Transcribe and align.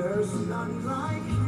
There's 0.00 0.32
none 0.48 0.86
like 0.86 1.39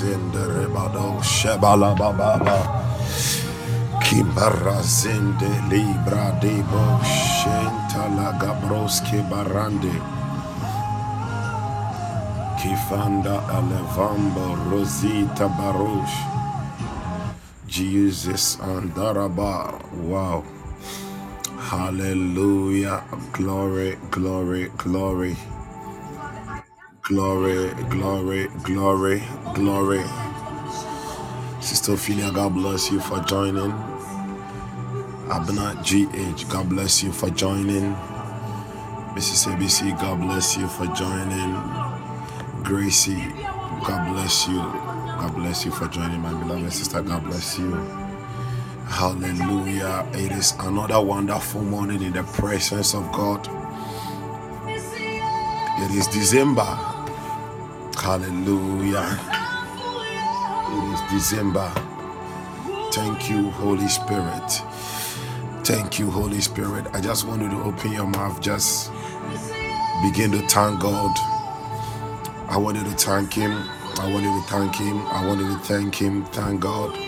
Rosinde 0.00 0.44
Rebado 0.48 1.20
Shebala 1.22 1.94
Baba 1.94 2.88
Kimbarazinde 4.00 5.50
Libra 5.68 6.32
Debo 6.40 7.00
Shentala 7.04 8.32
Gabroski 8.40 9.20
Barande. 9.28 9.92
Kifanda 12.58 13.44
Alevambo 13.50 14.56
Rosita 14.70 15.48
Barosh 15.48 16.16
Jesus 17.68 18.56
Andaraba 18.56 19.76
Wow. 20.08 20.42
Hallelujah. 21.58 23.04
Glory 23.32 23.98
Glory 24.10 24.70
Glory 24.78 25.36
Glory, 27.10 27.74
glory, 27.88 28.46
glory, 28.62 29.20
glory. 29.52 30.04
Sister 31.60 31.94
Ophelia, 31.94 32.30
God 32.30 32.54
bless 32.54 32.92
you 32.92 33.00
for 33.00 33.18
joining. 33.24 33.72
Abner 35.28 35.74
GH, 35.82 36.48
God 36.48 36.68
bless 36.68 37.02
you 37.02 37.10
for 37.10 37.28
joining. 37.30 37.96
Mrs. 39.16 39.52
ABC, 39.52 40.00
God 40.00 40.20
bless 40.20 40.56
you 40.56 40.68
for 40.68 40.86
joining. 40.94 41.56
Gracie, 42.62 43.26
God 43.84 44.12
bless 44.12 44.46
you. 44.46 44.58
God 44.58 45.34
bless 45.34 45.64
you 45.64 45.72
for 45.72 45.88
joining, 45.88 46.20
my 46.20 46.32
beloved 46.32 46.72
sister. 46.72 47.02
God 47.02 47.24
bless 47.24 47.58
you. 47.58 47.72
Hallelujah. 48.86 50.06
It 50.12 50.30
is 50.30 50.54
another 50.60 51.00
wonderful 51.00 51.62
morning 51.62 52.02
in 52.02 52.12
the 52.12 52.22
presence 52.22 52.94
of 52.94 53.10
God. 53.10 53.48
It 55.82 55.90
is 55.90 56.06
December. 56.06 56.89
Hallelujah. 58.00 59.20
It 60.56 60.94
is 60.94 61.00
December. 61.12 61.72
Thank 62.92 63.30
you, 63.30 63.50
Holy 63.50 63.88
Spirit. 63.88 64.62
Thank 65.64 65.98
you, 65.98 66.10
Holy 66.10 66.40
Spirit. 66.40 66.86
I 66.94 67.00
just 67.00 67.26
want 67.26 67.42
you 67.42 67.50
to 67.50 67.62
open 67.62 67.92
your 67.92 68.06
mouth. 68.06 68.40
Just 68.40 68.92
begin 70.02 70.32
to 70.32 70.40
thank 70.48 70.80
God. 70.80 71.12
I 72.48 72.56
want 72.58 72.78
you 72.78 72.84
to 72.84 72.90
thank 72.90 73.34
Him. 73.34 73.52
I 74.00 74.12
want 74.12 74.24
you 74.24 74.32
to 74.42 74.48
thank 74.48 74.76
Him. 74.76 74.98
I 75.08 75.26
want 75.26 75.40
you 75.40 75.48
to 75.48 75.58
thank 75.60 75.94
Him. 75.96 76.24
Thank 76.26 76.60
God. 76.62 76.98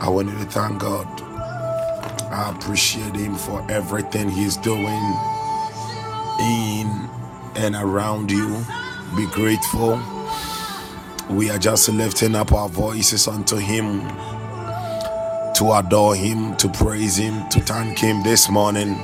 I 0.00 0.08
want 0.10 0.28
you 0.30 0.38
to 0.38 0.46
thank 0.46 0.80
God. 0.80 1.08
I 2.32 2.52
appreciate 2.56 3.16
Him 3.16 3.36
for 3.36 3.64
everything 3.70 4.30
He's 4.30 4.56
doing 4.58 5.14
in 6.40 7.08
and 7.56 7.76
around 7.76 8.30
you. 8.30 8.64
Be 9.14 9.26
grateful. 9.26 10.00
We 11.30 11.50
are 11.50 11.58
just 11.58 11.88
lifting 11.90 12.34
up 12.34 12.52
our 12.52 12.68
voices 12.68 13.28
unto 13.28 13.56
Him 13.56 14.00
to 15.54 15.72
adore 15.74 16.14
Him, 16.16 16.56
to 16.56 16.68
praise 16.68 17.16
Him, 17.18 17.48
to 17.50 17.60
thank 17.60 17.98
Him 17.98 18.22
this 18.22 18.48
morning. 18.50 18.96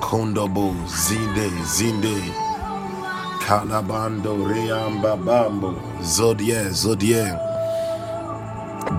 Kondobo, 0.00 0.74
Zinde, 0.86 1.50
Zinde, 1.64 2.20
Kalabando, 3.40 4.36
Reamba, 4.46 5.16
Bambo, 5.24 5.74
Zodie, 6.00 6.68
Zodie, 6.70 7.56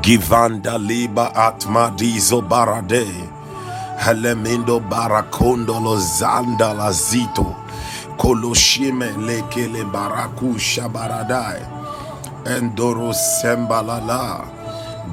Givanda, 0.01 0.77
Liba, 0.79 1.31
Atma, 1.35 1.93
Dizo, 1.97 2.41
Barade, 2.47 3.05
Helemindo, 3.99 4.79
Barakondo, 4.81 5.79
Lozanda, 5.79 6.73
Lazito, 6.75 7.55
Koloshime, 8.17 9.13
Lekele, 9.27 9.83
Baraku, 9.91 10.55
Shabaradai, 10.59 11.61
Endoro, 12.45 13.13
Sembalala, 13.13 14.47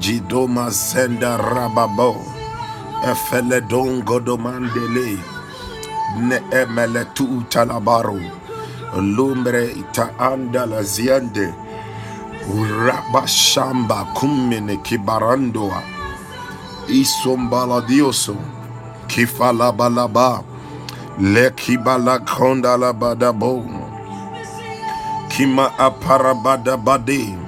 Jidoma, 0.00 0.70
Senda, 0.72 1.38
Rababo, 1.38 2.16
Efeledon, 3.04 4.02
Godomandele, 4.04 5.18
Ne 6.18 6.40
emele 6.52 7.04
tu 7.14 7.42
talabaru. 7.50 8.20
Lumbre 8.96 9.72
ita 9.72 10.10
anda 10.18 10.66
la 10.66 10.82
ziende. 10.82 11.52
Rabashamba 12.86 14.14
kumene 14.14 14.76
kibarandoa. 14.76 15.82
Isombala 16.88 17.80
dioso. 17.86 18.36
Lekibala 21.18 22.18
kondala 22.26 22.92
badabo. 22.92 23.62
Kima 25.28 25.70
aparabada 25.78 26.76
bade. 26.76 27.38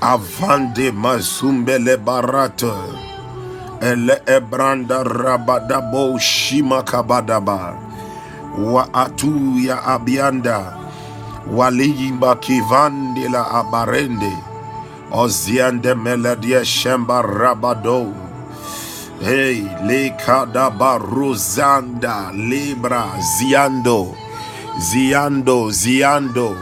Avande 0.00 0.92
mazumbele 0.92 1.96
barata. 1.96 2.74
Ele 3.80 4.20
ebranda 4.26 5.02
rabadabo 5.04 6.18
shima 6.20 6.82
kabadaba. 6.82 7.78
Wa 8.58 8.88
atu 8.94 9.58
ya 9.58 9.82
abianda. 9.84 10.76
Waliyimba 11.50 12.36
kivande 12.36 13.28
la 13.28 13.50
abarende. 13.50 14.32
Oziande 15.12 15.94
meledia 15.94 16.64
shemba 16.64 17.22
rabado. 17.22 18.12
Hey, 19.24 19.62
le 19.88 20.10
kadaba 20.20 20.98
rosanda 21.00 22.30
libra 22.34 23.06
ziando. 23.38 24.14
Ziando, 24.78 25.70
ziando. 25.72 26.54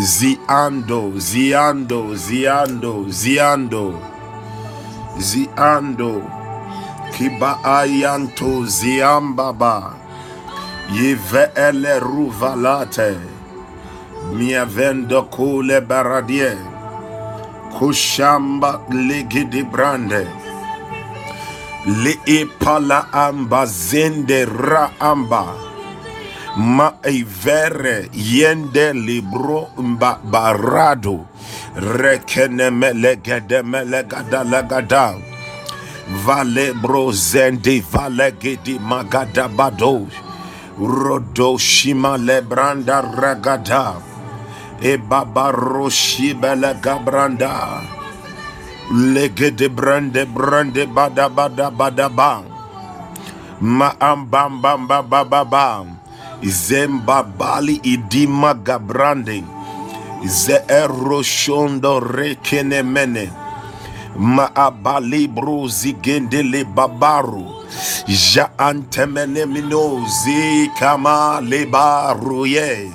Ziando, 0.00 1.12
ziando, 1.20 2.16
ziando, 2.16 3.04
ziando. 3.10 4.00
Ziando. 5.18 6.24
Kiba 7.12 7.58
ayanto 7.62 8.64
ziambaba. 8.64 9.92
Yive 10.90 11.50
ele 11.54 11.98
ruvalate. 12.00 13.16
Mia 14.32 14.64
vendo 14.64 15.22
kule 15.24 15.80
baradie. 15.82 16.56
Kushamba 17.76 18.80
ligidi 18.88 19.62
brande. 19.62 20.41
Le 21.84 22.14
epala 22.26 23.08
amba 23.10 23.66
zende 23.66 24.44
ra 24.46 24.92
amba. 25.00 25.50
Ma 26.56 26.94
evere 27.02 28.06
yende 28.12 28.92
libro 28.94 29.66
mba 29.76 30.20
barado. 30.22 31.26
Rekene 31.74 32.70
melegede 32.70 33.62
melegada 33.64 34.44
legada. 34.44 35.18
Vale 36.24 36.72
bro 36.74 37.10
zende 37.10 37.82
vale 37.82 38.30
gidi 38.38 38.78
magada 38.78 39.48
bado. 39.48 40.06
Rodo 40.78 41.58
shima 41.58 42.16
lebranda 42.16 43.02
ragada. 43.02 43.98
E 44.80 44.96
baba 44.98 45.50
roshi 45.50 46.32
bele 46.34 46.74
gabranda. 46.80 48.01
Legede 48.92 49.72
brande 49.72 50.26
brande 50.28 50.84
bada 50.84 51.24
bada 51.32 51.70
bada 51.72 52.12
bam. 52.12 52.44
Ma 53.60 53.88
am 53.98 54.28
bam 54.28 54.60
bam 54.60 54.86
bam 54.86 55.08
bam 55.08 55.28
bam 55.30 55.48
bam. 55.48 55.86
Zemba 56.44 57.22
bali 57.24 57.80
idima 57.82 58.52
gabrande. 58.52 59.40
Ze 60.28 60.60
eroshondo 60.68 62.00
rekene 62.00 62.82
mene. 62.84 63.32
Ma 64.16 64.50
abali 64.54 65.26
zigende 65.68 66.42
le 66.42 66.64
babaru. 66.64 67.48
Ja 68.06 68.50
antemene 68.58 69.46
minozi 69.46 70.68
kama 70.78 71.40
le 71.40 71.64
baruye. 71.64 72.92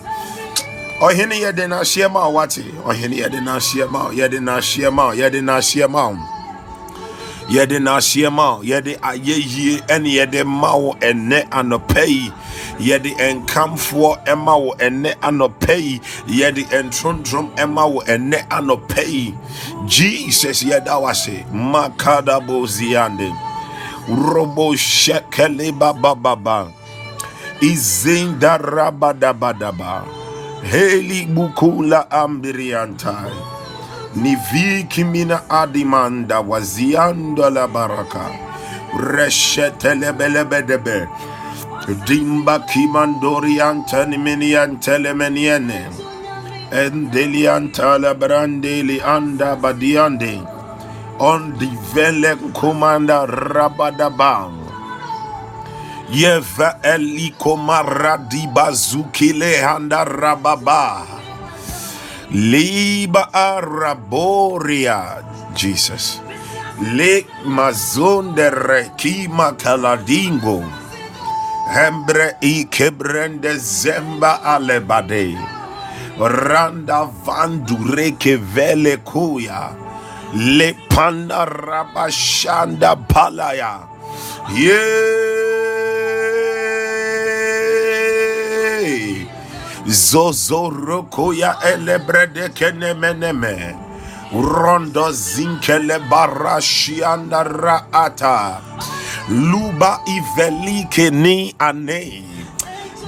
Ɔhene 1.01 1.35
yɛ 1.43 1.51
de 1.55 1.67
n'ahyeɛ 1.67 2.11
ma 2.11 2.27
wate 2.27 2.63
ɔhene 2.85 3.15
yɛ 3.21 3.29
de 3.31 3.37
n'ahyeɛ 3.39 3.89
ma 3.91 4.03
wo 4.05 4.11
yɛ 4.11 4.29
de 4.29 4.39
n'ahyeɛ 4.39 4.91
ma 4.91 5.05
wo 5.07 5.13
yɛ 5.13 5.31
de 5.31 5.41
n'ahyeɛ 5.41 5.89
ma 5.89 6.11
yɛde 7.49 7.79
n'ahyeɛ 7.79 8.29
ma 8.31 8.59
yɛde 8.61 8.97
ayɛyie 8.99 9.81
ɛne 9.87 10.09
yɛde 10.19 10.43
ma 10.45 10.75
wo 10.75 10.93
ɛnɛ 10.99 11.47
anɔpɛ 11.49 12.07
yi 12.07 12.31
yɛde 12.79 13.15
nkamfoɔ 13.15 14.17
ɛma 14.25 14.55
wo 14.59 14.75
ɛnɛ 14.77 15.15
anɔpɛ 15.21 15.77
yi 15.79 16.01
yɛde 16.27 16.67
ntrontrom 16.83 17.49
ɛma 17.55 17.85
wo 17.89 18.01
ɛnɛ 18.03 18.47
anɔpɛ 18.49 19.07
yi 19.07 19.33
jesus 19.87 20.63
yɛda 20.63 20.99
wase 21.01 21.45
makadabo 21.53 22.65
ziande. 22.67 23.31
Robo 24.07 24.75
shekele 24.75 25.71
babababa 25.71 26.71
izindarabadabadaba 27.61 30.16
heli 30.71 31.25
bukula 31.25 32.11
ambiriantai 32.11 33.33
niviki 34.15 35.03
mina 35.03 35.49
adimanda 35.49 36.39
wazianda 36.39 37.49
la 37.49 37.67
baraka. 37.67 38.25
Reshetelebelebedebe 39.13 41.07
dimba 42.05 42.59
kimandoriantani 42.59 44.17
miniantelemeniene 44.17 45.85
endeliantala 46.71 48.13
brandeli 48.13 49.01
anda 49.01 49.55
badiande. 49.55 50.41
On 51.19 51.53
divele 51.59 52.35
komanda 52.53 53.25
rabadabam 53.25 54.56
Yeva 56.09 56.79
eliko 56.83 57.57
maradi 57.57 58.47
bazukile 58.47 59.61
handa 59.61 60.05
rababa. 60.05 61.03
Liba 62.31 63.27
araboria. 63.33 65.23
Jesus. 65.55 66.21
Le 66.95 67.25
mazonde 67.45 68.49
rekima 68.49 69.51
kaladingo. 69.59 70.63
Hembre 71.75 72.37
i 72.41 72.63
kebrende 72.71 73.57
zemba 73.59 74.39
alebade. 74.43 75.35
Randa 76.19 77.03
vandureke 77.25 78.37
vele 78.37 78.97
kuya. 79.03 79.75
Le 80.33 80.73
panda 80.89 81.45
rabashanda 81.45 82.95
palaya. 83.07 83.83
Yay! 84.55 85.86
Zozorokoya 89.87 91.57
elebrede 91.73 92.49
kenemeneme. 92.49 93.75
Rondo 94.33 95.11
zinkele 95.11 95.99
barashianda 96.09 97.43
raata. 97.43 98.61
Luba 99.29 100.01
ivelike 100.07 101.09
ni 101.11 101.55
ane. 101.59 102.23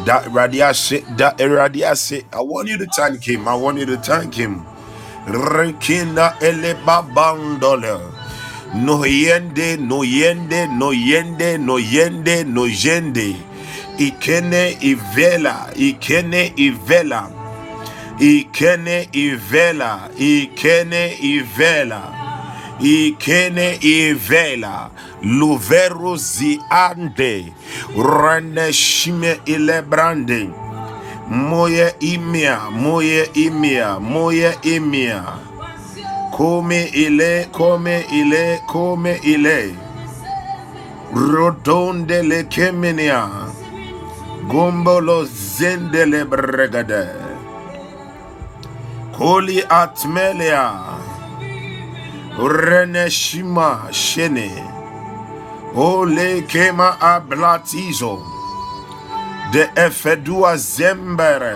That 0.06 0.26
radiase, 0.34 1.04
radiase. 1.40 2.24
I 2.34 2.42
want 2.42 2.70
you 2.70 2.78
to 2.80 2.88
thank 2.88 3.24
him. 3.24 3.48
I 3.48 3.56
want 3.56 3.80
you 3.80 3.86
to 3.88 3.98
thank 3.98 4.36
him. 4.36 4.66
Rekina 5.28 6.36
ele 6.42 6.76
babandole. 6.86 8.00
No 8.76 9.00
yende, 9.04 9.78
no 9.80 10.02
yende, 10.04 10.68
no 10.72 10.92
yende, 10.92 11.60
no 11.60 11.78
yende, 11.80 12.46
no 12.48 12.64
yende. 12.68 13.36
Ikene 14.00 14.78
ivela, 14.82 15.68
ikene 15.76 16.54
ivela. 16.56 17.30
Ikene 18.20 19.08
ivela, 19.14 20.10
ikene 20.18 21.18
ivela. 21.22 22.02
Ikene 22.80 23.78
ivela. 23.82 24.90
Luvero 25.22 26.16
ziande. 26.16 27.52
Rene 27.96 28.72
shime 28.74 29.40
ilebrande. 29.46 30.50
Moye 31.28 31.94
imia, 32.00 32.60
moye 32.72 33.30
imia, 33.34 34.00
moye 34.00 34.54
imia. 34.64 35.24
Come 36.32 36.84
ile, 36.94 37.48
come 37.52 38.06
ile, 38.12 38.62
come 38.68 39.20
ile. 39.24 39.76
Rodonde 41.14 42.24
le 42.24 42.44
Gombolo 44.50 45.26
zendele 45.26 46.26
bregade. 46.26 47.06
Koli 49.16 49.62
atmelia. 49.70 50.64
Reneshima 52.38 53.70
shene. 53.92 54.50
Ole 55.76 56.42
kema 56.48 56.90
ablatizo. 57.00 58.14
De 59.54 59.70
efedua 59.76 60.58
zembere. 60.58 61.56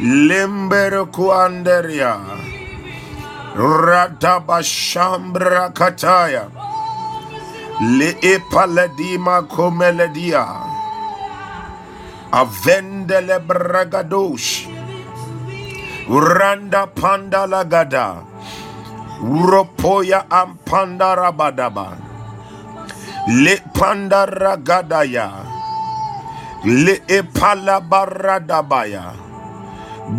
Lembere 0.00 1.04
kuanderia. 1.10 2.14
Radaba 3.56 4.62
shambra 4.62 5.70
kataya. 5.74 6.46
Le 7.98 8.10
epaledima 8.22 9.42
komeledia. 9.42 10.46
Avendele 12.32 13.40
bragadosh. 13.40 14.68
Randa 16.08 16.86
panda 16.86 17.46
lagada. 17.46 18.24
Uropoya 19.22 20.28
ampanda 20.28 21.16
rabadaba. 21.16 21.96
Le 23.28 23.56
panda 23.72 24.26
ragadaya. 24.26 25.30
Le 26.64 27.00
epala 27.08 27.80
baradabaya. 27.80 29.12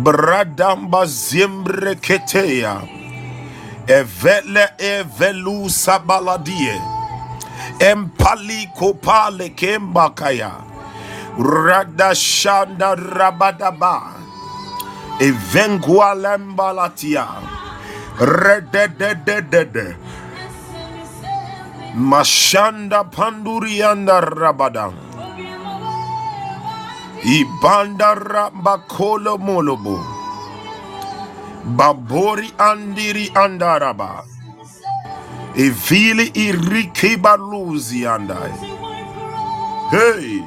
Bradamba 0.02 1.06
zimbre 1.06 1.94
keteya. 1.94 2.82
Evele 3.86 4.68
evelu 4.78 5.70
sabaladie. 5.70 6.80
Empali 7.78 8.66
kopale 8.78 9.50
kembakaya. 9.54 10.69
Radashanda 11.38 12.94
Rabadaba. 12.96 14.14
Evengualembalatia. 15.20 17.26
Rededededede. 18.18 19.96
Mashanda 21.94 23.04
Pandurianda 23.10 24.20
Rabada. 24.20 24.92
Ibanda 27.22 28.14
Rabakolo 28.14 29.38
Molobo. 29.38 29.98
Babori 31.76 32.50
Andiri 32.56 33.30
Andaraba. 33.34 34.24
Evili 35.54 36.30
Iriki 36.32 37.16
Baluzi 37.16 38.06
Andai. 38.06 38.52
Hey! 39.90 40.42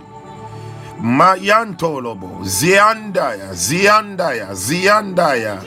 Mayantolobo, 1.03 2.39
Ziandaya, 2.47 3.51
Ziandaya, 3.53 4.55
Ziandaya, 4.55 5.59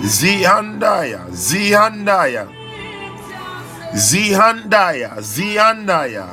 Ziandaya, 0.00 1.20
Ziandaya, 1.30 2.46
Ziandaya, 3.92 5.10
Ziandaya, 5.20 6.26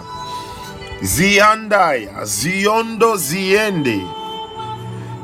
Ziandaya, 1.04 2.24
Ziondo 2.24 3.18
Ziende, 3.18 4.00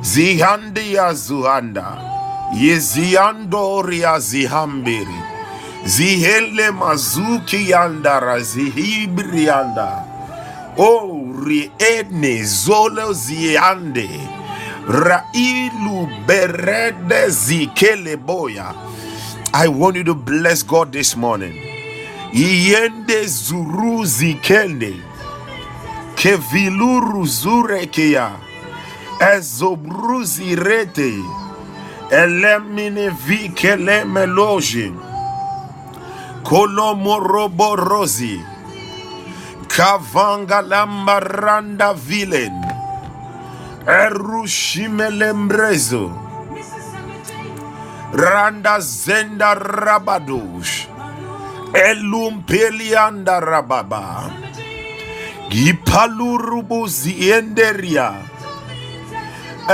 Zihandia 0.01 1.13
Zuhanda, 1.13 1.87
Yeziandoria 2.53 4.19
Zihambiri, 4.19 5.19
Zihele 5.85 6.71
Mazuki 6.71 7.69
Yandara, 7.69 8.41
Zihibrianda. 8.43 10.03
O 10.75 10.83
oh, 10.83 11.12
riene 11.45 12.43
zolo 12.43 13.13
ziande. 13.13 14.09
Railu 14.87 16.07
berede 16.27 17.29
zikele 17.29 18.17
boya. 18.17 18.73
I 19.53 19.67
want 19.67 19.95
you 19.97 20.03
to 20.05 20.15
bless 20.15 20.63
God 20.63 20.91
this 20.91 21.15
morning. 21.15 21.53
Yende 22.33 23.25
zuru 23.25 24.05
zikende 24.05 24.93
keviluru 26.15 27.25
zurekeya. 27.25 28.31
Ezobru 29.19 30.23
zirete. 30.23 31.13
Elemine 32.11 33.09
vikele 33.09 34.03
meloje. 34.05 34.91
Kolomoroborozi 36.43 38.41
Kavanga 39.73 40.61
lambaranda 40.61 41.93
vilen. 41.97 42.53
Erushimelembrezo. 43.89 46.13
Randa 48.13 48.77
zenda 48.79 49.55
rabadosh. 49.57 50.85
Elumpelianda 51.73 53.39
rababa. 53.41 54.29
Gipalurubu 55.49 56.85
zienderia. 56.87 58.13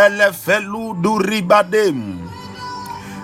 Elefeludu 0.05 1.19
ribadem. 1.19 2.19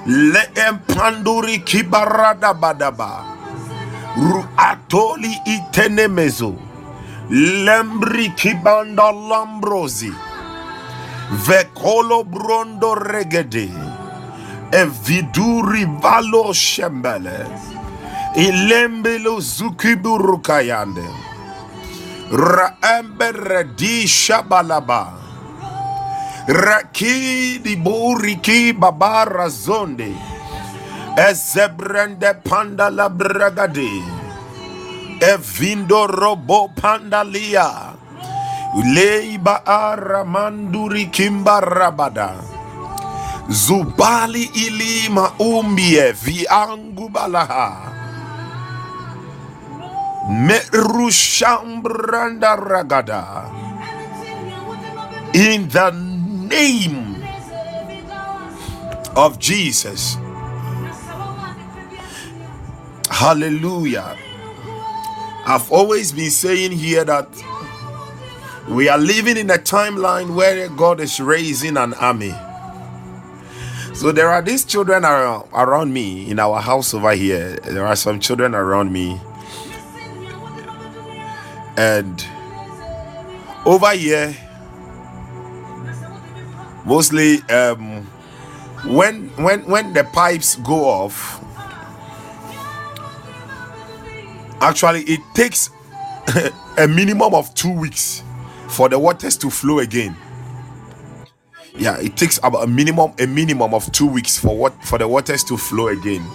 Le 0.08 0.44
empanduri 0.68 1.60
kibarada 1.64 2.54
badaba. 2.54 3.24
Ruatoli 4.20 5.32
itenemezo. 5.46 6.65
Lembri 7.30 8.30
kibanda 8.38 9.10
lambrosi. 9.12 10.14
Vekolo 11.48 12.24
brondo 12.24 12.94
regede. 12.96 13.70
Eviduri 14.72 15.86
valo 16.02 16.54
shembele. 16.54 17.48
Ilembelo 18.38 19.40
zukiburu 19.42 20.38
kayande. 20.42 21.06
Raembere 22.32 23.76
di 23.76 24.06
shabalaba. 24.08 25.14
Raki 26.48 27.60
di 27.64 27.76
buriki 27.76 28.74
babara 28.78 29.50
zonde. 29.50 30.14
Ezebrende 31.18 32.36
panda 32.44 32.90
la 32.90 33.10
bragade. 33.10 34.25
Evindo 35.20 36.08
robo 36.08 36.70
pandalia. 36.76 37.94
Leiba 38.84 39.66
aramanduri 39.66 41.06
kimba 41.08 41.60
rabada. 41.62 42.34
Zubali 43.50 44.44
ilima 44.54 45.32
umbie 45.40 46.12
viangu 46.12 47.10
balaha. 47.10 47.92
Merushambranda 50.30 52.56
ragada. 52.58 53.50
In 55.34 55.68
the 55.70 55.92
name 55.92 57.24
of 59.16 59.40
Jesus. 59.40 60.18
Hallelujah. 63.10 64.16
I've 65.48 65.72
always 65.72 66.12
been 66.12 66.32
saying 66.32 66.72
here 66.72 67.06
that 67.06 67.30
we 68.68 68.90
are 68.90 68.98
living 68.98 69.38
in 69.38 69.52
a 69.52 69.60
timeline 69.60 70.34
where 70.34 70.68
God 70.70 71.00
is 71.00 71.20
raising 71.20 71.78
an 71.78 71.94
army. 71.94 72.34
So 73.94 74.12
there 74.12 74.30
are 74.30 74.42
these 74.42 74.66
children 74.66 75.06
around, 75.06 75.94
me 75.94 76.30
in 76.30 76.40
our 76.40 76.60
house 76.60 76.96
over 76.96 77.12
here. 77.14 77.58
There 77.58 77.86
are 77.86 77.96
some 77.96 78.20
children 78.20 78.56
around 78.56 78.92
me. 78.92 79.22
And 81.78 82.26
over 83.66 83.92
here, 83.92 84.36
mostly 86.86 87.42
um, 87.44 88.04
when 88.86 89.30
when 89.38 89.66
when 89.66 89.94
the 89.94 90.04
pipes 90.06 90.56
go 90.56 90.86
off, 90.86 91.45
actually 94.62 95.02
it 95.04 95.20
takes 95.34 95.70
a 96.78 96.88
minimum 96.88 97.34
of 97.34 97.54
two 97.56 97.72
weeks 97.72 98.24
for 98.70 98.90
the 98.90 98.98
waters 99.00 99.38
to 99.38 99.50
flow 99.50 99.80
again. 99.80 100.16
Yeah 101.78 102.00
it 102.00 102.16
takes 102.18 102.38
about 102.40 102.64
a 102.64 102.68
minimum 102.68 103.14
a 103.20 103.28
minimum 103.28 103.74
of 103.74 103.92
two 103.92 104.08
weeks 104.08 104.38
for 104.38 104.58
what 104.58 104.74
for 104.86 104.98
the 104.98 105.08
waters 105.08 105.44
to 105.46 105.58
flow 105.58 105.90
again. 105.90 106.26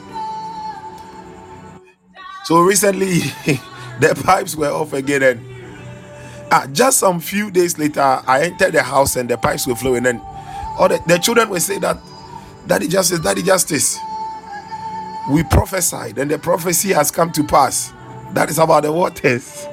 So 2.45 2.61
recently 2.61 3.19
the 4.01 4.21
pipes 4.25 4.57
were 4.57 4.71
off 4.71 4.93
again 4.93 5.23
and 5.23 5.41
uh, 6.51 6.67
just 6.69 6.99
some 6.99 7.21
few 7.21 7.51
days 7.51 7.79
later 7.79 8.01
i 8.01 8.43
entered 8.43 8.73
the 8.73 8.83
house 8.83 9.17
and 9.17 9.29
the 9.29 9.37
pipes 9.37 9.67
were 9.67 9.77
flowing 9.77 10.07
and 10.07 10.21
all 10.79 10.89
the, 10.89 11.01
the 11.07 11.19
children 11.19 11.49
will 11.49 11.61
say 11.61 11.79
that 11.79 11.99
daddy 12.67 12.89
justice 12.89 13.21
daddy 13.21 13.43
justice 13.43 13.99
we 15.31 15.43
prophesied 15.45 16.19
and 16.19 16.31
the 16.31 16.39
prophecy 16.39 16.93
has 16.93 17.11
come 17.11 17.31
to 17.31 17.45
pass 17.45 17.93
that 18.35 18.51
is 18.51 18.59
about 18.59 18.83
the 18.85 18.93
waters. 18.93 19.67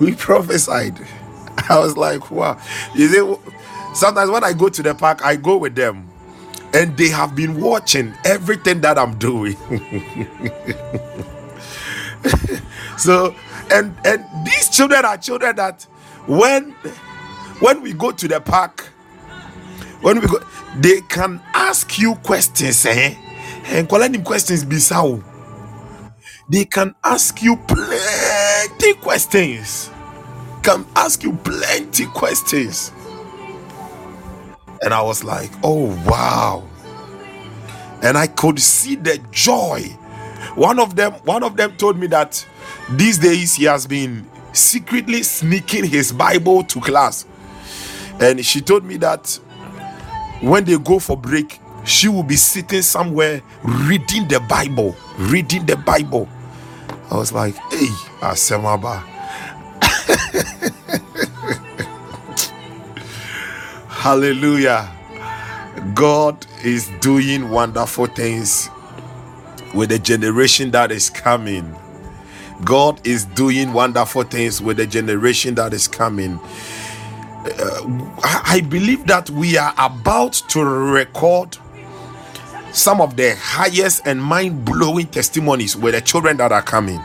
We 0.00 0.14
prophesied. 0.14 0.98
I 1.68 1.78
was 1.78 1.96
like 1.96 2.30
wow. 2.30 2.60
You 2.94 3.08
see 3.08 3.36
sometimes 3.94 4.30
when 4.30 4.44
i 4.44 4.52
go 4.52 4.68
to 4.68 4.82
the 4.82 4.94
park 4.94 5.24
i 5.24 5.36
go 5.36 5.56
with 5.56 5.74
them. 5.74 6.10
And 6.74 6.96
they 6.98 7.08
have 7.08 7.34
been 7.34 7.60
watching 7.60 8.12
everything 8.24 8.80
that 8.82 8.98
i'm 8.98 9.16
doing. 9.18 9.56
So 12.96 13.34
and 13.70 13.94
and 14.04 14.24
these 14.44 14.68
children 14.70 15.04
are 15.04 15.16
children 15.18 15.56
that 15.56 15.84
when 16.26 16.72
when 17.60 17.82
we 17.82 17.92
go 17.92 18.10
to 18.10 18.26
the 18.28 18.40
park 18.40 18.88
when 20.00 20.20
we 20.20 20.26
go 20.26 20.40
they 20.76 21.00
can 21.02 21.40
ask 21.54 21.98
you 21.98 22.14
questions 22.16 22.84
eh? 22.86 23.14
And 23.66 23.88
calling 23.88 24.12
them 24.12 24.22
questions 24.24 24.64
bisa 24.64 25.02
they 26.48 26.64
can 26.64 26.94
ask 27.04 27.42
you 27.42 27.56
plenty 27.68 28.94
questions 28.94 29.90
can 30.62 30.84
ask 30.96 31.22
you 31.22 31.32
plenty 31.44 32.06
questions 32.06 32.92
and 34.82 34.92
i 34.94 35.02
was 35.02 35.24
like 35.24 35.50
oh 35.64 35.86
wow 36.08 36.62
and 38.02 38.16
I 38.16 38.26
could 38.26 38.60
see 38.60 38.94
the 38.96 39.18
joy. 39.30 39.82
One 40.54 40.78
of 40.78 40.96
them, 40.96 41.12
one 41.24 41.42
of 41.42 41.56
them 41.56 41.76
told 41.76 41.98
me 41.98 42.06
that 42.08 42.44
these 42.90 43.18
days 43.18 43.54
he 43.54 43.64
has 43.64 43.86
been 43.86 44.26
secretly 44.52 45.22
sneaking 45.22 45.84
his 45.84 46.12
Bible 46.12 46.62
to 46.64 46.80
class, 46.80 47.26
and 48.20 48.44
she 48.44 48.60
told 48.60 48.84
me 48.84 48.96
that 48.98 49.28
when 50.40 50.64
they 50.64 50.78
go 50.78 50.98
for 50.98 51.16
break, 51.16 51.60
she 51.84 52.08
will 52.08 52.22
be 52.22 52.36
sitting 52.36 52.82
somewhere 52.82 53.42
reading 53.62 54.28
the 54.28 54.40
Bible, 54.48 54.96
reading 55.18 55.66
the 55.66 55.76
Bible. 55.76 56.28
I 57.10 57.16
was 57.16 57.32
like, 57.32 57.54
hey, 57.72 57.88
I 58.20 58.34
say 58.34 58.60
my 58.60 58.76
Asemaba. 58.76 59.00
Hallelujah. 63.88 64.92
God 65.94 66.46
is 66.64 66.90
doing 67.00 67.50
wonderful 67.50 68.06
things 68.06 68.68
with 69.74 69.90
the 69.90 69.98
generation 69.98 70.70
that 70.72 70.90
is 70.90 71.10
coming. 71.10 71.74
God 72.64 73.06
is 73.06 73.24
doing 73.24 73.72
wonderful 73.72 74.24
things 74.24 74.60
with 74.60 74.78
the 74.78 74.86
generation 74.86 75.54
that 75.56 75.74
is 75.74 75.86
coming. 75.86 76.40
Uh, 77.44 78.10
I 78.24 78.66
believe 78.68 79.06
that 79.06 79.30
we 79.30 79.56
are 79.56 79.74
about 79.78 80.32
to 80.48 80.64
record 80.64 81.56
some 82.76 83.00
of 83.00 83.16
the 83.16 83.34
highest 83.36 84.06
and 84.06 84.22
mind 84.22 84.64
blowing 84.64 85.06
testimonies 85.06 85.76
were 85.76 85.92
the 85.92 86.00
children 86.00 86.36
that 86.36 86.52
are 86.52 86.62
coming. 86.62 87.00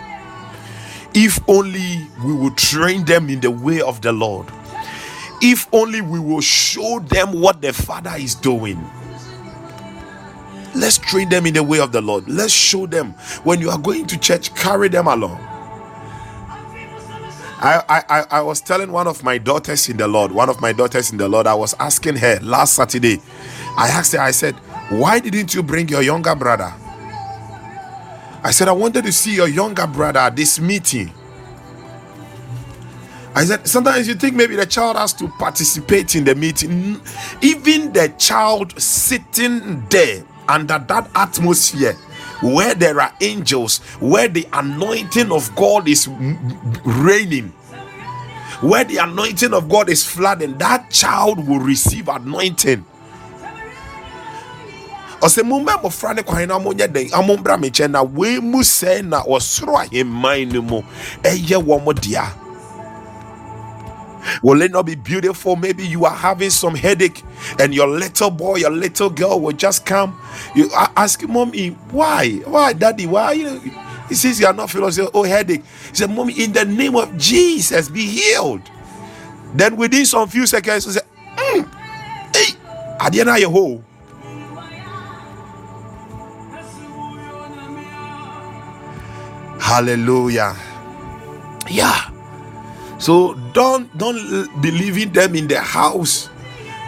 If 1.13 1.39
only 1.49 2.07
we 2.25 2.33
would 2.33 2.57
train 2.57 3.05
them 3.05 3.29
in 3.29 3.39
the 3.41 3.51
way 3.51 3.81
of 3.81 4.01
the 4.01 4.11
Lord 4.11 4.47
if 5.41 5.67
only 5.73 6.01
we 6.01 6.19
will 6.19 6.41
show 6.41 6.99
them 6.99 7.39
what 7.41 7.61
the 7.61 7.73
Father 7.73 8.13
is 8.15 8.35
doing. 8.35 8.79
Let's 10.73 10.97
train 10.99 11.29
them 11.29 11.45
in 11.45 11.55
the 11.55 11.63
way 11.63 11.79
of 11.79 11.91
the 11.91 12.01
Lord. 12.01 12.29
Let's 12.29 12.53
show 12.53 12.85
them 12.85 13.11
when 13.43 13.59
you 13.59 13.69
are 13.71 13.79
going 13.79 14.05
to 14.07 14.17
church, 14.17 14.53
carry 14.55 14.87
them 14.87 15.07
along. 15.07 15.47
I, 17.63 18.03
I, 18.09 18.25
I 18.31 18.41
was 18.41 18.61
telling 18.61 18.91
one 18.91 19.07
of 19.07 19.23
my 19.23 19.37
daughters 19.37 19.87
in 19.89 19.97
the 19.97 20.07
Lord, 20.07 20.31
one 20.31 20.49
of 20.49 20.61
my 20.61 20.73
daughters 20.73 21.11
in 21.11 21.17
the 21.17 21.27
Lord, 21.27 21.45
I 21.45 21.53
was 21.53 21.75
asking 21.79 22.15
her 22.17 22.39
last 22.41 22.73
Saturday. 22.75 23.21
I 23.77 23.87
asked 23.89 24.13
her, 24.13 24.19
I 24.19 24.31
said, 24.31 24.55
Why 24.91 25.19
didn't 25.19 25.55
you 25.55 25.63
bring 25.63 25.87
your 25.87 26.01
younger 26.01 26.35
brother? 26.35 26.73
I 28.43 28.51
said, 28.51 28.67
I 28.67 28.73
wanted 28.73 29.05
to 29.05 29.11
see 29.13 29.33
your 29.33 29.47
younger 29.47 29.87
brother 29.87 30.19
at 30.19 30.35
this 30.35 30.59
meeting. 30.59 31.13
I 33.33 33.45
said, 33.45 33.65
sometimes 33.65 34.09
you 34.09 34.15
think 34.15 34.35
maybe 34.35 34.57
the 34.57 34.65
child 34.65 34.97
has 34.97 35.13
to 35.13 35.29
participate 35.39 36.15
in 36.15 36.25
the 36.25 36.35
meeting. 36.35 36.99
Even 37.41 37.93
the 37.93 38.13
child 38.17 38.79
sitting 38.81 39.85
there 39.87 40.25
under 40.49 40.77
that 40.77 41.09
atmosphere 41.15 41.93
where 42.41 42.75
there 42.75 42.99
are 42.99 43.13
angels, 43.21 43.77
where 44.01 44.27
the 44.27 44.45
anointing 44.51 45.31
of 45.31 45.55
God 45.55 45.87
is 45.87 46.09
reigning, 46.83 47.49
where 48.59 48.83
the 48.83 48.97
anointing 48.97 49.53
of 49.53 49.69
God 49.69 49.89
is 49.89 50.05
flooding, 50.05 50.57
that 50.57 50.89
child 50.89 51.47
will 51.47 51.59
receive 51.59 52.09
anointing. 52.09 52.85
Ɔsɛ 55.21 55.43
momma 55.45 55.77
mmɔfra 55.77 56.15
ne 56.15 56.23
kwan 56.23 56.47
na 56.47 56.59
monyɛ 56.59 56.91
den 56.91 57.07
amombra 57.09 57.59
me 57.59 57.69
nkyɛn 57.69 57.91
na 57.91 58.03
wei 58.03 58.39
mu 58.39 58.59
sɛe 58.59 59.05
na 59.05 59.21
ɔsoro 59.23 59.77
ahemman 59.85 60.51
no 60.53 60.61
mu 60.61 60.81
ɛyɛ 61.23 61.63
wɔn 61.63 62.01
dea 62.01 62.25
Will 64.43 64.61
it 64.61 64.71
not 64.71 64.85
be 64.85 64.95
beautiful? 64.95 65.55
Maybe 65.55 65.85
you 65.85 66.05
are 66.05 66.15
having 66.15 66.49
some 66.49 66.75
headache 66.75 67.23
and 67.59 67.73
your 67.73 67.87
little 67.87 68.29
boy, 68.29 68.57
your 68.57 68.69
little 68.71 69.09
girl 69.09 69.39
will 69.39 69.51
just 69.53 69.85
come. 69.85 70.19
You 70.55 70.69
ask 70.95 71.27
mommy, 71.27 71.69
why? 71.91 72.33
Why, 72.45 72.73
daddy? 72.73 73.05
Why? 73.07 73.31
You 73.33 73.43
know, 73.45 73.59
he 74.09 74.15
says 74.15 74.39
you 74.39 74.47
are 74.47 74.53
not 74.53 74.69
feeling 74.69 74.91
so, 74.91 75.09
oh 75.13 75.23
headache. 75.23 75.63
He 75.89 75.95
said, 75.95 76.09
Mommy, 76.09 76.33
in 76.43 76.51
the 76.51 76.65
name 76.65 76.95
of 76.95 77.17
Jesus, 77.17 77.89
be 77.89 78.05
healed. 78.05 78.61
Then 79.53 79.75
within 79.77 80.05
some 80.05 80.27
few 80.27 80.45
seconds, 80.45 80.85
he 80.85 80.91
said, 80.91 81.03
mm, 81.37 81.63
Hey, 82.35 82.53
Adiana 82.99 83.37
Yeho. 83.39 83.81
Hallelujah. 89.61 90.55
Yeah. 91.69 92.09
So 92.97 93.35
don't 93.53 93.95
don't 93.97 94.17
believe 94.61 94.97
in 94.97 95.13
them 95.13 95.35
in 95.35 95.47
the 95.47 95.59
house 95.61 96.27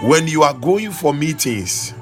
when 0.01 0.27
you 0.27 0.43
are 0.43 0.53
going 0.53 0.91
for 0.91 1.13
meetings. 1.13 1.93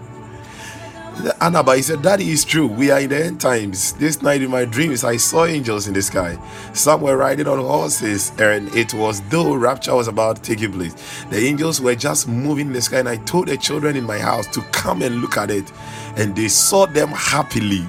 Annaba, 1.39 1.75
he 1.75 1.83
said, 1.83 2.01
Daddy 2.01 2.31
is 2.31 2.43
true. 2.43 2.65
We 2.65 2.89
are 2.89 2.99
in 2.99 3.09
the 3.09 3.25
end 3.25 3.41
times. 3.41 3.93
This 3.93 4.23
night 4.23 4.41
in 4.41 4.49
my 4.49 4.65
dreams, 4.65 5.03
I 5.03 5.17
saw 5.17 5.45
angels 5.45 5.87
in 5.87 5.93
the 5.93 6.01
sky. 6.01 6.39
Some 6.73 7.01
were 7.01 7.15
riding 7.15 7.47
on 7.47 7.59
horses, 7.59 8.31
and 8.39 8.73
it 8.75 8.93
was 8.93 9.21
though 9.29 9.53
rapture 9.53 9.93
was 9.93 10.07
about 10.07 10.37
to 10.37 10.55
take 10.55 10.71
place. 10.71 10.95
The 11.29 11.37
angels 11.37 11.79
were 11.79 11.95
just 11.95 12.27
moving 12.27 12.67
in 12.67 12.73
the 12.73 12.81
sky, 12.81 12.99
and 12.99 13.09
I 13.09 13.17
told 13.17 13.49
the 13.49 13.57
children 13.57 13.95
in 13.95 14.05
my 14.05 14.17
house 14.17 14.47
to 14.47 14.61
come 14.71 15.03
and 15.03 15.21
look 15.21 15.37
at 15.37 15.51
it, 15.51 15.71
and 16.15 16.35
they 16.35 16.47
saw 16.47 16.87
them 16.87 17.09
happily 17.09 17.85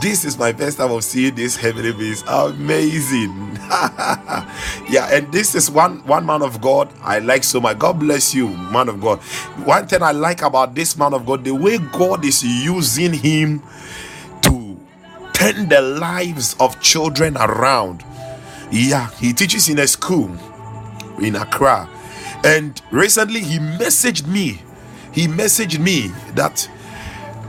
this 0.00 0.24
is 0.24 0.38
my 0.38 0.52
first 0.52 0.78
time 0.78 0.90
of 0.90 1.04
seeing 1.04 1.34
this 1.34 1.56
heavenly 1.56 1.92
beings. 1.92 2.22
Amazing. 2.26 3.56
yeah, 4.88 5.08
and 5.10 5.30
this 5.32 5.54
is 5.54 5.70
one 5.70 6.04
one 6.06 6.26
man 6.26 6.42
of 6.42 6.60
God 6.60 6.92
I 7.02 7.18
like 7.18 7.44
so 7.44 7.60
much. 7.60 7.78
God 7.78 7.98
bless 7.98 8.34
you, 8.34 8.48
man 8.48 8.88
of 8.88 9.00
God. 9.00 9.20
One 9.64 9.86
thing 9.86 10.02
I 10.02 10.12
like 10.12 10.42
about 10.42 10.74
this 10.74 10.96
man 10.96 11.14
of 11.14 11.26
God, 11.26 11.44
the 11.44 11.54
way 11.54 11.78
God 11.78 12.24
is 12.24 12.42
using 12.42 13.12
him 13.12 13.62
to 14.42 14.78
turn 15.32 15.68
the 15.68 15.80
lives 15.80 16.56
of 16.60 16.80
children 16.80 17.36
around. 17.36 18.04
Yeah, 18.70 19.10
he 19.12 19.32
teaches 19.32 19.68
in 19.68 19.78
a 19.78 19.86
school 19.86 20.36
in 21.20 21.36
Accra. 21.36 21.88
And 22.44 22.80
recently 22.90 23.40
he 23.40 23.58
messaged 23.58 24.26
me. 24.26 24.62
He 25.12 25.26
messaged 25.26 25.78
me 25.78 26.08
that 26.34 26.68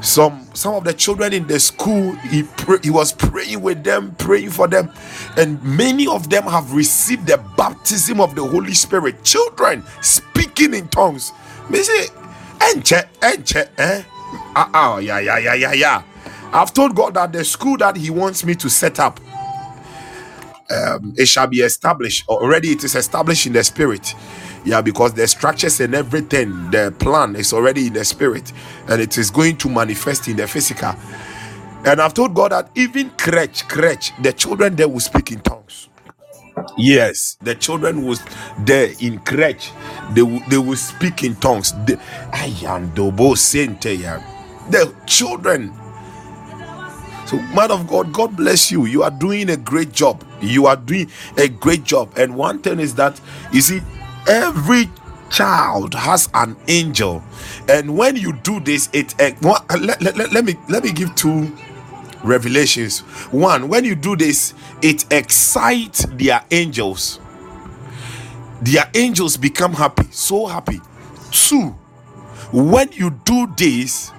some 0.06 0.48
some 0.54 0.76
of 0.76 0.84
the 0.84 0.94
children 0.94 1.34
in 1.34 1.48
the 1.48 1.60
school 1.60 2.14
he 2.30 2.44
pray, 2.44 2.78
he 2.84 2.92
was 2.92 3.12
praying 3.12 3.62
with 3.62 3.84
them 3.84 4.16
praying 4.16 4.52
for 4.52 4.68
them. 4.68 4.92
And 5.38 5.62
many 5.64 6.08
of 6.08 6.30
them 6.30 6.44
have 6.44 6.74
received 6.74 7.28
the 7.28 7.44
baptism 7.58 8.22
of 8.22 8.36
the 8.36 8.46
holy 8.46 8.74
spirit. 8.76 9.24
Children 9.24 9.84
speaking 10.02 10.74
in 10.76 10.88
tongues. 10.90 11.34
Me 11.70 11.82
say 11.84 12.08
enche 12.60 13.08
enche 13.22 13.68
eh? 13.80 14.04
Ah 14.56 14.70
ah 14.74 14.98
yeah 15.00 15.20
yeah 15.20 15.40
yeah 15.40 15.56
yeah 15.56 15.74
yeah. 15.74 16.04
I've 16.54 16.74
told 16.74 16.96
god 16.96 17.16
that 17.16 17.34
the 17.34 17.44
school 17.44 17.78
that 17.78 17.98
he 17.98 18.10
wants 18.12 18.46
me 18.46 18.56
to 18.56 18.70
set 18.70 19.00
up 19.00 19.20
um, 20.72 21.14
it 21.18 21.28
shall 21.28 21.48
be 21.48 21.60
established. 21.62 22.28
Already 22.30 22.70
it 22.70 22.84
is 22.84 22.96
established 22.96 23.48
in 23.48 23.54
the 23.54 23.64
spirit 23.64 24.14
yeah, 24.66 24.82
because 24.82 25.14
the 25.14 25.28
structures 25.28 25.80
and 25.80 25.94
everything, 25.96 26.72
the 26.72 26.94
plan 27.00 27.36
is 27.36 27.54
already 27.54 27.88
in 27.88 27.94
the 27.94 28.04
spirit 28.04 28.52
and 28.90 29.02
it 29.02 29.18
is 29.18 29.30
going 29.30 29.58
to 29.58 29.70
manifest 29.70 30.28
in 30.28 30.38
the 30.38 30.48
physical. 30.48 30.96
And 31.86 32.02
I've 32.02 32.16
told 32.16 32.34
God 32.34 32.52
that 32.52 32.70
even 32.76 33.12
crutch, 33.12 33.68
crutch, 33.68 34.12
the 34.22 34.34
children 34.34 34.76
there 34.76 34.90
will 34.90 35.00
speak 35.00 35.32
in 35.32 35.40
tongues. 35.42 35.90
Yes, 36.78 37.38
the 37.42 37.54
children 37.56 38.06
was 38.06 38.22
there 38.60 38.92
in 39.00 39.20
crutch, 39.20 39.72
they 40.14 40.24
will, 40.24 40.42
they 40.50 40.58
will 40.58 40.78
speak 40.78 41.24
in 41.24 41.36
tongues. 41.36 41.74
The, 41.86 42.00
the 44.70 44.96
children. 45.06 45.74
So, 47.28 47.38
man 47.56 47.72
of 47.72 47.88
God, 47.88 48.14
God 48.14 48.36
bless 48.36 48.72
you. 48.72 48.86
You 48.86 49.04
are 49.04 49.12
doing 49.12 49.50
a 49.50 49.58
great 49.58 49.92
job. 49.92 50.24
You 50.42 50.68
are 50.68 50.76
doing 50.76 51.10
a 51.38 51.48
great 51.48 51.84
job. 51.84 52.14
And 52.18 52.36
one 52.36 52.60
thing 52.62 52.80
is 52.80 52.96
that 52.96 53.20
you 53.52 53.62
see, 53.62 53.82
every 54.28 54.90
child 55.30 55.94
has 55.94 56.30
an 56.34 56.56
angel. 56.68 57.24
And 57.68 57.98
when 57.98 58.16
you 58.16 58.34
do 58.34 58.60
this 58.60 58.90
it 58.94 59.20
uh, 59.22 59.32
let, 59.80 60.02
let, 60.02 60.18
let, 60.18 60.32
let 60.32 60.46
me 60.46 60.56
let 60.70 60.84
me 60.84 60.92
give 60.92 61.14
two 61.16 61.56
revelations. 62.24 63.00
One 63.32 63.68
when 63.68 63.86
you 63.86 63.96
do 63.96 64.16
this 64.16 64.54
it 64.82 65.12
excites 65.12 66.06
their 66.12 66.44
angels. 66.52 67.20
Their 68.62 68.90
angels 68.96 69.38
become 69.38 69.74
happy 69.74 70.08
so 70.12 70.46
happy. 70.46 70.80
Two 71.32 71.70
when 72.52 72.92
you 72.94 73.12
do 73.26 73.48
this 73.58 74.12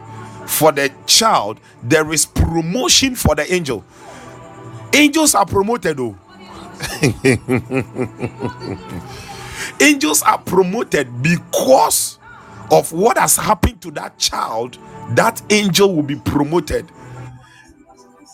for 0.47 0.73
the 0.73 0.93
child 1.07 1.61
there 1.83 2.11
is 2.13 2.27
promotion 2.27 3.15
for 3.15 3.35
the 3.35 3.53
angel. 3.53 3.85
Angels 4.93 5.35
are 5.35 5.47
promoted 5.47 5.97
though 5.99 6.17
angels 9.81 10.23
are 10.23 10.39
promoted 10.39 11.23
because 11.23 12.19
of 12.73 12.93
what 12.93 13.19
has 13.19 13.37
happened 13.37 13.81
to 13.83 13.91
that 13.93 14.19
child 14.19 14.79
that 15.11 15.43
angel 15.51 15.95
will 15.95 16.03
be 16.05 16.17
promoted 16.17 16.91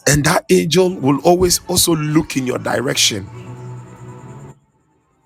and 0.09 0.25
that 0.25 0.45
angel 0.51 0.95
will 1.01 1.21
always 1.25 1.61
also 1.69 1.97
look 1.97 2.37
in 2.37 2.47
your 2.47 2.59
direction 2.59 3.29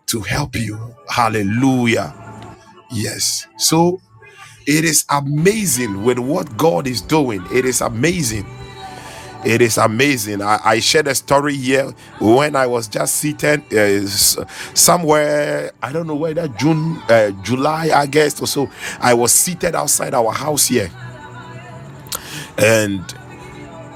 to 0.07 0.21
help 0.23 0.57
you 0.57 0.79
hallelujah 1.09 2.15
yes 2.93 3.47
so 3.59 4.01
It 4.67 4.85
is 4.85 5.05
amazing 5.11 6.05
with 6.05 6.19
what 6.19 6.57
God 6.57 6.87
is 6.89 7.03
doing. 7.03 7.45
It 7.53 7.67
is 7.67 7.83
amazing. 7.83 8.47
It 9.47 9.63
is 9.63 9.79
amazing. 9.79 10.43
I, 10.43 10.59
I 10.65 10.81
shared 10.81 11.07
a 11.07 11.15
story 11.15 11.55
here 11.57 11.93
when 12.19 12.57
I 12.57 12.67
was 12.67 12.89
just 12.89 13.15
seated 13.15 13.63
uh, 13.73 14.05
somewhere, 14.75 15.71
I 15.81 15.93
don't 15.93 16.09
know 16.09 16.17
whether 16.17 16.49
June, 16.49 17.01
uh, 17.09 17.31
July, 17.45 17.91
August 17.91 18.43
or 18.43 18.49
so. 18.49 18.69
I 18.99 19.15
was 19.15 19.33
seated 19.33 19.77
outside 19.77 20.15
our 20.15 20.33
house 20.33 20.67
here. 20.67 20.91
And 22.59 23.05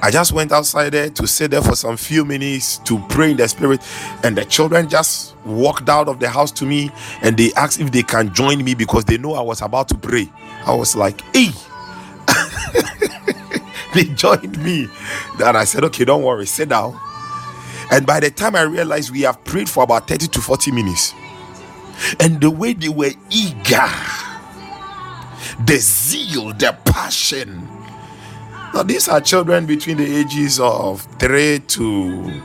I 0.01 0.09
just 0.09 0.31
went 0.31 0.53
outside 0.53 0.91
there 0.91 1.09
to 1.09 1.27
sit 1.27 1.51
there 1.51 1.61
for 1.61 1.75
some 1.75 1.97
few 1.97 2.23
minutes 2.23 2.77
to 2.85 2.97
pray 3.09 3.31
in 3.31 3.37
the 3.37 3.49
spirit. 3.49 3.81
And 4.23 4.37
the 4.37 4.45
children 4.45 4.87
just 4.87 5.35
walked 5.43 5.89
out 5.89 6.07
of 6.07 6.21
the 6.21 6.29
house 6.29 6.53
to 6.53 6.65
me 6.65 6.91
and 7.21 7.35
they 7.35 7.51
asked 7.57 7.81
if 7.81 7.91
they 7.91 8.03
can 8.03 8.33
join 8.33 8.63
me 8.63 8.73
because 8.73 9.03
they 9.03 9.17
know 9.17 9.33
I 9.33 9.41
was 9.41 9.61
about 9.61 9.89
to 9.89 9.95
pray. 9.95 10.31
I 10.65 10.73
was 10.73 10.95
like, 10.95 11.19
hey. 11.35 11.49
they 13.95 14.05
joined 14.05 14.63
me. 14.63 14.87
And 15.43 15.57
I 15.57 15.63
said, 15.63 15.83
okay, 15.85 16.05
don't 16.05 16.23
worry, 16.23 16.45
sit 16.45 16.69
down. 16.69 16.99
And 17.91 18.05
by 18.05 18.19
the 18.21 18.31
time 18.31 18.55
I 18.55 18.61
realized 18.61 19.11
we 19.11 19.21
have 19.21 19.43
prayed 19.43 19.69
for 19.69 19.83
about 19.83 20.07
30 20.07 20.27
to 20.27 20.41
40 20.41 20.71
minutes, 20.71 21.13
and 22.19 22.39
the 22.39 22.49
way 22.49 22.73
they 22.73 22.89
were 22.89 23.11
eager, 23.29 23.89
the 25.65 25.77
zeal, 25.77 26.53
the 26.53 26.75
passion. 26.85 27.67
Now, 28.73 28.83
these 28.83 29.09
are 29.09 29.19
children 29.19 29.65
between 29.65 29.97
the 29.97 30.05
ages 30.05 30.59
of 30.59 31.01
three 31.19 31.59
to 31.59 32.41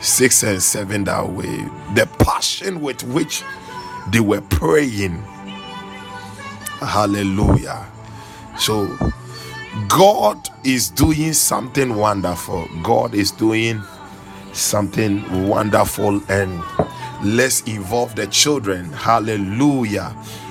six 0.00 0.42
and 0.42 0.60
seven 0.60 1.04
that 1.04 1.28
way. 1.30 1.64
The 1.94 2.08
passion 2.18 2.80
with 2.80 3.04
which 3.04 3.44
they 4.10 4.20
were 4.20 4.40
praying. 4.40 5.22
Hallelujah. 6.80 7.86
So, 8.58 8.86
God 9.86 10.48
is 10.64 10.90
doing 10.90 11.32
something 11.32 11.94
wonderful. 11.94 12.68
God 12.82 13.14
is 13.14 13.30
doing 13.30 13.82
something 14.52 15.46
wonderful, 15.46 16.20
and 16.30 16.62
let's 17.22 17.60
involve 17.62 18.16
the 18.16 18.26
children. 18.26 18.86
Hallelujah. 18.92 20.10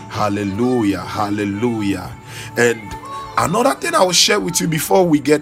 Hallelujah. 0.10 1.02
Hallelujah. 1.02 2.16
And 2.58 2.82
another 3.38 3.74
thing 3.76 3.96
I 3.96 4.04
will 4.04 4.12
share 4.14 4.40
with 4.40 4.62
you 4.62 4.68
before 4.68 5.06
we 5.06 5.20
get 5.20 5.42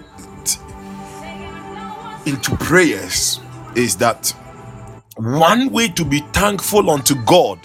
into 2.26 2.56
prayers 2.56 3.40
is 3.76 3.96
that 3.96 4.34
one 5.16 5.70
way 5.70 5.88
to 5.88 6.04
be 6.04 6.20
thankful 6.32 6.90
unto 6.90 7.14
God 7.24 7.58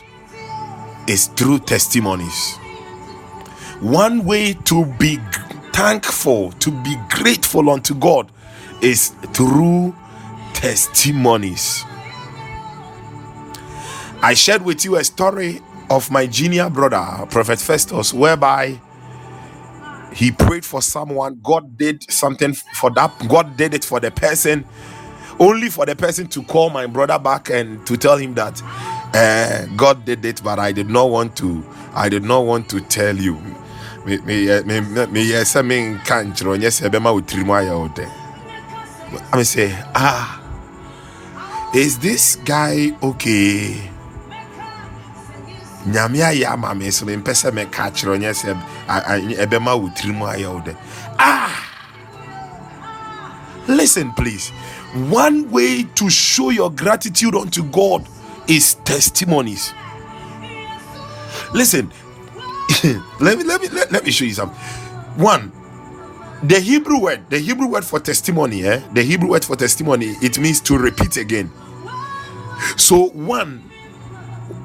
is 1.08 1.28
through 1.28 1.60
testimonies. 1.60 2.58
One 3.82 4.26
way 4.26 4.54
to 4.66 4.86
be 5.00 5.20
thankful, 5.82 6.52
to 6.54 6.72
be 6.84 6.96
grateful 7.10 7.72
unto 7.72 7.96
God 7.96 8.32
is 8.84 9.10
through 9.34 9.96
testimonies. 10.54 11.86
I 14.22 14.36
shared 14.36 14.64
with 14.64 14.86
you 14.86 14.98
a 14.98 15.04
story 15.04 15.62
of 15.90 16.12
my 16.12 16.28
junior 16.28 16.70
brother, 16.70 17.26
Prophet 17.28 17.60
Festus, 17.60 18.14
whereby 18.14 18.80
he 20.14 20.32
prayed 20.32 20.66
for 20.66 20.82
someone, 20.82 21.40
God 21.44 21.78
did 21.78 22.12
something 22.12 22.54
for 22.76 22.92
that, 22.92 23.12
God 23.30 23.58
did 23.58 23.74
it 23.74 23.86
for 23.86 24.00
the 24.00 24.12
person, 24.12 24.66
only 25.40 25.70
for 25.70 25.86
the 25.86 25.96
person 25.96 26.28
to 26.30 26.44
call 26.44 26.70
my 26.70 26.88
brother 26.88 27.20
back 27.20 27.50
and 27.52 27.86
to 27.88 27.98
tell 27.98 28.18
him 28.18 28.36
that 28.36 28.62
uh, 29.16 29.66
God 29.78 30.06
did 30.06 30.26
it, 30.26 30.44
but 30.44 30.60
I 30.60 30.72
did 30.74 30.90
not 30.90 31.10
want 31.12 31.36
to, 31.38 31.66
I 31.94 32.10
did 32.10 32.24
not 32.24 32.42
want 32.46 32.70
to 32.72 32.82
tell 32.82 33.18
you 33.18 33.40
meyɛ 34.06 35.44
sɛ 35.46 35.62
menka 35.64 36.24
nkyerɛ 36.26 36.50
ɔnyɛ 36.58 36.70
sɛ 36.72 36.90
ɛbɛma 36.90 37.14
wo 37.14 37.22
tirim 37.22 37.48
ayɛ 37.48 37.74
wo 37.78 37.88
dɛ 37.90 38.08
I 39.34 39.44
say, 39.44 39.76
ah, 39.94 40.40
is 41.74 42.00
this 42.00 42.38
guy 42.46 42.96
okay? 43.04 43.92
nyame 45.88 46.22
ayɛ 46.22 46.46
ama 46.54 46.74
me 46.76 46.92
so 46.92 47.06
mempɛ 47.06 47.34
sɛ 47.34 47.52
meka 47.52 47.92
kyerɛ 47.92 48.18
ɔnyɛ 48.18 48.32
sɛ 48.34 48.50
ɛbɛma 49.46 49.80
wo 49.80 49.90
tirim 49.90 50.20
ayɛ 50.20 50.48
wo 50.54 50.60
dɛ 50.62 50.76
ah! 51.20 51.68
Listen 53.68 54.12
please. 54.14 54.50
One 55.10 55.50
way 55.52 55.84
to 55.96 56.10
show 56.10 56.50
your 56.50 56.72
gratitude 56.72 57.36
unto 57.36 57.64
god 57.64 58.06
is 58.48 58.76
testimonies. 58.84 59.74
Listen 61.54 61.92
let 63.22 63.38
me 63.38 63.44
let 63.46 63.62
me 63.62 63.70
let, 63.70 63.92
let 63.92 64.06
me 64.06 64.12
show 64.12 64.26
you 64.26 64.34
something. 64.34 64.58
One, 65.18 65.52
the 66.44 66.60
Hebrew 66.60 67.00
word, 67.02 67.30
the 67.30 67.40
Hebrew 67.40 67.68
word 67.68 67.86
for 67.86 68.00
testimony, 68.00 68.66
eh? 68.66 68.82
The 68.94 69.04
Hebrew 69.04 69.30
word 69.32 69.46
for 69.46 69.56
testimony, 69.56 70.08
it 70.22 70.40
means 70.40 70.62
to 70.62 70.78
repeat 70.78 71.18
again. 71.18 71.52
So, 72.78 73.10
one, 73.10 73.70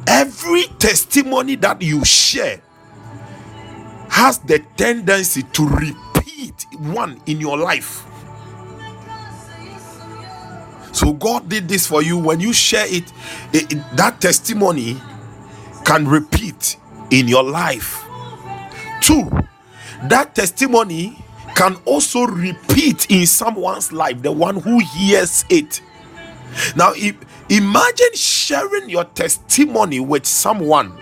every 0.07 0.65
testimony 0.79 1.57
that 1.57 1.83
you 1.83 2.05
share 2.05 2.63
has 4.11 4.39
the 4.39 4.61
tendency 4.77 5.43
to 5.43 5.69
repeat 5.69 6.67
one 6.79 7.21
in 7.27 7.41
your 7.41 7.59
life. 7.59 8.05
So 10.93 11.13
God 11.15 11.49
did 11.49 11.69
this 11.69 11.87
for 11.87 12.03
you 12.03 12.19
when 12.19 12.41
you 12.41 12.53
share 12.55 12.87
it, 12.89 13.13
it, 13.53 13.73
it 13.73 13.97
that 13.97 14.21
testimony 14.21 14.99
can 15.85 16.09
repeat 16.09 16.79
in 17.11 17.29
your 17.29 17.45
life. 17.45 18.06
Two, 19.07 19.31
that 20.09 20.35
testimony 20.35 21.17
can 21.55 21.77
also 21.85 22.27
repeat 22.27 23.09
in 23.09 23.25
someone's 23.25 23.93
life, 23.93 24.21
the 24.21 24.33
one 24.33 24.57
who 24.57 24.81
hears 24.81 25.45
it. 25.49 25.81
Now, 26.75 26.93
imagine 27.49 28.15
sharing 28.15 28.91
your 28.91 29.05
testimony 29.05 30.01
with 30.01 30.27
someone. 30.27 30.93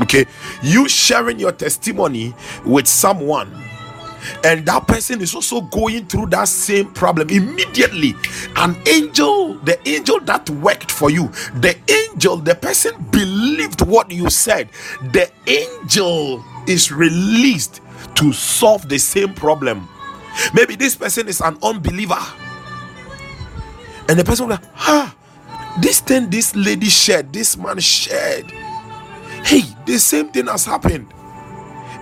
Okay, 0.00 0.26
you 0.62 0.90
sharing 0.90 1.38
your 1.38 1.52
testimony 1.52 2.34
with 2.66 2.86
someone 2.86 3.50
and 4.44 4.64
that 4.66 4.86
person 4.86 5.20
is 5.20 5.34
also 5.34 5.60
going 5.62 6.06
through 6.06 6.26
that 6.26 6.48
same 6.48 6.92
problem 6.92 7.28
immediately 7.30 8.14
an 8.56 8.76
angel 8.86 9.54
the 9.64 9.76
angel 9.88 10.20
that 10.20 10.48
worked 10.50 10.90
for 10.90 11.10
you 11.10 11.28
the 11.56 11.76
angel 12.12 12.36
the 12.36 12.54
person 12.54 12.94
believed 13.10 13.80
what 13.82 14.10
you 14.10 14.30
said 14.30 14.68
the 15.12 15.30
angel 15.46 16.44
is 16.66 16.92
released 16.92 17.80
to 18.14 18.32
solve 18.32 18.88
the 18.88 18.98
same 18.98 19.34
problem 19.34 19.88
maybe 20.54 20.76
this 20.76 20.96
person 20.96 21.28
is 21.28 21.40
an 21.40 21.56
unbeliever 21.62 22.18
and 24.08 24.18
the 24.18 24.24
person 24.24 24.46
will 24.46 24.54
like 24.56 24.64
ah 24.76 25.14
this 25.80 26.00
thing 26.00 26.28
this 26.30 26.54
lady 26.54 26.88
shared 26.88 27.32
this 27.32 27.56
man 27.56 27.78
shared 27.78 28.50
hey 29.44 29.62
the 29.86 29.98
same 29.98 30.28
thing 30.28 30.46
has 30.46 30.64
happened 30.64 31.12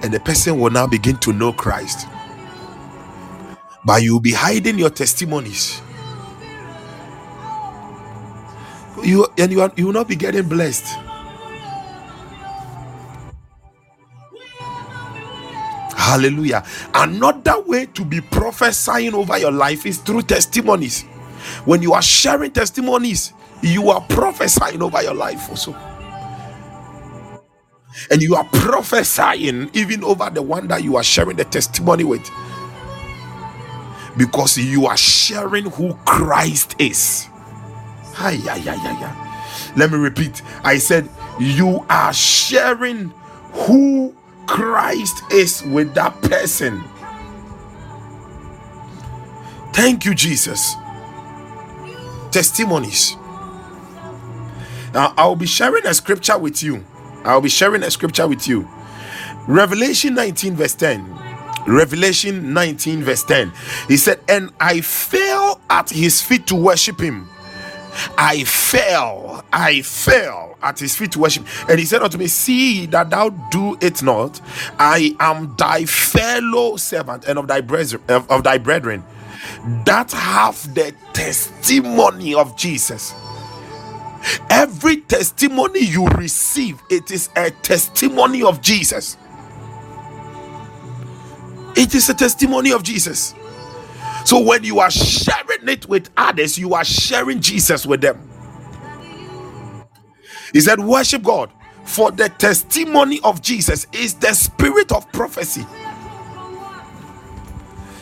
and 0.03 0.13
the 0.13 0.21
person 0.21 0.59
will 0.59 0.71
now 0.71 0.87
begin 0.87 1.17
to 1.19 1.33
know 1.33 1.53
Christ. 1.53 2.09
But 3.85 4.03
you'll 4.03 4.21
be 4.21 4.33
hiding 4.33 4.79
your 4.79 4.91
testimonies. 4.91 5.81
You 9.03 9.27
and 9.39 9.51
you, 9.53 9.63
are, 9.63 9.73
you 9.77 9.87
will 9.87 9.93
not 9.93 10.09
be 10.09 10.17
getting 10.17 10.49
blessed. 10.49 10.99
Hallelujah. 16.01 16.65
Another 16.95 17.61
way 17.63 17.87
to 17.89 18.05
be 18.07 18.23
prophesying 18.23 19.15
over 19.15 19.39
your 19.39 19.53
life 19.53 19.87
is 19.87 19.99
through 19.99 20.23
testimonies. 20.25 21.05
When 21.67 21.83
you 21.83 21.95
are 21.95 22.03
sharing 22.03 22.53
testimonies, 22.53 23.35
you 23.63 23.91
are 23.91 24.03
prophesying 24.03 24.83
over 24.83 25.03
your 25.03 25.15
life 25.15 25.49
also 25.51 25.77
and 28.11 28.23
you 28.23 28.37
are 28.37 28.45
prophesying 28.47 29.71
even 29.75 30.05
over 30.05 30.31
the 30.31 30.43
one 30.43 30.69
that 30.69 30.85
you 30.85 30.97
are 30.97 31.05
sharing 31.05 31.37
the 31.37 31.45
testimony 31.47 32.05
with 32.05 32.29
because 34.17 34.59
you 34.59 34.87
are 34.87 34.97
sharing 34.99 35.67
who 35.67 35.95
Christ 36.07 36.77
is. 36.81 37.29
Yeah, 38.21 38.57
yeah, 38.57 38.75
yeah, 38.77 39.01
yeah. 39.01 39.73
Let 39.77 39.93
me 39.93 39.99
repeat. 39.99 40.43
I 40.65 40.79
said 40.79 41.09
you 41.41 41.85
are 41.91 42.13
sharing 42.15 43.11
who 43.53 44.17
Christ 44.51 45.23
is 45.33 45.63
with 45.63 45.95
that 45.95 46.21
person. 46.23 46.83
Thank 49.73 50.05
you, 50.05 50.15
Jesus. 50.15 50.75
Testimonies. 52.33 53.17
Now, 54.93 55.15
I'll 55.17 55.37
be 55.37 55.47
sharing 55.47 55.87
a 55.87 55.95
scripture 55.95 56.37
with 56.37 56.63
you 56.63 56.85
I'll 57.25 57.41
be 57.41 57.49
sharing 57.49 57.83
a 57.83 57.91
scripture 57.91 58.27
with 58.27 58.49
you. 58.49 58.69
Revelation 59.47 60.15
19, 60.15 60.57
verse 60.57 60.75
10. 60.75 61.19
Revelation 61.67 62.55
19, 62.55 63.03
verse 63.03 63.23
10. 63.25 63.53
He 63.89 63.97
said, 63.97 64.21
And 64.29 64.51
I 64.59 64.81
fell 64.81 65.61
at 65.69 65.91
his 65.91 66.23
feet 66.23 66.47
to 66.49 66.57
worship 66.57 67.01
him. 67.01 67.29
I 68.19 68.45
fell, 68.45 69.45
I 69.53 69.83
fell 69.83 70.57
at 70.63 70.79
his 70.79 70.97
feet 70.97 71.13
to 71.13 71.21
worship. 71.21 71.47
And 71.69 71.79
he 71.79 71.85
said 71.87 72.03
unto 72.03 72.19
me, 72.19 72.27
See 72.27 72.87
that 72.87 73.11
thou 73.11 73.31
do 73.51 73.77
it 73.81 74.03
not. 74.03 74.41
I 74.79 75.17
am 75.21 75.55
thy 75.57 75.85
fellow 75.85 76.77
servant 76.77 77.27
and 77.27 77.39
of 77.39 77.49
thy 77.49 77.61
brethren, 77.61 78.03
of 78.09 78.43
thy 78.45 78.59
brethren 78.59 79.05
that 79.85 80.13
have 80.13 80.75
the 80.75 80.95
testimony 81.13 82.35
of 82.35 82.57
Jesus. 82.57 83.15
Every 84.51 84.99
testimony 85.03 85.81
you 85.81 86.07
receive, 86.09 86.83
it 86.91 87.11
is 87.11 87.31
a 87.37 87.51
testimony 87.51 88.43
of 88.43 88.61
Jesus. 88.61 89.17
It 91.77 91.95
is 91.95 92.11
a 92.11 92.15
testimony 92.15 92.73
of 92.73 92.83
Jesus. 92.83 93.35
So 94.25 94.41
when 94.41 94.65
you 94.65 94.81
are 94.81 94.91
sharing 94.91 95.69
it 95.69 95.89
with 95.89 96.11
others, 96.17 96.59
you 96.59 96.75
are 96.75 96.85
sharing 96.85 97.41
Jesus 97.41 97.87
with 97.87 98.03
them. 98.03 98.31
He 100.53 100.61
said, 100.61 100.81
Worship 100.81 101.23
God, 101.23 101.51
for 101.85 102.11
the 102.13 102.29
testimony 102.31 103.21
of 103.25 103.43
Jesus 103.43 103.87
is 103.93 104.15
the 104.15 104.35
spirit 104.35 104.93
of 104.93 105.11
prophecy. 105.13 105.67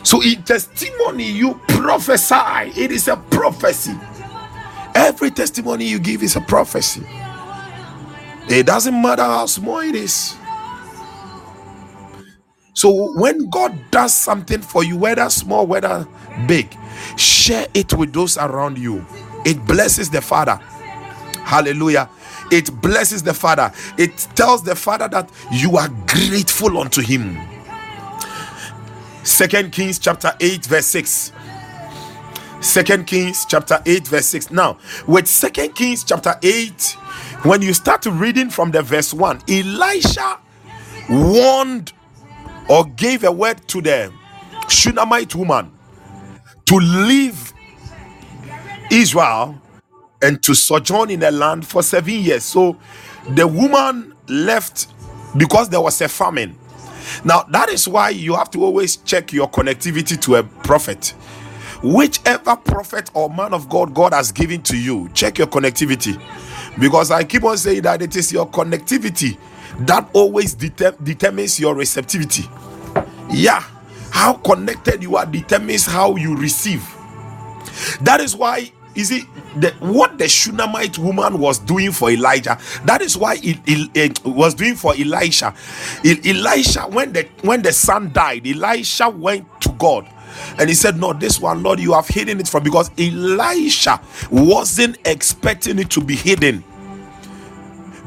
So, 0.03 0.21
in 0.23 0.43
testimony, 0.43 1.31
you 1.31 1.59
prophesy, 1.69 2.35
it 2.81 2.91
is 2.91 3.07
a 3.07 3.17
prophecy. 3.17 3.93
Every 4.95 5.31
testimony 5.31 5.85
you 5.85 5.99
give 5.99 6.23
is 6.23 6.35
a 6.35 6.41
prophecy. 6.41 7.05
It 8.49 8.65
doesn't 8.67 8.99
matter 9.01 9.23
how 9.23 9.47
small 9.47 9.79
it 9.79 9.95
is. 9.95 10.35
So 12.79 13.11
when 13.11 13.49
God 13.49 13.77
does 13.91 14.13
something 14.13 14.61
for 14.61 14.85
you, 14.85 14.95
whether 14.95 15.29
small, 15.29 15.67
whether 15.67 16.07
big, 16.47 16.73
share 17.17 17.67
it 17.73 17.93
with 17.93 18.13
those 18.13 18.37
around 18.37 18.77
you. 18.77 19.05
It 19.43 19.65
blesses 19.65 20.09
the 20.09 20.21
Father. 20.21 20.55
Hallelujah. 21.43 22.09
It 22.53 22.71
blesses 22.81 23.21
the 23.21 23.33
Father. 23.33 23.73
It 23.97 24.17
tells 24.33 24.63
the 24.63 24.77
Father 24.77 25.09
that 25.09 25.29
you 25.51 25.75
are 25.75 25.89
grateful 26.07 26.77
unto 26.77 27.01
Him. 27.01 27.37
Second 29.23 29.73
Kings 29.73 29.99
chapter 29.99 30.31
8, 30.39 30.65
verse 30.65 30.85
6. 30.85 31.33
Second 32.61 33.07
Kings 33.07 33.45
chapter 33.45 33.83
8, 33.85 34.07
verse 34.07 34.27
6. 34.27 34.51
Now, 34.51 34.77
with 35.05 35.27
Second 35.27 35.75
Kings 35.75 36.05
chapter 36.05 36.35
8, 36.41 36.95
when 37.43 37.61
you 37.61 37.73
start 37.73 38.05
reading 38.05 38.49
from 38.49 38.71
the 38.71 38.81
verse 38.81 39.13
1, 39.13 39.41
Elisha 39.49 40.39
warned 41.09 41.91
or 42.69 42.85
gave 42.85 43.23
a 43.25 43.31
word 43.31 43.67
to 43.69 43.81
the 43.81 44.13
Shunammite 44.69 45.35
woman 45.35 45.71
to 46.65 46.77
leave 46.77 47.53
Israel 48.91 49.59
and 50.21 50.41
to 50.43 50.55
sojourn 50.55 51.11
in 51.11 51.21
the 51.21 51.31
land 51.31 51.67
for 51.67 51.83
seven 51.83 52.15
years. 52.15 52.43
So 52.43 52.77
the 53.31 53.47
woman 53.47 54.15
left 54.29 54.87
because 55.37 55.69
there 55.69 55.81
was 55.81 56.01
a 56.01 56.09
famine. 56.09 56.57
Now, 57.25 57.43
that 57.43 57.69
is 57.69 57.87
why 57.87 58.09
you 58.11 58.35
have 58.35 58.51
to 58.51 58.63
always 58.63 58.97
check 58.97 59.33
your 59.33 59.49
connectivity 59.49 60.21
to 60.23 60.35
a 60.37 60.43
prophet. 60.43 61.15
Whichever 61.83 62.57
prophet 62.57 63.11
or 63.13 63.29
man 63.29 63.53
of 63.53 63.69
God 63.69 63.93
God 63.93 64.13
has 64.13 64.31
given 64.31 64.61
to 64.63 64.77
you, 64.77 65.09
check 65.13 65.37
your 65.39 65.47
connectivity. 65.47 66.21
Because 66.79 67.11
I 67.11 67.23
keep 67.23 67.43
on 67.43 67.57
saying 67.57 67.83
that 67.83 68.01
it 68.01 68.15
is 68.15 68.31
your 68.33 68.47
connectivity 68.47 69.37
that 69.87 70.09
always 70.13 70.53
deter- 70.55 70.95
determines 71.03 71.59
your 71.59 71.75
receptivity. 71.75 72.45
Yeah, 73.31 73.63
how 74.11 74.33
connected 74.35 75.03
you 75.03 75.17
are 75.17 75.25
determines 75.25 75.85
how 75.85 76.15
you 76.17 76.35
receive. 76.35 76.83
That 78.01 78.21
is 78.21 78.35
why, 78.35 78.71
see, 78.95 79.23
the, 79.57 79.71
what 79.79 80.17
the 80.17 80.27
Shunammite 80.29 80.97
woman 80.97 81.39
was 81.39 81.59
doing 81.59 81.91
for 81.91 82.11
Elijah, 82.11 82.57
that 82.85 83.01
is 83.01 83.17
why 83.17 83.35
it, 83.43 83.59
it, 83.67 83.91
it 83.95 84.25
was 84.25 84.53
doing 84.55 84.75
for 84.75 84.93
Elisha. 84.95 85.53
E- 86.03 86.19
Elisha, 86.25 86.81
when 86.83 87.13
the 87.13 87.27
when 87.43 87.61
the 87.61 87.73
son 87.73 88.11
died, 88.13 88.47
Elisha 88.47 89.09
went 89.09 89.47
to 89.61 89.69
God 89.73 90.07
and 90.59 90.69
he 90.69 90.75
said, 90.75 90.97
No, 90.99 91.13
this 91.13 91.39
one, 91.41 91.63
Lord, 91.63 91.79
you 91.79 91.93
have 91.93 92.07
hidden 92.07 92.39
it 92.39 92.47
from 92.47 92.63
because 92.63 92.91
Elisha 92.99 94.01
wasn't 94.31 94.97
expecting 95.05 95.79
it 95.79 95.89
to 95.91 96.01
be 96.01 96.15
hidden 96.15 96.63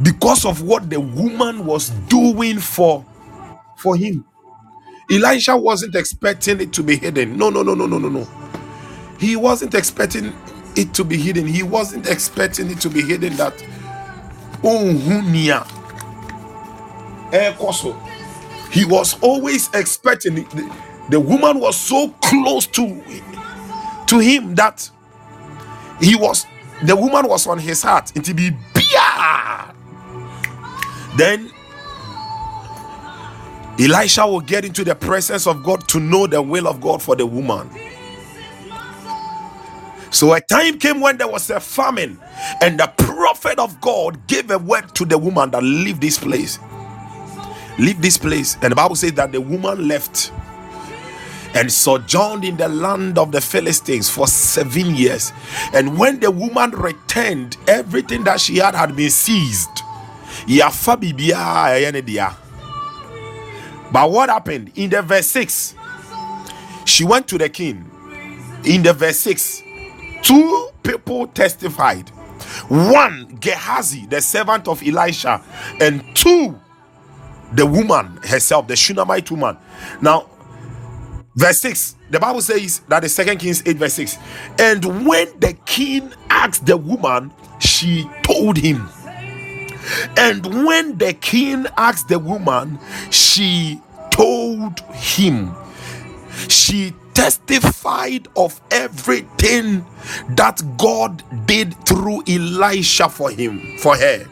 because 0.02 0.44
of 0.44 0.62
what 0.62 0.90
the 0.90 1.00
woman 1.00 1.66
was 1.66 1.90
doing 2.08 2.58
for 2.58 3.04
for 3.78 3.96
him. 3.96 4.24
Elisha 5.10 5.56
wasn't 5.56 5.94
expecting 5.96 6.60
it 6.60 6.72
to 6.74 6.82
be 6.82 6.96
hidden. 6.96 7.36
No, 7.36 7.50
no, 7.50 7.62
no, 7.62 7.74
no, 7.74 7.86
no, 7.86 7.98
no, 7.98 8.08
no. 8.08 8.28
He 9.18 9.36
wasn't 9.36 9.74
expecting 9.74 10.32
it 10.76 10.94
to 10.94 11.04
be 11.04 11.16
hidden. 11.16 11.46
He 11.46 11.62
wasn't 11.62 12.08
expecting 12.08 12.70
it 12.70 12.80
to 12.82 12.90
be 12.90 13.02
hidden 13.02 13.36
that 13.36 13.54
oh, 14.64 14.84
Unhunia 14.84 15.66
Ekoso. 17.32 17.94
Eh, 17.96 18.70
he 18.70 18.84
was 18.84 19.18
always 19.22 19.70
expecting 19.74 20.38
it. 20.38 20.50
The, 20.50 20.74
the 21.10 21.20
woman 21.20 21.60
was 21.60 21.76
so 21.76 22.08
close 22.22 22.66
to 22.68 23.02
to 24.06 24.18
him 24.18 24.54
that 24.56 24.90
he 26.00 26.16
was 26.16 26.46
the 26.84 26.96
woman 26.96 27.28
was 27.28 27.46
on 27.46 27.58
his 27.58 27.82
heart. 27.82 28.12
It 28.16 28.34
be. 28.36 28.52
Then 31.16 31.52
Elisha 33.78 34.26
will 34.26 34.40
get 34.40 34.64
into 34.64 34.84
the 34.84 34.94
presence 34.94 35.46
of 35.46 35.64
God 35.64 35.88
to 35.88 36.00
know 36.00 36.26
the 36.26 36.42
will 36.42 36.68
of 36.68 36.80
God 36.80 37.02
for 37.02 37.16
the 37.16 37.26
woman. 37.26 37.70
So 40.10 40.34
a 40.34 40.40
time 40.40 40.78
came 40.78 41.00
when 41.00 41.18
there 41.18 41.28
was 41.28 41.50
a 41.50 41.60
famine, 41.60 42.20
and 42.62 42.80
the 42.80 42.88
prophet 42.98 43.58
of 43.58 43.80
God 43.80 44.26
gave 44.28 44.50
a 44.50 44.58
word 44.58 44.94
to 44.96 45.06
the 45.06 45.18
woman 45.18 45.50
that 45.52 45.62
leave 45.62 46.00
this 46.00 46.18
place. 46.18 46.58
Leave 47.78 48.02
this 48.02 48.18
place. 48.18 48.56
And 48.62 48.72
the 48.72 48.76
Bible 48.76 48.96
says 48.96 49.14
that 49.14 49.32
the 49.32 49.40
woman 49.40 49.88
left 49.88 50.32
and 51.54 51.72
sojourned 51.72 52.44
in 52.44 52.56
the 52.56 52.68
land 52.68 53.18
of 53.18 53.32
the 53.32 53.40
Philistines 53.40 54.10
for 54.10 54.26
seven 54.28 54.94
years. 54.96 55.32
And 55.74 55.98
when 55.98 56.20
the 56.20 56.30
woman 56.30 56.72
returned, 56.72 57.58
everything 57.68 58.24
that 58.24 58.40
she 58.40 58.58
had 58.58 58.74
had 58.74 58.96
been 58.96 59.10
seized. 59.10 59.81
Yafa 60.46 60.96
bibia 60.96 61.36
ɛyɛ 61.36 62.04
dea. 62.04 62.26
But 63.92 64.10
what 64.10 64.30
happened 64.30 64.72
in 64.74 64.90
the 64.90 65.02
verse 65.02 65.26
6? 65.28 65.74
She 66.86 67.04
went 67.04 67.28
to 67.28 67.38
the 67.38 67.48
king. 67.48 67.90
In 68.64 68.82
the 68.82 68.92
verse 68.92 69.18
6, 69.18 69.62
two 70.22 70.68
people 70.82 71.26
testified. 71.28 72.08
One, 72.68 73.36
Gehazi, 73.40 74.06
the 74.06 74.20
servant 74.20 74.68
of 74.68 74.82
Elisha, 74.86 75.42
and 75.80 76.02
two, 76.14 76.58
the 77.52 77.66
woman 77.66 78.18
herself, 78.24 78.68
the 78.68 78.76
Shunammite 78.76 79.30
woman. 79.30 79.58
Now, 80.00 80.30
verse 81.36 81.60
6, 81.60 81.96
the 82.10 82.20
Bible 82.20 82.40
says 82.40 82.80
that 82.88 83.00
the 83.02 83.08
second 83.08 83.38
Kings 83.38 83.62
8, 83.66 83.76
verse 83.76 83.94
6. 83.94 84.16
And 84.58 85.06
when 85.06 85.28
the 85.40 85.54
king 85.66 86.12
asked 86.30 86.66
the 86.66 86.76
woman, 86.76 87.32
she 87.58 88.08
told 88.22 88.56
him. 88.56 88.88
And 90.16 90.66
when 90.66 90.98
the 90.98 91.12
king 91.14 91.66
asked 91.76 92.08
the 92.08 92.18
woman, 92.18 92.78
she 93.10 93.80
told 94.10 94.80
him. 94.90 95.54
She 96.48 96.94
testified 97.14 98.28
of 98.36 98.60
everything 98.70 99.84
that 100.30 100.62
God 100.78 101.22
did 101.46 101.74
through 101.86 102.22
Elisha 102.26 103.08
for 103.08 103.30
him, 103.30 103.76
for 103.78 103.96
her. 103.96 104.26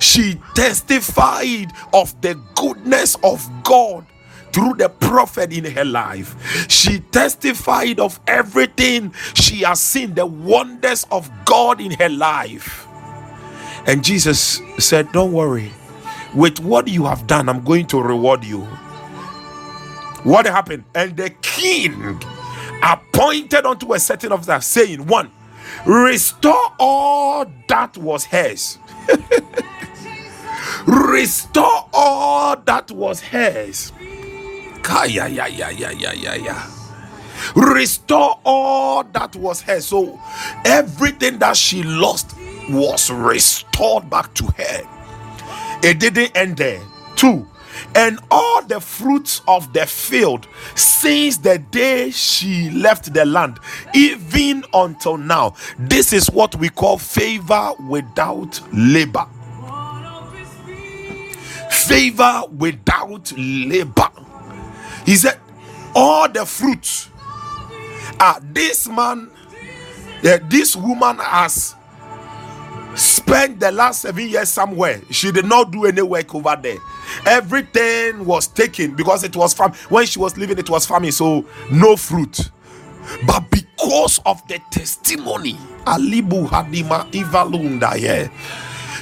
She 0.00 0.40
testified 0.54 1.72
of 1.92 2.20
the 2.20 2.34
goodness 2.54 3.16
of 3.22 3.48
God 3.62 4.04
through 4.52 4.74
the 4.74 4.88
prophet 4.88 5.52
in 5.52 5.64
her 5.64 5.84
life. 5.84 6.68
She 6.68 7.00
testified 7.00 8.00
of 8.00 8.18
everything 8.26 9.14
she 9.34 9.58
has 9.58 9.80
seen, 9.80 10.14
the 10.14 10.26
wonders 10.26 11.06
of 11.10 11.30
God 11.44 11.80
in 11.80 11.92
her 11.92 12.08
life. 12.08 12.86
And 13.86 14.04
Jesus 14.04 14.60
said, 14.78 15.10
Don't 15.12 15.32
worry, 15.32 15.72
with 16.34 16.60
what 16.60 16.88
you 16.88 17.04
have 17.06 17.26
done, 17.26 17.48
I'm 17.48 17.64
going 17.64 17.86
to 17.86 18.00
reward 18.00 18.44
you. 18.44 18.60
What 20.22 20.46
happened? 20.46 20.84
And 20.94 21.16
the 21.16 21.30
king 21.30 22.20
appointed 22.82 23.66
unto 23.66 23.94
a 23.94 23.98
certain 23.98 24.32
officer, 24.32 24.60
saying, 24.60 25.06
One, 25.06 25.30
restore 25.86 26.74
all 26.78 27.46
that 27.68 27.96
was 27.96 28.26
hers. 28.26 28.78
restore 30.86 31.88
all 31.92 32.56
that 32.56 32.90
was 32.90 33.20
hers. 33.20 33.92
Kaya, 34.82 35.28
ya, 35.28 35.46
ya, 35.46 35.68
ya, 35.68 35.90
ya, 35.90 36.12
ya, 36.12 36.34
ya. 36.34 36.56
Restore 37.56 38.40
all 38.44 39.04
that 39.04 39.34
was 39.36 39.62
hers. 39.62 39.86
So 39.86 40.20
everything 40.64 41.38
that 41.38 41.56
she 41.56 41.82
lost 41.82 42.34
was 42.72 43.10
restored 43.10 44.08
back 44.10 44.32
to 44.34 44.46
her. 44.46 44.82
It 45.82 45.98
didn't 46.00 46.36
end 46.36 46.56
there. 46.58 46.80
Two, 47.16 47.46
and 47.94 48.18
all 48.30 48.62
the 48.64 48.80
fruits 48.80 49.42
of 49.48 49.72
the 49.72 49.86
field 49.86 50.46
since 50.74 51.38
the 51.38 51.58
day 51.58 52.10
she 52.10 52.70
left 52.70 53.12
the 53.12 53.24
land, 53.24 53.58
even 53.94 54.64
until 54.74 55.16
now. 55.16 55.54
This 55.78 56.12
is 56.12 56.30
what 56.30 56.54
we 56.56 56.68
call 56.68 56.98
favor 56.98 57.72
without 57.88 58.60
labor. 58.72 59.26
Favor 61.70 62.42
without 62.58 63.32
labor. 63.36 64.08
He 65.06 65.16
said, 65.16 65.38
All 65.94 66.28
the 66.28 66.46
fruits. 66.46 67.08
Ah, 68.20 68.38
this 68.42 68.86
man, 68.88 69.30
yeah, 70.22 70.38
this 70.48 70.76
woman 70.76 71.16
has 71.18 71.74
spent 72.96 73.60
the 73.60 73.70
last 73.70 74.02
seven 74.02 74.28
years 74.28 74.48
somewhere. 74.48 75.00
She 75.10 75.30
did 75.32 75.44
not 75.46 75.70
do 75.70 75.84
any 75.86 76.02
work 76.02 76.34
over 76.34 76.56
there. 76.60 76.78
Everything 77.26 78.24
was 78.24 78.46
taken 78.46 78.94
because 78.94 79.24
it 79.24 79.36
was 79.36 79.54
farm. 79.54 79.72
When 79.88 80.06
she 80.06 80.18
was 80.18 80.36
living, 80.36 80.58
it 80.58 80.70
was 80.70 80.86
farming, 80.86 81.12
so 81.12 81.44
no 81.70 81.96
fruit. 81.96 82.50
But 83.26 83.50
because 83.50 84.20
of 84.26 84.46
the 84.48 84.60
testimony, 84.70 85.54
Alibu 85.84 86.48
Hadima 86.48 87.10
Ivalunda, 87.12 87.98
yeah, 87.98 88.28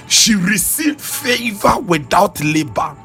she 0.09 0.35
received 0.35 1.01
favor 1.01 1.79
without 1.81 2.43
labor. 2.43 2.97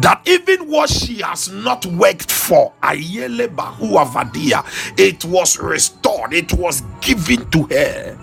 That 0.00 0.20
even 0.26 0.68
what 0.68 0.90
she 0.90 1.22
has 1.22 1.48
not 1.50 1.86
worked 1.86 2.30
for, 2.30 2.72
Ayeleba 2.82 3.76
Uavadia, 3.76 4.64
it 4.98 5.24
was 5.24 5.58
restored, 5.58 6.34
it 6.34 6.52
was 6.52 6.82
given 7.00 7.48
to 7.50 7.62
her 7.64 8.19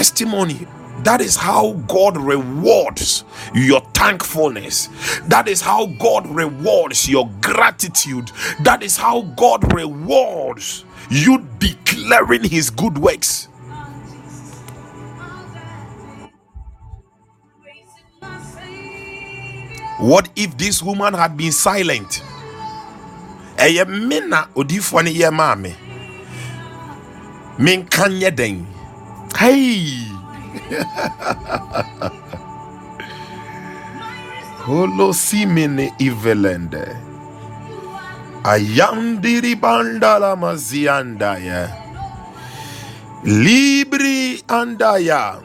testimony. 0.00 0.66
That 1.04 1.20
is 1.20 1.36
how 1.36 1.72
God 1.86 2.16
rewards 2.16 3.22
your 3.54 3.82
thankfulness. 3.92 4.88
That 5.28 5.46
is 5.46 5.60
how 5.60 5.86
God 6.00 6.26
rewards 6.26 7.06
your 7.06 7.28
gratitude. 7.42 8.30
That 8.62 8.82
is 8.82 8.96
how 8.96 9.20
God 9.36 9.74
rewards 9.74 10.86
you 11.10 11.46
declaring 11.58 12.44
His 12.44 12.70
good 12.70 12.96
works. 12.96 13.48
What 19.98 20.30
if 20.34 20.56
this 20.56 20.82
woman 20.82 21.12
had 21.12 21.36
been 21.36 21.52
silent? 21.52 22.22
Ɛyɛ 23.58 23.84
me 23.86 24.20
na 24.20 24.46
maa 25.30 25.54
me. 25.56 25.74
Menka. 27.58 28.79
Hey! 29.36 30.06
Holosimene 34.66 35.92
ivelende. 35.98 36.96
Ayandiri 38.44 39.56
bandala 39.56 40.36
maziandaya. 40.36 41.70
Libri 43.24 44.42
andaya. 44.48 45.42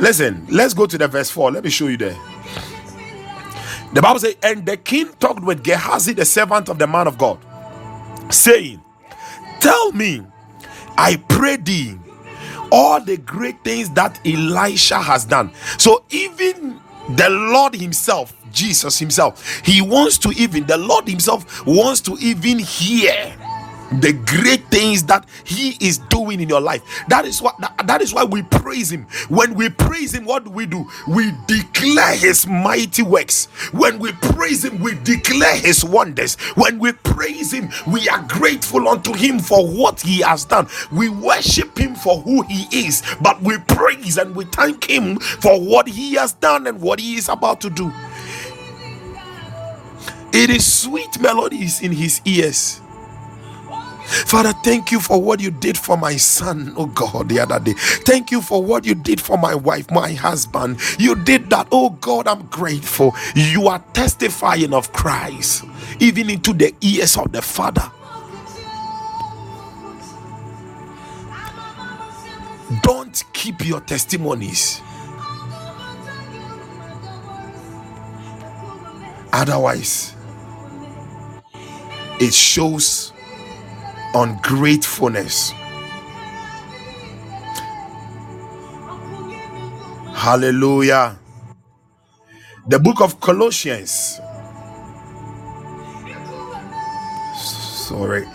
Listen, 0.00 0.46
let's 0.50 0.74
go 0.74 0.86
to 0.86 0.98
the 0.98 1.08
verse 1.08 1.30
4. 1.30 1.52
Let 1.52 1.64
me 1.64 1.70
show 1.70 1.88
you 1.88 1.96
there. 1.98 2.16
The 3.92 4.02
Bible 4.02 4.20
says, 4.20 4.36
And 4.42 4.64
the 4.66 4.76
king 4.76 5.08
talked 5.20 5.44
with 5.44 5.62
Gehazi, 5.62 6.14
the 6.14 6.24
servant 6.24 6.68
of 6.68 6.78
the 6.78 6.86
man 6.86 7.06
of 7.06 7.18
God, 7.18 7.38
saying, 8.30 8.80
Tell 9.60 9.92
me, 9.92 10.22
I 10.96 11.16
pray 11.28 11.56
thee, 11.56 11.98
all 12.72 13.00
the 13.04 13.18
great 13.18 13.62
things 13.62 13.90
that 13.90 14.18
Elisha 14.26 14.98
has 14.98 15.26
done. 15.26 15.52
So 15.78 16.04
even 16.10 16.80
the 17.16 17.28
Lord 17.28 17.74
Himself, 17.74 18.34
Jesus 18.50 18.98
Himself, 18.98 19.60
He 19.64 19.82
wants 19.82 20.16
to 20.18 20.30
even, 20.30 20.66
the 20.66 20.78
Lord 20.78 21.06
Himself 21.06 21.66
wants 21.66 22.00
to 22.02 22.16
even 22.18 22.58
hear 22.58 23.36
the 24.00 24.12
great 24.12 24.66
things 24.68 25.04
that 25.04 25.26
he 25.44 25.76
is 25.80 25.98
doing 25.98 26.40
in 26.40 26.48
your 26.48 26.60
life. 26.60 26.82
That 27.08 27.24
is 27.24 27.42
what 27.42 27.58
that, 27.60 27.86
that 27.86 28.02
is 28.02 28.14
why 28.14 28.24
we 28.24 28.42
praise 28.42 28.90
him. 28.90 29.06
When 29.28 29.54
we 29.54 29.68
praise 29.70 30.14
him 30.14 30.24
what 30.24 30.44
do 30.44 30.50
we 30.50 30.66
do? 30.66 30.88
We 31.08 31.32
declare 31.46 32.16
his 32.16 32.46
mighty 32.46 33.02
works. 33.02 33.46
When 33.72 33.98
we 33.98 34.12
praise 34.12 34.64
him 34.64 34.80
we 34.80 34.94
declare 35.04 35.56
his 35.56 35.84
wonders. 35.84 36.36
When 36.56 36.78
we 36.78 36.92
praise 36.92 37.52
him 37.52 37.70
we 37.86 38.08
are 38.08 38.24
grateful 38.28 38.88
unto 38.88 39.12
him 39.12 39.38
for 39.38 39.66
what 39.66 40.00
he 40.00 40.20
has 40.22 40.44
done. 40.44 40.68
We 40.92 41.08
worship 41.08 41.78
him 41.78 41.94
for 41.94 42.20
who 42.22 42.42
he 42.42 42.86
is 42.86 43.02
but 43.22 43.40
we 43.42 43.58
praise 43.58 44.18
and 44.18 44.34
we 44.34 44.44
thank 44.46 44.88
him 44.88 45.18
for 45.18 45.60
what 45.60 45.88
he 45.88 46.14
has 46.14 46.32
done 46.34 46.66
and 46.66 46.80
what 46.80 47.00
he 47.00 47.16
is 47.16 47.28
about 47.28 47.60
to 47.62 47.70
do. 47.70 47.92
It 50.34 50.50
is 50.50 50.70
sweet 50.72 51.20
melodies 51.20 51.82
in 51.82 51.92
his 51.92 52.22
ears 52.26 52.81
Father, 54.12 54.52
thank 54.64 54.92
you 54.92 55.00
for 55.00 55.20
what 55.20 55.40
you 55.40 55.50
did 55.50 55.78
for 55.78 55.96
my 55.96 56.16
son, 56.16 56.74
oh 56.76 56.86
God, 56.86 57.28
the 57.28 57.40
other 57.40 57.60
day. 57.60 57.74
Thank 57.76 58.30
you 58.30 58.42
for 58.42 58.62
what 58.62 58.84
you 58.84 58.94
did 58.94 59.20
for 59.20 59.38
my 59.38 59.54
wife, 59.54 59.90
my 59.90 60.12
husband. 60.12 60.78
You 60.98 61.16
did 61.16 61.50
that, 61.50 61.68
oh 61.72 61.90
God, 61.90 62.28
I'm 62.28 62.46
grateful. 62.46 63.14
You 63.34 63.68
are 63.68 63.82
testifying 63.94 64.72
of 64.74 64.92
Christ, 64.92 65.64
even 66.00 66.30
into 66.30 66.52
the 66.52 66.74
ears 66.82 67.16
of 67.16 67.32
the 67.32 67.42
Father. 67.42 67.90
Don't 72.82 73.22
keep 73.32 73.66
your 73.66 73.80
testimonies. 73.80 74.82
Otherwise, 79.32 80.14
it 82.20 82.34
shows 82.34 83.11
ungratefulness. 84.14 85.52
Hallelujah. 90.14 91.18
The 92.68 92.78
book 92.78 93.00
of 93.00 93.20
Colossians. 93.20 94.20
Sorry. 97.36 98.26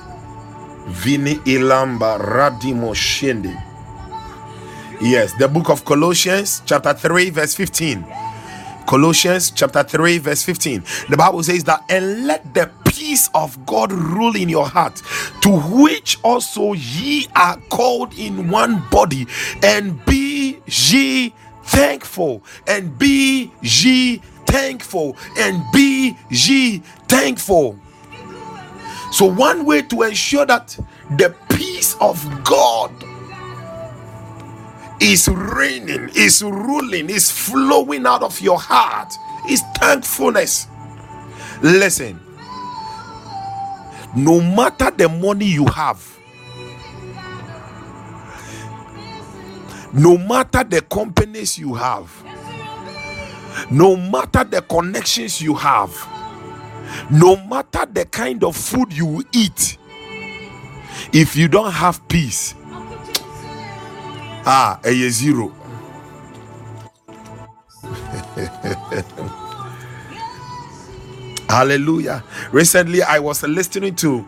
Vini 0.88 1.36
Ilamba 1.46 2.20
Radimo 2.20 2.94
Shindi. 2.94 3.56
Yes, 5.02 5.34
the 5.34 5.48
book 5.48 5.70
of 5.70 5.86
Colossians, 5.86 6.62
chapter 6.66 6.94
3, 6.94 7.30
verse 7.30 7.54
15. 7.54 8.06
Colossians 8.88 9.52
chapter 9.52 9.84
3, 9.84 10.18
verse 10.18 10.44
15. 10.44 10.84
The 11.10 11.18
Bible 11.18 11.44
says 11.44 11.64
that, 11.66 11.84
and 11.90 12.26
let 12.26 12.54
the 12.54 12.70
peace 12.98 13.30
of 13.36 13.66
God 13.66 13.92
rule 13.92 14.36
in 14.36 14.50
your 14.50 14.68
heart, 14.68 15.02
to 15.42 15.50
which 15.50 16.18
also 16.24 16.74
ye 16.74 17.28
are 17.36 17.58
called 17.70 18.18
in 18.18 18.50
one 18.50 18.84
body, 18.90 19.28
and 19.64 20.04
be 20.06 20.60
ye 20.66 21.34
thankful, 21.64 22.44
and 22.66 22.98
be 22.98 23.52
ye 23.62 24.18
thankful, 24.48 25.16
and 25.38 25.64
be 25.72 26.18
ye 26.30 26.80
thankful. 27.08 27.80
So, 29.12 29.26
one 29.26 29.66
way 29.66 29.84
to 29.84 30.02
ensure 30.04 30.46
that 30.48 30.78
the 31.18 31.36
peace 31.50 31.96
of 32.02 32.18
God 32.44 32.92
is 35.00 35.28
reigning, 35.28 36.10
is 36.16 36.42
ruling, 36.42 37.10
is 37.10 37.30
flowing 37.30 38.08
out 38.08 38.24
of 38.24 38.42
your 38.42 38.60
heart 38.60 39.14
is 39.50 39.62
thankfulness. 39.78 40.68
Listen, 41.62 42.20
no 44.16 44.42
matter 44.42 44.92
the 44.92 45.10
money 45.10 45.46
you 45.46 45.66
have, 45.66 46.18
no 49.94 50.18
matter 50.18 50.64
the 50.64 50.82
companies 50.82 51.58
you 51.58 51.74
have, 51.74 52.12
no 53.72 53.96
matter 53.96 54.44
the 54.44 54.62
connections 54.62 55.42
you 55.42 55.56
have, 55.56 55.92
no 57.10 57.36
matter 57.36 57.86
the 57.92 58.06
kind 58.06 58.44
of 58.44 58.56
food 58.56 58.94
you 58.94 59.24
eat, 59.34 59.78
if 61.14 61.36
you 61.36 61.48
don't 61.48 61.72
have 61.72 62.06
peace, 62.08 62.56
ah, 64.46 64.80
a 64.84 65.10
zero. 65.10 65.54
Hallelujah. 71.50 72.24
Recently, 72.52 73.02
I 73.02 73.20
was 73.20 73.42
listening 73.44 73.96
to 73.98 74.26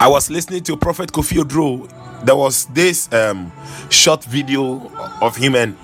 I 0.00 0.06
was 0.08 0.30
listening 0.30 0.62
to 0.64 0.76
Prophet 0.76 1.10
Kofi 1.10 1.42
Oduro. 1.42 1.90
There 2.24 2.36
was 2.36 2.66
this 2.66 3.10
um, 3.12 3.50
short 3.90 4.24
video 4.24 4.90
of 5.22 5.36
him 5.36 5.54
and 5.54 5.76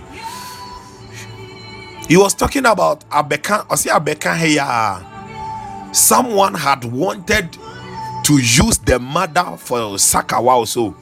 he 2.09 2.17
was 2.17 2.35
talking 2.35 2.67
about 2.67 3.09
Abeka 3.11 3.67
or 3.71 3.77
say 3.77 3.91
Abeka 3.91 4.37
Heya. 4.37 5.95
Someone 5.95 6.55
had 6.55 6.85
wanted 6.85 7.53
to 8.25 8.35
use 8.35 8.79
the 8.79 8.99
mother 8.99 9.57
for 9.57 9.97
Sakawa 9.97 10.49
also 10.49 10.95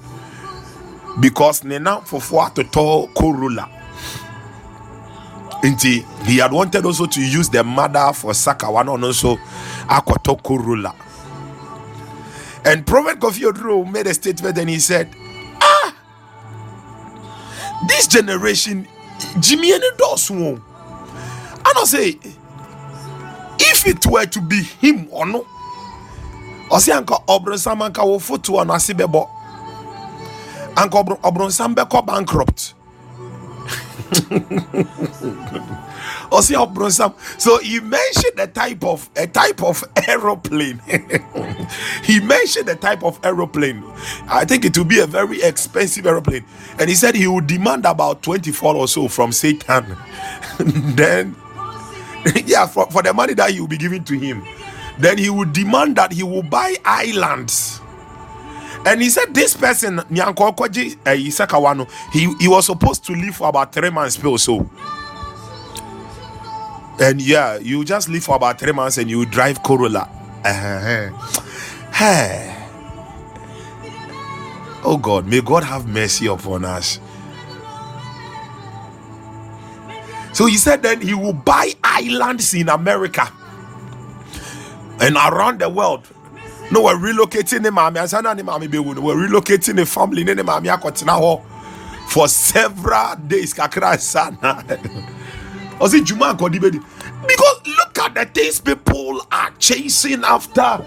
because 1.21 1.65
Nena 1.65 2.01
for 2.03 2.21
to 2.51 2.65
corolla 2.65 3.82
Inti, 5.63 6.05
he 6.27 6.39
had 6.39 6.53
wanted 6.53 6.85
also 6.85 7.07
to 7.07 7.21
use 7.21 7.49
the 7.49 7.63
mother 7.63 8.13
for 8.15 8.35
Saka 8.35 8.71
one 8.71 8.89
on 8.89 9.05
also 9.05 9.37
Akotoko 9.87 10.59
ruler. 10.59 10.93
And 12.65 12.87
Prophet 12.87 13.19
Kofi 13.21 13.51
Oduro 13.51 13.91
made 13.91 14.07
a 14.07 14.15
statement 14.15 14.59
and 14.59 14.69
he 14.71 14.79
said, 14.79 15.09
Ah, 15.61 15.97
this 17.89 18.07
generation, 18.07 18.87
Jimmy. 19.41 19.73
And 19.73 19.83
I 21.79 21.85
say, 21.85 22.19
if 23.59 23.87
it 23.87 24.05
were 24.07 24.27
to 24.27 24.41
be 24.41 24.63
him 24.63 25.09
or 25.11 25.27
no, 25.27 25.47
ɔsi 26.71 26.91
anka 26.93 27.25
ɔbronsam 27.27 27.81
anka 27.89 28.05
wo 28.07 28.19
foto 28.19 28.53
ɔno 28.55 28.75
ase 28.75 28.95
bɛbɔ 28.95 29.29
anka 30.77 31.05
ɔbro- 31.05 31.21
ɔbronsam 31.21 31.75
bɛkɔ 31.75 32.07
bankrupt 32.07 32.75
ɔsi 36.31 36.55
ɔbronsam 36.57 37.15
so 37.41 37.59
he 37.59 37.81
mentioned 37.81 38.37
the 38.37 38.47
type 38.47 38.85
of 38.85 39.09
a 39.17 39.27
type 39.27 39.63
of 39.63 39.85
aeroplane. 40.09 40.81
He 42.05 42.21
mentioned 42.21 42.67
the 42.69 42.77
type 42.77 43.03
of 43.05 43.19
aeroplane. 43.25 43.83
I 44.29 44.45
think 44.45 44.65
it 44.65 44.77
will 44.77 44.85
be 44.85 45.01
a 45.01 45.07
very 45.07 45.43
expensive 45.43 46.07
aeroplane. 46.07 46.45
And 46.79 46.89
he 46.89 46.95
said 46.95 47.15
he 47.15 47.27
would 47.27 47.47
demand 47.47 47.85
about 47.87 48.23
24 48.23 48.75
or 48.77 48.89
so 48.89 49.09
from 49.09 49.33
satan. 49.33 49.97
Then 50.97 51.37
yeah, 52.47 52.67
for, 52.67 52.91
for 52.91 53.03
the 53.03 53.13
money 53.13 53.35
that 53.35 53.51
he 53.51 53.61
will 53.61 53.69
be 53.69 53.79
giving 53.79 54.05
to 54.05 54.19
him, 54.19 54.43
then 54.99 55.19
he 55.19 55.31
would 55.31 55.53
demand 55.53 55.97
that 55.97 56.13
he 56.13 56.23
will 56.23 56.43
buy 56.43 56.77
islands. 56.85 57.81
And 58.85 59.01
he 59.01 59.11
said, 59.11 59.33
This 59.35 59.57
person, 59.57 59.99
Nyanko 59.99 60.55
Okwaji, 60.55 60.99
eh, 61.07 61.17
Isaka 61.17 61.61
Wano, 61.61 61.89
he, 62.13 62.33
he 62.41 62.49
was 62.49 62.67
supposed 62.67 63.05
to 63.07 63.13
live 63.13 63.37
for 63.37 63.49
about 63.49 63.73
three 63.73 63.91
months 63.91 64.23
or 64.25 64.39
so. 64.39 64.69
And 67.01 67.21
yeah, 67.21 67.59
you 67.59 67.85
just 67.85 68.09
live 68.09 68.25
for 68.25 68.37
about 68.37 68.59
three 68.59 68.73
months 68.73 68.99
and 68.99 69.09
you 69.09 69.25
drive 69.25 69.63
Corolla. 69.63 70.09
Uh-huh. 70.45 71.11
Hey. 71.93 72.49
Oh 74.85 74.99
God, 75.01 75.27
may 75.27 75.41
God 75.41 75.63
have 75.63 75.87
mercy 75.87 76.27
upon 76.27 76.65
us. 76.65 76.99
So 80.33 80.47
he 80.47 80.57
said 80.57 80.83
then 80.83 81.01
he 81.01 81.15
will 81.15 81.33
buy 81.33 81.73
islands 81.85 82.55
in 82.55 82.69
America 82.69 83.31
and 85.01 85.15
around 85.15 85.61
the 85.61 85.69
world. 85.69 86.09
No, 86.73 86.85
we're 86.85 86.97
relocating 86.97 87.65
him. 87.67 87.77
We're 87.77 89.17
relocating 89.17 89.77
the 89.77 89.87
family. 89.87 90.25
ne 90.25 90.35
maame 90.37 90.67
akɔtena 90.77 91.21
hɔ 91.21 91.43
For 92.09 92.29
several 92.29 93.17
days. 93.17 93.55
Kakra 93.55 93.99
sana. 94.01 94.65
Ɔsi 95.79 96.05
Juma 96.07 96.35
nkɔdi 96.35 96.61
bedi. 96.61 96.85
Because 97.29 97.63
look 97.67 97.99
at 98.01 98.15
the 98.17 98.27
things 98.27 98.61
people 98.61 99.23
are 99.33 99.51
chasing 99.59 100.25
after. 100.25 100.87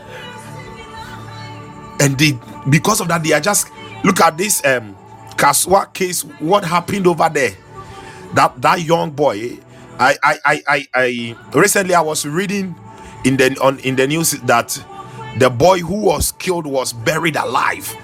And 2.01 2.17
they 2.19 2.39
because 2.69 3.01
of 3.01 3.09
that, 3.09 3.23
they 3.23 3.33
are 3.33 3.41
just 3.41 3.69
look 4.03 4.21
at 4.21 4.37
this 4.37 4.65
um 4.65 4.97
Kasoa 5.37 5.93
case. 5.93 6.23
What 6.39 6.65
happened 6.65 7.07
over 7.07 7.29
there? 7.33 7.51
that 8.35 8.61
that 8.61 8.81
young 8.81 9.11
boy 9.11 9.57
I, 9.99 10.15
I 10.23 10.37
i 10.45 10.61
i 10.67 10.87
i 10.95 11.37
recently 11.53 11.95
i 11.95 12.01
was 12.01 12.25
reading 12.25 12.75
in 13.25 13.37
the 13.37 13.57
on 13.61 13.79
in 13.79 13.95
the 13.95 14.07
news 14.07 14.31
that 14.31 14.77
the 15.37 15.49
boy 15.49 15.79
who 15.79 15.95
was 16.01 16.31
killed 16.33 16.65
was 16.65 16.93
buried 16.93 17.35
alive. 17.35 17.95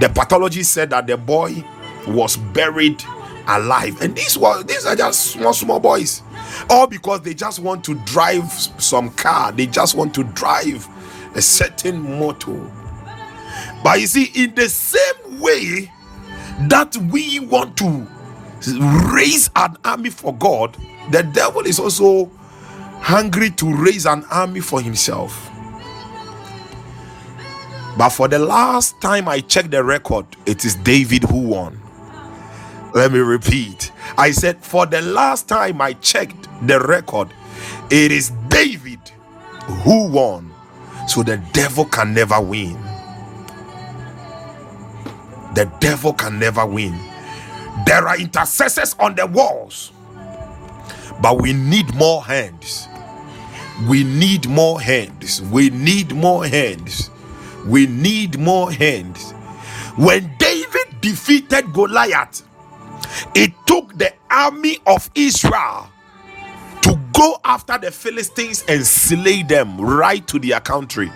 The 0.00 0.08
pathology 0.08 0.62
said 0.62 0.90
that 0.90 1.06
the 1.06 1.16
boy 1.16 1.64
was 2.08 2.36
buried 2.36 3.02
alive. 3.46 4.00
And 4.00 4.16
these 4.16 4.36
were 4.38 4.62
these 4.62 4.86
are 4.86 4.96
just 4.96 5.32
small 5.32 5.52
small 5.52 5.80
boys. 5.80 6.22
All 6.68 6.86
because 6.86 7.22
they 7.22 7.34
just 7.34 7.60
want 7.60 7.84
to 7.84 7.94
drive 8.04 8.50
some 8.52 9.10
car. 9.10 9.52
They 9.52 9.66
just 9.66 9.94
want 9.94 10.14
to 10.14 10.24
drive 10.24 10.88
a 11.36 11.42
certain 11.42 12.18
motor. 12.18 12.70
But 13.84 14.00
you 14.00 14.06
see 14.06 14.30
in 14.34 14.54
the 14.54 14.68
same 14.68 15.40
way 15.40 15.92
that 16.68 16.96
we 16.96 17.40
want 17.40 17.76
to 17.78 18.06
raise 19.14 19.50
an 19.56 19.76
army 19.84 20.10
for 20.10 20.34
God, 20.34 20.76
the 21.10 21.22
devil 21.22 21.62
is 21.62 21.78
also 21.80 22.30
hungry 23.00 23.50
to 23.50 23.74
raise 23.74 24.06
an 24.06 24.24
army 24.30 24.60
for 24.60 24.80
himself. 24.80 25.51
But 27.96 28.10
for 28.10 28.28
the 28.28 28.38
last 28.38 29.00
time 29.00 29.28
I 29.28 29.40
checked 29.40 29.70
the 29.70 29.84
record, 29.84 30.26
it 30.46 30.64
is 30.64 30.74
David 30.76 31.24
who 31.24 31.48
won. 31.48 31.80
Let 32.94 33.12
me 33.12 33.18
repeat. 33.20 33.92
I 34.18 34.30
said, 34.32 34.62
for 34.64 34.86
the 34.86 35.00
last 35.02 35.48
time 35.48 35.80
I 35.80 35.94
checked 35.94 36.48
the 36.66 36.80
record, 36.80 37.32
it 37.90 38.12
is 38.12 38.30
David 38.48 39.00
who 39.84 40.08
won. 40.08 40.50
So 41.08 41.22
the 41.22 41.38
devil 41.52 41.84
can 41.84 42.14
never 42.14 42.40
win. 42.40 42.78
The 45.54 45.70
devil 45.80 46.12
can 46.14 46.38
never 46.38 46.64
win. 46.64 46.98
There 47.86 48.06
are 48.08 48.18
intercessors 48.18 48.94
on 48.98 49.14
the 49.14 49.26
walls, 49.26 49.92
but 51.20 51.40
we 51.42 51.52
need 51.52 51.94
more 51.94 52.22
hands. 52.24 52.88
We 53.88 54.04
need 54.04 54.48
more 54.48 54.80
hands. 54.80 55.42
We 55.42 55.70
need 55.70 56.14
more 56.14 56.46
hands. 56.46 57.10
We 57.66 57.86
need 57.86 58.38
more 58.38 58.72
hands. 58.72 59.32
When 59.96 60.32
David 60.38 61.00
defeated 61.00 61.72
Goliath, 61.72 62.42
it 63.34 63.52
took 63.66 63.96
the 63.98 64.12
army 64.30 64.78
of 64.86 65.10
Israel 65.14 65.88
to 66.82 67.00
go 67.12 67.38
after 67.44 67.78
the 67.78 67.90
Philistines 67.90 68.64
and 68.68 68.86
slay 68.86 69.42
them 69.42 69.80
right 69.80 70.26
to 70.28 70.38
their 70.38 70.60
country. 70.60 71.10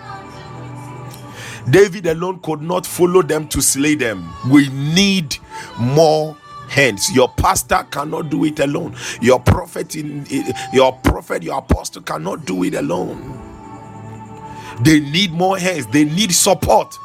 David 1.69 2.05
alone 2.07 2.39
could 2.41 2.61
not 2.61 2.85
follow 2.85 3.21
them 3.21 3.47
to 3.49 3.61
slay 3.61 3.95
them. 3.95 4.31
We 4.49 4.69
need 4.69 5.37
more 5.79 6.37
hands. 6.69 7.11
Your 7.13 7.29
pastor 7.29 7.85
cannot 7.91 8.29
do 8.29 8.45
it 8.45 8.59
alone. 8.59 8.95
Your 9.21 9.39
prophet 9.39 9.95
in 9.95 10.21
eh, 10.31 10.43
eh, 10.47 10.69
your 10.73 10.93
prophet, 10.93 11.43
your 11.43 11.57
apostle 11.57 12.03
cannot 12.03 12.45
do 12.45 12.63
it 12.63 12.75
alone. 12.75 13.46
They 14.81 14.99
need 14.99 15.31
more 15.31 15.57
hands. 15.57 15.87
They 15.87 16.05
need 16.05 16.33
support. 16.33 16.97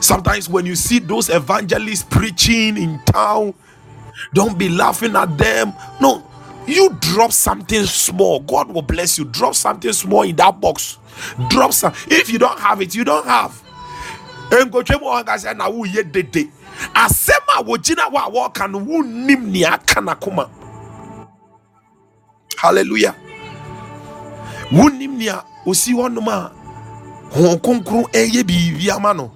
Sometimes 0.00 0.48
when 0.48 0.66
you 0.66 0.74
see 0.76 0.98
those 0.98 1.28
evangelists 1.30 2.04
preaching 2.04 2.76
in 2.76 3.00
town, 3.06 3.54
don't 4.32 4.58
be 4.58 4.68
laughing 4.68 5.16
at 5.16 5.36
them. 5.38 5.72
No, 6.00 6.26
you 6.66 6.96
drop 7.00 7.32
something 7.32 7.84
small. 7.84 8.40
God 8.40 8.70
will 8.72 8.82
bless 8.82 9.18
you. 9.18 9.24
Drop 9.26 9.54
something 9.54 9.92
small 9.92 10.22
in 10.22 10.36
that 10.36 10.60
box. 10.60 10.98
Drop 11.48 11.72
some. 11.72 11.92
If 12.08 12.30
you 12.30 12.38
don't 12.38 12.58
have 12.58 12.80
it, 12.80 12.94
you 12.94 13.04
don't 13.04 13.26
have. 13.26 13.62
hɔnom 25.94 26.28
a 26.28 26.63
honhom 27.34 27.58
kronkron 27.60 28.04
ɛyɛ 28.12 28.42
biribi 28.44 28.90
ama 28.90 29.12
no. 29.14 29.30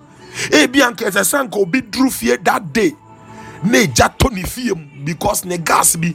Ebia 0.50 0.90
nka 0.90 1.04
ɛsɛ 1.10 1.22
sɛ 1.24 1.38
nka 1.44 1.58
obi 1.58 1.80
duru 1.82 2.10
fie 2.10 2.36
that 2.36 2.72
day. 2.72 2.94
Na 3.64 3.78
egya 3.78 4.08
tɔ 4.18 4.32
ne 4.32 4.42
fie 4.42 4.72
mu 4.74 5.04
because 5.04 5.44
ne 5.44 5.58
gas 5.58 5.96
bi. 5.96 6.14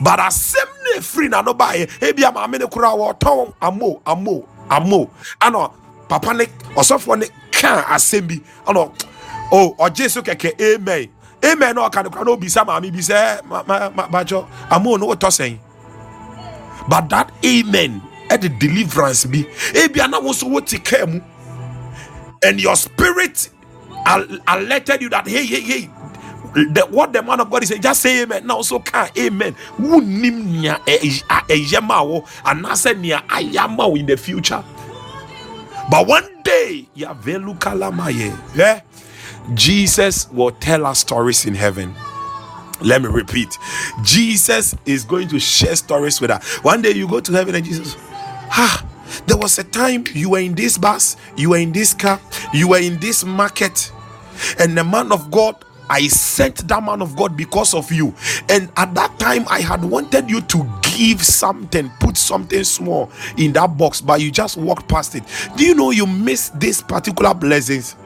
But 0.00 0.18
asɛm 0.18 0.68
na 0.84 0.98
efiri 1.00 1.28
n'ano 1.30 1.54
baayɛ 1.56 1.88
ebia 2.00 2.32
maame 2.32 2.58
ne 2.58 2.66
koraa 2.66 2.96
wɔtɔn 2.96 3.54
amo 3.62 4.00
amo 4.06 4.44
amo. 4.70 5.10
Ana 5.40 5.70
papa 6.08 6.34
ne 6.34 6.44
ɔsɔfoɔ 6.74 7.18
ne 7.18 7.26
ka 7.52 7.84
asɛm 7.94 8.26
bi. 8.28 8.40
Ɔno 8.66 8.92
o 9.52 9.74
ɔgye 9.78 10.10
so 10.10 10.22
kɛkɛ 10.22 10.60
amen. 10.60 11.08
Amen 11.44 11.74
na 11.76 11.88
ɔka 11.88 12.02
no 12.02 12.10
koraa 12.10 12.24
na 12.24 12.32
obisa 12.36 12.64
maame 12.66 12.90
bi 12.92 12.98
sɛ 12.98 13.44
ma 13.44 13.62
ma 13.66 13.88
ma 13.90 14.08
bàjɔ 14.08 14.44
amo 14.70 14.96
no 14.96 15.06
wotɔ 15.06 15.30
sɛn 15.30 15.58
but 16.88 17.08
that 17.10 17.30
amen 17.44 18.00
ɛde 18.28 18.58
deliverance 18.58 19.24
bi 19.26 19.44
ebia 19.74 20.08
na 20.10 20.20
woso 20.20 20.48
wote 20.50 20.78
kaa 20.84 21.06
mu 21.06 21.20
and 22.44 22.60
your 22.60 22.76
spirit 22.76 23.50
al- 24.06 24.26
alerted 24.48 25.02
you 25.02 25.08
that 25.08 25.26
hey 25.28 25.44
hey 25.46 25.60
hey 25.60 25.90
the, 26.54 26.86
what 26.90 27.12
the 27.12 27.22
man 27.22 27.40
of 27.40 27.50
God 27.50 27.62
is 27.62 27.68
saying, 27.68 27.82
just 27.82 28.00
say 28.02 28.22
amen. 28.22 28.46
Now 28.46 28.56
also 28.56 28.78
can 28.80 29.10
amen. 29.18 29.54
Wunim 29.78 30.44
nia 30.62 30.80
eyema 30.86 32.02
wo 32.06 32.22
anase 32.44 32.98
nia 32.98 33.22
ayama 33.28 33.88
wo 33.88 33.94
in 33.96 34.06
the 34.06 34.16
future. 34.16 34.64
But 35.90 36.06
one 36.06 36.42
day, 36.42 36.88
ya 36.94 37.14
velu 37.14 37.58
kalamaye. 37.58 38.36
Yeah, 38.56 38.80
Jesus 39.54 40.30
will 40.30 40.50
tell 40.52 40.86
us 40.86 41.00
stories 41.00 41.46
in 41.46 41.54
heaven. 41.54 41.94
Let 42.80 43.02
me 43.02 43.08
repeat. 43.08 43.58
Jesus 44.04 44.74
is 44.86 45.04
going 45.04 45.28
to 45.28 45.38
share 45.40 45.76
stories 45.76 46.20
with 46.20 46.30
us. 46.30 46.56
One 46.64 46.82
day 46.82 46.92
you 46.92 47.08
go 47.08 47.20
to 47.20 47.32
heaven 47.32 47.54
and 47.54 47.64
Jesus, 47.64 47.96
ah, 48.50 48.86
there 49.26 49.36
was 49.36 49.58
a 49.58 49.64
time 49.64 50.04
you 50.12 50.30
were 50.30 50.38
in 50.40 50.54
this 50.54 50.78
bus, 50.78 51.16
you 51.36 51.50
were 51.50 51.58
in 51.58 51.72
this 51.72 51.94
car, 51.94 52.20
you 52.52 52.68
were 52.68 52.78
in 52.80 52.98
this 52.98 53.24
market, 53.24 53.92
and 54.58 54.76
the 54.76 54.84
man 54.84 55.12
of 55.12 55.30
God 55.30 55.64
I 55.90 56.06
sent 56.08 56.68
that 56.68 56.82
man 56.82 57.00
of 57.00 57.16
God 57.16 57.36
because 57.36 57.74
of 57.74 57.90
you. 57.90 58.14
And 58.48 58.70
at 58.76 58.94
that 58.94 59.18
time, 59.18 59.46
I 59.48 59.60
had 59.60 59.84
wanted 59.84 60.28
you 60.28 60.40
to 60.42 60.80
give 60.82 61.24
something, 61.24 61.90
put 62.00 62.16
something 62.16 62.62
small 62.64 63.10
in 63.36 63.52
that 63.54 63.76
box, 63.76 64.00
but 64.00 64.20
you 64.20 64.30
just 64.30 64.56
walked 64.56 64.88
past 64.88 65.14
it. 65.14 65.22
Do 65.56 65.64
you 65.64 65.74
know 65.74 65.90
you 65.90 66.06
missed 66.06 66.58
this 66.60 66.82
particular 66.82 67.34
blessings? 67.34 67.96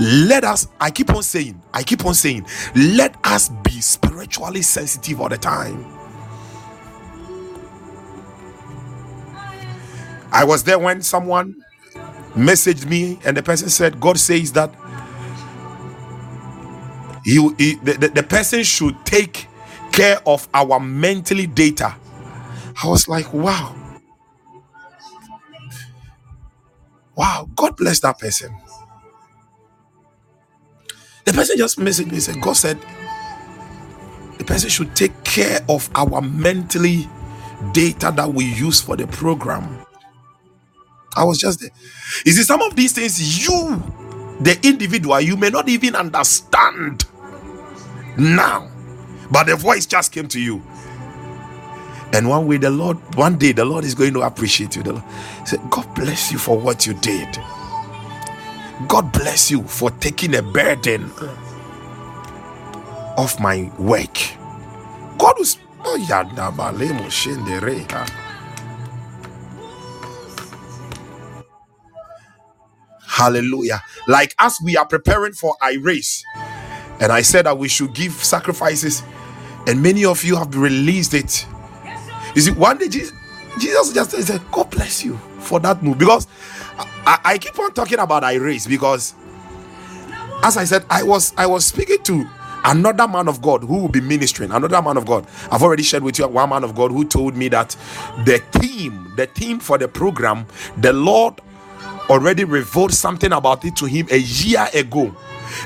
Let 0.00 0.44
us 0.44 0.68
i 0.80 0.90
keep 0.90 1.10
on 1.10 1.22
saying 1.22 1.60
i 1.74 1.82
keep 1.82 2.04
on 2.06 2.14
saying 2.14 2.46
let 2.74 3.16
us 3.24 3.48
be 3.48 3.80
spiritually 3.80 4.62
sensitive 4.62 5.20
all 5.20 5.28
the 5.28 5.38
time. 5.38 5.86
I 10.32 10.44
was 10.44 10.64
there 10.64 10.78
when 10.78 11.02
someone 11.02 11.56
messaged 12.34 12.86
me 12.86 13.18
and 13.24 13.36
the 13.36 13.42
person 13.42 13.68
said 13.70 14.00
god 14.00 14.18
says 14.18 14.52
that 14.52 14.74
he 17.24 17.38
the, 17.82 17.92
the, 18.00 18.08
the 18.08 18.22
person 18.22 18.62
should 18.62 18.96
take 19.06 19.48
care 19.92 20.20
of 20.26 20.48
our 20.54 20.80
mentally 20.80 21.46
data. 21.46 21.94
I 22.82 22.88
was 22.88 23.08
like 23.08 23.32
wow. 23.32 23.74
Wow 27.16 27.48
god 27.56 27.76
bless 27.76 28.00
that 28.00 28.18
person 28.18 28.54
the 31.26 31.34
person 31.34 31.58
just 31.58 31.78
messaged 31.80 32.12
me 32.12 32.20
said, 32.20 32.40
God 32.42 32.54
said 32.54 32.78
the 34.38 34.44
person 34.44 34.70
should 34.70 34.96
take 34.96 35.24
care 35.24 35.60
of 35.68 35.90
our 35.94 36.22
mentally 36.22 37.08
data 37.72 38.12
that 38.16 38.32
we 38.32 38.44
use 38.46 38.80
for 38.80 38.96
the 38.96 39.06
program. 39.08 39.78
I 41.16 41.24
was 41.24 41.38
just 41.38 41.60
there. 41.60 41.70
You 42.26 42.32
see, 42.32 42.42
some 42.44 42.62
of 42.62 42.76
these 42.76 42.92
things, 42.92 43.46
you, 43.46 43.82
the 44.40 44.58
individual, 44.64 45.20
you 45.20 45.36
may 45.36 45.50
not 45.50 45.68
even 45.68 45.96
understand 45.96 47.04
now, 48.18 48.70
but 49.30 49.46
the 49.46 49.56
voice 49.56 49.86
just 49.86 50.12
came 50.12 50.28
to 50.28 50.40
you. 50.40 50.62
And 52.14 52.28
one 52.28 52.46
way, 52.48 52.58
the 52.58 52.70
Lord, 52.70 52.98
one 53.16 53.38
day, 53.38 53.52
the 53.52 53.64
Lord 53.64 53.84
is 53.84 53.94
going 53.94 54.14
to 54.14 54.22
appreciate 54.22 54.76
you. 54.76 54.82
The 54.82 54.94
Lord 54.94 55.04
said, 55.46 55.60
God 55.70 55.94
bless 55.94 56.32
you 56.32 56.38
for 56.38 56.58
what 56.58 56.86
you 56.86 56.94
did. 56.94 57.38
God 58.88 59.12
bless 59.12 59.50
you 59.50 59.62
for 59.64 59.90
taking 59.92 60.34
a 60.36 60.42
burden 60.42 61.10
of 63.18 63.38
my 63.40 63.70
work. 63.78 64.14
God. 65.18 65.36
Hallelujah. 73.06 73.82
Like 74.08 74.34
as 74.38 74.58
we 74.64 74.76
are 74.76 74.86
preparing 74.86 75.34
for 75.34 75.56
I 75.62 75.74
race, 75.82 76.24
and 77.00 77.12
I 77.12 77.22
said 77.22 77.46
that 77.46 77.58
we 77.58 77.68
should 77.68 77.94
give 77.94 78.12
sacrifices, 78.12 79.02
and 79.66 79.82
many 79.82 80.04
of 80.04 80.24
you 80.24 80.36
have 80.36 80.56
released 80.56 81.14
it. 81.14 81.46
Is 82.36 82.48
it. 82.48 82.56
One 82.56 82.78
day 82.78 82.88
Jesus, 82.88 83.12
Jesus 83.60 83.92
just 83.92 84.12
said, 84.12 84.42
God 84.52 84.70
bless 84.70 85.04
you 85.04 85.16
for 85.40 85.60
that 85.60 85.82
move 85.82 85.98
because 85.98 86.26
I, 86.78 87.18
I 87.24 87.38
keep 87.38 87.58
on 87.58 87.72
talking 87.72 87.98
about 87.98 88.24
I 88.24 88.34
race 88.34 88.66
because 88.66 89.14
as 90.42 90.56
I 90.56 90.64
said, 90.64 90.84
I 90.90 91.02
was 91.02 91.32
I 91.36 91.46
was 91.46 91.64
speaking 91.66 92.02
to 92.04 92.26
another 92.64 93.08
man 93.08 93.28
of 93.28 93.40
God 93.40 93.62
who 93.62 93.78
will 93.82 93.88
be 93.88 94.00
ministering. 94.00 94.50
Another 94.50 94.82
man 94.82 94.96
of 94.96 95.06
God. 95.06 95.26
I've 95.50 95.62
already 95.62 95.82
shared 95.82 96.02
with 96.02 96.18
you 96.18 96.26
one 96.28 96.50
man 96.50 96.64
of 96.64 96.74
God 96.74 96.90
who 96.90 97.04
told 97.04 97.36
me 97.36 97.48
that 97.48 97.76
the 98.24 98.38
theme, 98.52 99.12
the 99.16 99.26
theme 99.26 99.60
for 99.60 99.78
the 99.78 99.88
program, 99.88 100.46
the 100.78 100.92
Lord 100.92 101.40
already 102.10 102.44
revealed 102.44 102.92
something 102.92 103.32
about 103.32 103.64
it 103.64 103.76
to 103.76 103.86
him 103.86 104.06
a 104.10 104.18
year 104.18 104.66
ago. 104.74 105.14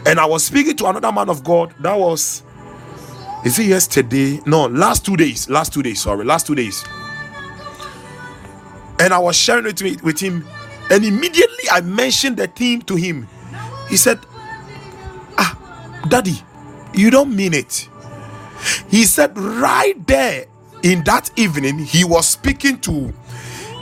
And 0.06 0.20
I 0.20 0.26
was 0.26 0.44
speaking 0.44 0.76
to 0.76 0.86
another 0.86 1.12
man 1.12 1.28
of 1.28 1.42
God 1.42 1.74
that 1.80 1.98
was 1.98 2.42
is 3.44 3.58
it 3.58 3.66
yesterday? 3.66 4.38
No, 4.44 4.66
last 4.66 5.04
two 5.06 5.16
days. 5.16 5.48
Last 5.48 5.72
two 5.72 5.82
days, 5.82 6.02
sorry, 6.02 6.24
last 6.26 6.46
two 6.46 6.54
days. 6.54 6.84
And 8.98 9.14
I 9.14 9.18
was 9.18 9.34
sharing 9.34 9.66
it 9.66 9.80
with, 9.82 10.02
with 10.02 10.20
him 10.20 10.46
and 10.90 11.04
immediately 11.04 11.64
I 11.70 11.80
mentioned 11.80 12.36
the 12.36 12.48
theme 12.48 12.82
to 12.82 12.96
him. 12.96 13.28
He 13.88 13.96
said, 13.96 14.18
Ah, 15.38 16.02
daddy, 16.08 16.42
you 16.92 17.10
don't 17.10 17.34
mean 17.34 17.54
it. 17.54 17.88
He 18.88 19.04
said, 19.04 19.36
right 19.38 19.94
there 20.06 20.46
in 20.82 21.04
that 21.04 21.30
evening, 21.36 21.78
he 21.78 22.04
was 22.04 22.28
speaking 22.28 22.78
to 22.80 23.12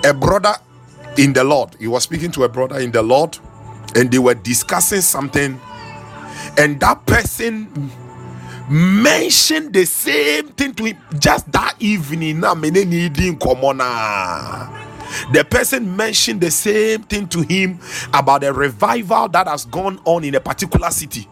a 0.04 0.14
brother 0.14 0.54
in 1.16 1.32
the 1.32 1.44
Lord. 1.44 1.74
He 1.78 1.86
was 1.86 2.04
speaking 2.04 2.30
to 2.32 2.44
a 2.44 2.48
brother 2.48 2.78
in 2.78 2.92
the 2.92 3.02
Lord, 3.02 3.38
and 3.96 4.10
they 4.10 4.18
were 4.18 4.34
discussing 4.34 5.00
something. 5.00 5.60
And 6.56 6.78
that 6.80 7.04
person 7.06 7.90
mentioned 8.68 9.72
the 9.72 9.84
same 9.86 10.48
thing 10.48 10.74
to 10.74 10.84
him 10.84 10.98
just 11.18 11.50
that 11.52 11.74
evening. 11.80 12.40
Now, 12.40 12.54
the 15.32 15.44
person 15.44 15.96
mentioned 15.96 16.40
the 16.40 16.50
same 16.50 17.02
thing 17.04 17.28
to 17.28 17.42
him 17.42 17.80
about 18.14 18.44
a 18.44 18.52
revival 18.52 19.28
that 19.30 19.48
has 19.48 19.64
gone 19.66 20.00
on 20.04 20.24
in 20.24 20.34
a 20.34 20.40
particular 20.40 20.90
city. 20.90 21.28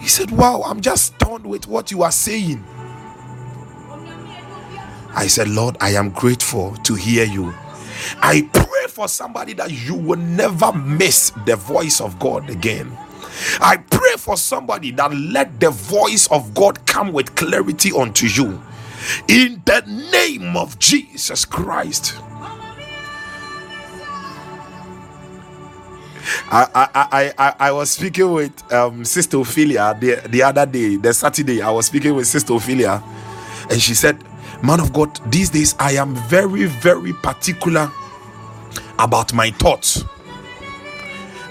He 0.00 0.08
said, 0.08 0.30
Wow, 0.30 0.62
I'm 0.64 0.80
just 0.80 1.14
stunned 1.16 1.46
with 1.46 1.66
what 1.68 1.90
you 1.90 2.02
are 2.02 2.12
saying. 2.12 2.64
I 5.10 5.26
said, 5.26 5.48
Lord, 5.48 5.76
I 5.80 5.90
am 5.90 6.10
grateful 6.10 6.76
to 6.84 6.94
hear 6.94 7.24
you. 7.24 7.54
I 8.20 8.48
pray 8.52 8.86
for 8.88 9.08
somebody 9.08 9.52
that 9.54 9.70
you 9.72 9.94
will 9.96 10.18
never 10.18 10.72
miss 10.72 11.32
the 11.46 11.56
voice 11.56 12.00
of 12.00 12.18
God 12.18 12.50
again. 12.50 12.96
I 13.60 13.78
pray 13.78 14.14
for 14.18 14.36
somebody 14.36 14.92
that 14.92 15.12
let 15.14 15.60
the 15.60 15.70
voice 15.70 16.28
of 16.28 16.54
God 16.54 16.86
come 16.86 17.12
with 17.12 17.34
clarity 17.36 17.92
unto 17.92 18.26
you 18.26 18.62
in 19.28 19.62
the 19.64 19.82
name 20.12 20.56
of 20.56 20.78
Jesus 20.78 21.44
Christ. 21.44 22.16
I, 26.50 26.68
I, 26.94 27.32
I, 27.38 27.54
I, 27.58 27.72
was 27.72 27.90
speaking 27.90 28.30
with 28.32 28.72
um, 28.72 29.04
Sister 29.04 29.38
Ophelia 29.38 29.96
the, 29.98 30.16
the 30.28 30.42
other 30.42 30.66
day, 30.66 30.96
the 30.96 31.14
Saturday. 31.14 31.62
I 31.62 31.70
was 31.70 31.86
speaking 31.86 32.14
with 32.14 32.26
Sister 32.26 32.54
Ophelia, 32.54 33.02
and 33.70 33.80
she 33.80 33.94
said, 33.94 34.22
Man 34.62 34.80
of 34.80 34.92
God, 34.92 35.18
these 35.30 35.50
days 35.50 35.74
I 35.78 35.92
am 35.92 36.14
very, 36.14 36.64
very 36.66 37.12
particular 37.14 37.90
about 38.98 39.32
my 39.32 39.50
thoughts. 39.52 40.04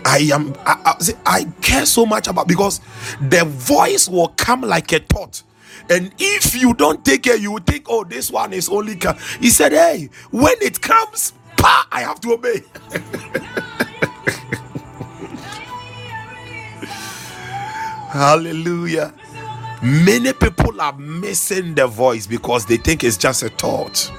I 0.05 0.29
am 0.33 0.53
I, 0.65 0.95
I, 0.99 1.13
I 1.25 1.43
care 1.61 1.85
so 1.85 2.05
much 2.05 2.27
about 2.27 2.47
because 2.47 2.79
the 3.19 3.43
voice 3.45 4.07
will 4.07 4.29
come 4.29 4.61
like 4.61 4.93
a 4.93 4.99
thought 4.99 5.43
and 5.89 6.13
if 6.17 6.55
you 6.55 6.73
don't 6.73 7.03
take 7.05 7.23
care, 7.23 7.37
you 7.37 7.51
will 7.53 7.61
think, 7.61 7.85
oh, 7.89 8.03
this 8.03 8.31
one 8.31 8.53
is 8.53 8.69
only. 8.69 8.95
Ca-. 8.95 9.17
He 9.39 9.49
said, 9.49 9.71
hey, 9.71 10.09
when 10.31 10.55
it 10.61 10.81
comes, 10.81 11.33
pa, 11.57 11.87
I 11.91 12.01
have 12.01 12.19
to 12.21 12.33
obey. 12.33 12.63
Hallelujah. 18.09 19.13
Many 19.83 20.33
people 20.33 20.81
are 20.81 20.97
missing 20.97 21.75
the 21.75 21.87
voice 21.87 22.25
because 22.25 22.65
they 22.65 22.77
think 22.77 23.03
it's 23.03 23.17
just 23.17 23.43
a 23.43 23.49
thought. 23.49 24.11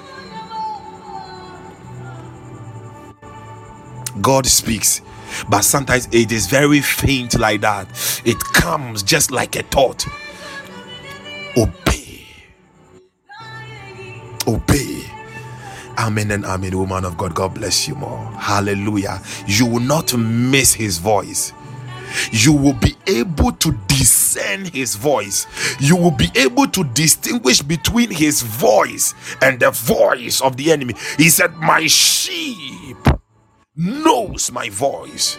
God 4.20 4.46
speaks, 4.46 5.00
but 5.48 5.62
sometimes 5.62 6.08
it 6.12 6.32
is 6.32 6.46
very 6.46 6.80
faint 6.80 7.38
like 7.38 7.60
that. 7.62 7.88
It 8.24 8.38
comes 8.38 9.02
just 9.02 9.30
like 9.30 9.56
a 9.56 9.62
thought. 9.62 10.06
Obey. 11.58 12.26
Obey. 14.46 15.02
Amen 15.98 16.30
and 16.32 16.44
amen, 16.46 16.78
woman 16.78 17.04
of 17.04 17.18
God. 17.18 17.34
God 17.34 17.54
bless 17.54 17.88
you 17.88 17.96
more. 17.96 18.18
Hallelujah. 18.38 19.22
You 19.46 19.66
will 19.66 19.80
not 19.80 20.16
miss 20.16 20.74
his 20.74 20.98
voice. 20.98 21.52
You 22.32 22.52
will 22.54 22.74
be 22.74 22.96
able 23.08 23.52
to 23.52 23.72
discern 23.88 24.66
his 24.66 24.96
voice. 24.96 25.46
You 25.80 25.96
will 25.96 26.12
be 26.12 26.28
able 26.36 26.68
to 26.68 26.84
distinguish 26.84 27.62
between 27.62 28.10
his 28.10 28.42
voice 28.42 29.14
and 29.42 29.60
the 29.60 29.72
voice 29.72 30.40
of 30.42 30.56
the 30.56 30.72
enemy. 30.72 30.94
He 31.18 31.30
said, 31.30 31.54
My 31.56 31.86
sheep 31.88 32.96
knows 33.78 34.52
my 34.52 34.68
voice. 34.70 35.38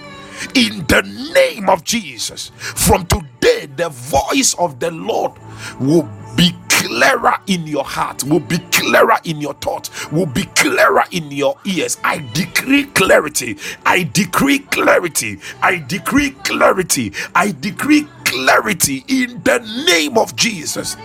In 0.56 0.86
the 0.88 1.04
name 1.36 1.70
of 1.70 1.84
Jesus, 1.84 2.52
from 2.58 3.06
today, 3.08 3.68
the 3.76 3.90
voice 3.90 4.56
of 4.58 4.80
the 4.80 4.92
Lord 4.92 5.34
will 5.80 6.10
be 6.38 6.56
clearer 6.70 7.36
in 7.48 7.68
your 7.68 7.84
heart, 7.84 8.24
will 8.24 8.40
be 8.40 8.58
clearer 8.72 9.18
in 9.26 9.42
your 9.42 9.54
thoughts, 9.56 10.10
will 10.12 10.26
be 10.26 10.44
clearer 10.56 11.04
in 11.12 11.30
your 11.32 11.56
ears. 11.66 11.98
I 12.04 12.20
decree 12.34 12.86
clarity. 12.86 13.58
I 13.86 14.04
decree 14.14 14.60
clarity. 14.60 15.40
I 15.62 15.84
decree 15.88 16.32
clarity. 16.46 17.14
I 17.36 17.52
decree 17.60 18.08
clarity 18.26 19.04
in 19.10 19.44
the 19.44 19.60
name 19.88 20.18
of 20.18 20.36
Jesus. 20.38 20.96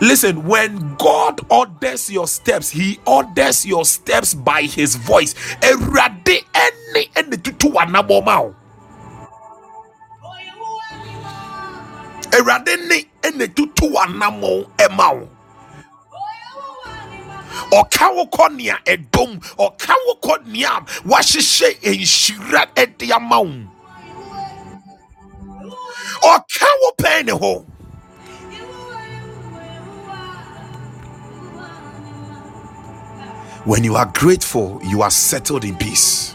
Listen, 0.00 0.44
when 0.46 0.94
God 0.96 1.40
orders 1.50 2.10
your 2.10 2.26
steps, 2.26 2.70
He 2.70 2.98
orders 3.06 3.66
your 3.66 3.84
steps 3.84 4.32
by 4.34 4.62
His 4.62 4.96
voice. 4.96 5.34
Erade 5.60 6.44
any 6.54 7.10
any 7.16 7.36
tutu 7.36 7.68
anaboma. 7.72 8.54
Erade 12.32 12.88
ni 12.88 13.04
any 13.24 13.48
tutu 13.48 13.92
anamo 13.96 14.64
emao. 14.78 15.28
ɔka 17.70 18.06
wo 18.14 18.24
kɔ 18.26 18.56
nea 18.56 18.76
ɛdom 18.86 19.38
ɔka 19.58 19.94
wo 20.06 20.14
kɔ 20.22 20.46
nea 20.46 20.80
wahyehyɛ 21.04 21.70
nhyira 21.82 22.66
ɛde 22.74 23.10
ama 23.12 23.40
wo 23.40 23.52
ɔka 26.34 26.68
wo 26.80 26.90
pɛn 26.98 27.26
ne 27.26 27.32
ho 27.32 27.66
when 33.70 33.84
you 33.84 33.94
are 33.94 34.10
grateful 34.14 34.80
you 34.82 35.00
are 35.00 35.12
settled 35.12 35.64
in 35.64 35.76
peace. 35.76 36.34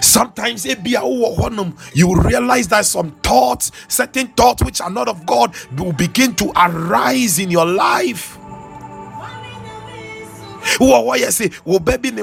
Sometimes 0.00 0.64
you 0.64 2.20
realize 2.22 2.68
that 2.68 2.84
some 2.86 3.10
thoughts, 3.24 3.72
certain 3.88 4.28
thoughts 4.28 4.62
which 4.62 4.80
are 4.80 4.88
not 4.90 5.08
of 5.08 5.26
God, 5.26 5.52
will 5.76 5.92
begin 5.92 6.36
to 6.36 6.52
arise 6.54 7.40
in 7.40 7.50
your 7.50 7.66
life. 7.66 8.38
ne 10.80 12.20
ne 12.20 12.22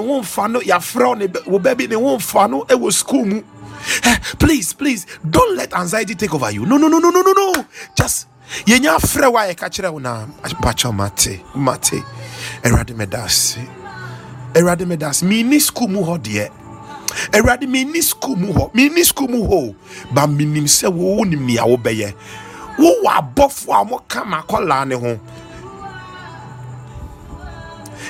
Eh, 4.04 4.16
please 4.40 4.74
please 4.74 5.06
don't 5.30 5.58
let 5.58 5.74
anxiety 5.74 6.16
take 6.16 6.34
over 6.34 6.50
you. 6.52 6.66
No 6.66 6.78
no 6.78 6.88
no 6.88 7.00
no 7.00 7.10
no 7.10 7.22
no 7.22 7.34
no. 7.34 7.66
Just 7.96 8.28
yɛnya 8.66 9.00
frɛ 9.00 9.32
wo 9.32 9.38
a 9.38 9.48
yɛka 9.54 9.70
kyerɛ 9.70 9.92
wo 9.94 10.00
na 10.00 10.26
mate 10.94 11.42
mate. 11.56 12.04
Awurade 12.64 12.96
meda 12.96 13.24
ase. 13.24 13.58
Awurade 14.54 14.86
meda 14.88 15.08
ase. 15.10 15.24
Menni 15.24 15.60
school 15.60 15.88
mu 15.88 16.02
hɔ 16.04 16.18
deɛ. 16.20 16.50
Awurade 17.32 17.64
menni 17.68 18.02
school 18.02 18.36
mu 18.36 18.54
hɔ. 18.54 18.74
Menni 18.74 19.04
school 19.06 19.28
mu 19.28 19.44
hɔ 19.48 19.76
ba 20.14 20.22
menim 20.28 20.66
sɛ 20.66 20.92
wo 20.92 21.18
wonim 21.24 21.42
nea 21.46 21.64
wobɛyɛ. 21.64 22.14
Wowɔ 22.78 23.34
abɔfo 23.36 23.74
a 24.82 24.86
ne 24.86 24.96
ho. 24.96 25.20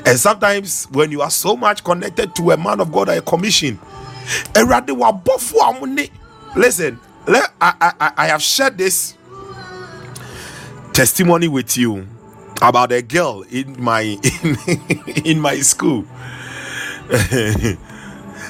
And 0.06 0.20
sometimes 0.20 0.88
when 0.92 1.12
you 1.12 1.22
are 1.22 1.30
so 1.30 1.56
much 1.56 1.84
connected 1.84 2.36
to 2.36 2.52
a 2.52 2.58
man 2.58 2.82
of 2.82 2.92
God 2.92 3.10
or 3.10 3.14
a 3.14 3.22
commission 3.22 3.80
listen 6.56 7.00
I, 7.28 7.94
I- 8.00 8.12
I 8.18 8.28
have 8.28 8.42
shared 8.42 8.78
this 8.78 9.16
testimony 10.94 11.48
with 11.48 11.78
you 11.78 12.08
about 12.62 12.92
a 12.92 13.02
girl 13.02 13.44
in 13.52 13.82
my 13.84 14.02
in, 14.44 14.58
in 15.26 15.40
my 15.40 15.58
school 15.60 16.06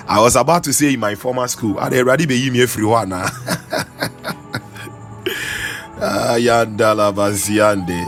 I 0.08 0.20
was 0.20 0.36
about 0.36 0.64
to 0.66 0.74
say 0.74 0.94
in 0.94 1.00
my 1.00 1.16
former 1.16 1.48
school, 1.48 1.80
and 1.80 1.94
already 1.96 2.26
be 2.26 2.50
me 2.50 2.66
free 2.66 2.86
one. 2.86 3.12
Ah? 3.14 3.30
Ah, 6.06 6.36
yandala 6.38 7.14
Baziande. 7.16 8.04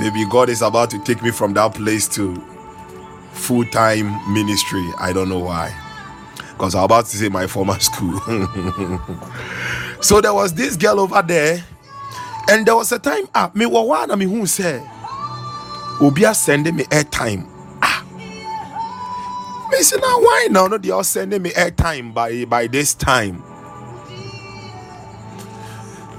Maybe 0.00 0.24
God 0.30 0.48
is 0.48 0.62
about 0.62 0.88
to 0.90 0.98
take 1.04 1.22
me 1.22 1.30
from 1.30 1.52
that 1.54 1.74
place 1.74 2.08
to 2.16 2.34
full 3.32 3.64
time 3.66 4.06
ministry. 4.32 4.82
I 4.98 5.12
don't 5.12 5.28
know 5.28 5.40
why. 5.40 5.76
Because 6.52 6.74
I'm 6.74 6.84
about 6.84 7.04
to 7.06 7.16
say 7.18 7.28
my 7.28 7.46
former 7.46 7.78
school. 7.80 8.18
so 10.00 10.22
there 10.22 10.32
was 10.32 10.54
this 10.54 10.76
girl 10.76 11.00
over 11.00 11.20
there, 11.20 11.62
and 12.48 12.66
there 12.66 12.76
was 12.76 12.92
a 12.92 12.98
time 12.98 13.28
ah, 13.34 13.50
me 13.54 13.66
wa 13.66 13.82
one 13.82 14.18
me 14.18 14.24
who 14.24 14.46
said, 14.46 14.80
Obia 16.00 16.34
sending 16.34 16.76
me 16.76 16.84
airtime. 16.84 17.46
Ah. 17.82 18.04
Me 19.70 19.78
say 19.82 19.96
now 19.96 20.18
why 20.20 20.48
now? 20.50 20.66
No, 20.66 20.78
they 20.78 20.90
are 20.90 21.04
sending 21.04 21.42
me 21.42 21.50
airtime 21.50 22.14
by 22.14 22.44
by 22.44 22.66
this 22.66 22.94
time. 22.94 23.42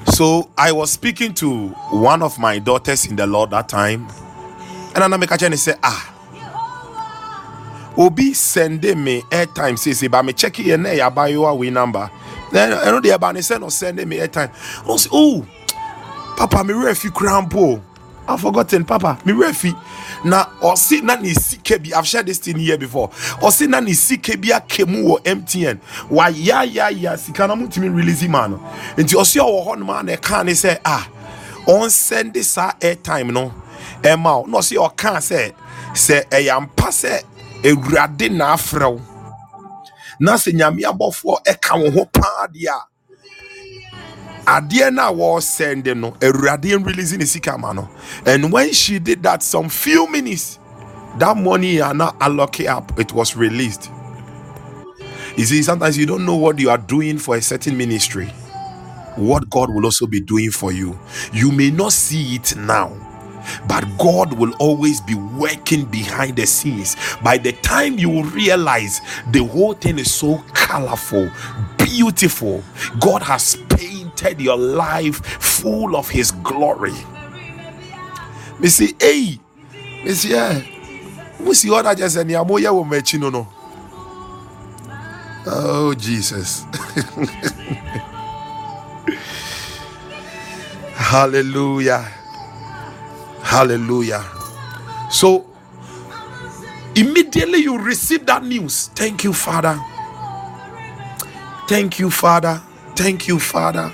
So 0.07 0.49
I 0.57 0.71
was 0.73 0.91
speaking 0.91 1.33
to 1.35 1.69
one 1.91 2.21
of 2.21 2.37
my 2.39 2.59
daughters 2.59 3.05
in 3.05 3.15
the 3.15 3.25
Lord 3.25 3.51
that 3.51 3.69
time, 3.69 4.07
and 4.93 4.95
then 4.95 5.13
I 5.13 5.17
make 5.17 5.31
a 5.31 5.45
and 5.45 5.57
say, 5.57 5.75
ah, 5.81 6.15
Obi 7.97 8.33
sending 8.33 9.03
me 9.03 9.21
airtime. 9.23 9.79
Say 9.79 9.93
say, 9.93 10.07
but 10.07 10.23
me 10.25 10.33
check 10.33 10.59
it 10.59 10.77
na 10.77 11.09
buy 11.09 11.29
your 11.29 11.55
way 11.57 11.69
number. 11.69 12.09
Then 12.51 12.73
I 12.73 12.85
know 12.91 12.99
the 12.99 13.09
about 13.11 13.37
send 13.43 13.63
or 13.63 13.71
sending 13.71 14.09
me 14.09 14.17
airtime. 14.17 14.53
Say, 14.99 15.09
oh, 15.13 15.45
Papa, 16.39 16.63
me 16.63 16.73
refi 16.73 17.09
crampo. 17.09 17.81
I've 18.25 18.39
forgotten, 18.39 18.85
Papa, 18.85 19.19
me 19.25 19.33
refi. 19.33 19.73
Na 20.23 20.45
ɔsi 20.61 21.03
na 21.03 21.15
ne 21.15 21.33
sika 21.33 21.77
bi 21.77 21.91
I've 21.93 22.07
shared 22.07 22.27
this 22.27 22.37
thing 22.37 22.57
here 22.59 22.77
before. 22.77 23.09
Ɔsi 23.41 23.67
na 23.67 23.81
ne 23.81 23.91
sika 23.91 24.37
bi 24.37 24.47
akemu 24.47 25.03
wɔ 25.03 25.19
MTN. 25.25 25.79
Wa 26.09 26.27
ya 26.27 26.61
ya 26.61 26.87
ya 26.87 27.17
sika 27.17 27.45
na 27.45 27.55
mutimi 27.55 27.93
release 27.93 28.23
ma 28.29 28.47
no. 28.47 28.57
Nti 28.95 29.15
ɔsi 29.19 29.37
ɔwɔ 29.41 29.67
hɔ 29.67 29.79
nom 29.79 29.89
a 29.89 30.03
na 30.03 30.13
ɛka 30.15 30.45
ne 30.45 30.53
sɛ 30.53 30.79
ah 30.85 31.09
on 31.67 31.89
send 31.89 32.37
saa 32.45 32.71
airtime 32.79 33.33
no 33.33 33.53
ɛma 34.01 34.43
o. 34.43 34.45
Na 34.45 34.59
ɔsi 34.59 34.77
ɔka 34.77 35.17
sɛ 35.17 35.51
sɛ 35.91 36.25
ɛyɛ 36.29 36.55
ampa 36.55 36.87
sɛ 36.87 37.21
ewurade 37.63 38.31
na 38.31 38.55
afrɛ 38.55 38.93
wo. 38.93 39.01
Na 40.21 40.35
sɛ 40.35 40.53
nyame 40.53 40.83
abɔfoɔ 40.83 41.43
ɛka 41.45 41.83
wo 41.83 41.91
ho 41.91 42.05
paa 42.05 42.47
deɛ 42.47 42.69
a 42.69 42.79
adeɛ 44.49 44.91
no 44.93 45.01
a 45.03 45.13
wɔsɛnde 45.13 45.95
no 45.95 46.11
awurade 46.19 46.83
release 46.85 47.13
ne 47.13 47.25
sika 47.25 47.57
ma 47.57 47.71
no. 47.73 47.87
And 48.25 48.51
when 48.51 48.73
she 48.73 48.99
did 48.99 49.21
that 49.23 49.43
some 49.43 49.69
few 49.69 50.07
minutes 50.09 50.59
that 51.19 51.37
money 51.37 51.81
are 51.81 51.93
not 51.93 52.15
allocate 52.21 52.67
up. 52.67 52.97
It 52.99 53.13
was 53.13 53.35
released. 53.35 53.91
You 55.37 55.45
see 55.45 55.61
sometimes 55.63 55.97
you 55.97 56.05
don't 56.05 56.25
know 56.25 56.35
what 56.35 56.59
you 56.59 56.69
are 56.69 56.77
doing 56.77 57.17
for 57.17 57.35
a 57.35 57.41
certain 57.41 57.77
ministry. 57.77 58.27
What 59.15 59.49
god 59.49 59.73
will 59.73 59.85
also 59.85 60.07
be 60.07 60.21
doing 60.21 60.51
for 60.51 60.71
you. 60.71 60.97
You 61.33 61.51
may 61.51 61.71
not 61.71 61.93
see 61.93 62.35
it 62.35 62.55
now 62.55 62.93
but 63.67 63.85
God 63.97 64.33
will 64.33 64.53
always 64.59 65.01
be 65.01 65.15
working 65.15 65.85
behind 65.85 66.35
the 66.35 66.45
scenes. 66.45 66.95
By 67.23 67.37
the 67.37 67.53
time 67.53 67.97
you 67.97 68.23
realize 68.23 69.01
the 69.31 69.43
whole 69.45 69.73
thing 69.73 69.99
is 69.99 70.11
so 70.13 70.43
colorful, 70.53 71.29
beautiful, 71.77 72.63
God 72.99 73.21
has 73.23 73.55
painted 74.21 74.41
your 74.41 74.57
life 74.57 75.23
full 75.41 75.95
of 75.95 76.09
His 76.09 76.31
glory. 76.31 76.93
Me 78.59 78.67
say, 78.67 78.93
hey, 78.99 79.39
me 80.03 80.11
say, 80.11 80.29
yeah. 80.29 80.61
We 81.39 81.53
see 81.53 81.73
eh, 81.73 81.95
just 81.95 82.17
mo 82.17 82.57
yeah, 82.57 82.71
wo 82.71 82.83
mechi 82.83 83.17
no 83.19 83.29
no. 83.29 83.47
Oh 85.47 85.93
Jesus. 85.93 86.65
Hallelujah. 90.95 92.05
Hallelujah. 93.41 94.23
So 95.09 95.45
immediately 96.93 97.59
you 97.59 97.79
receive 97.79 98.25
that 98.25 98.43
news. 98.43 98.89
Thank 98.89 99.23
you, 99.23 99.31
Father. 99.31 99.79
Thank 101.69 101.99
you, 101.99 102.11
Father. 102.11 102.61
Thank 102.95 103.27
you, 103.29 103.39
Father. 103.39 103.91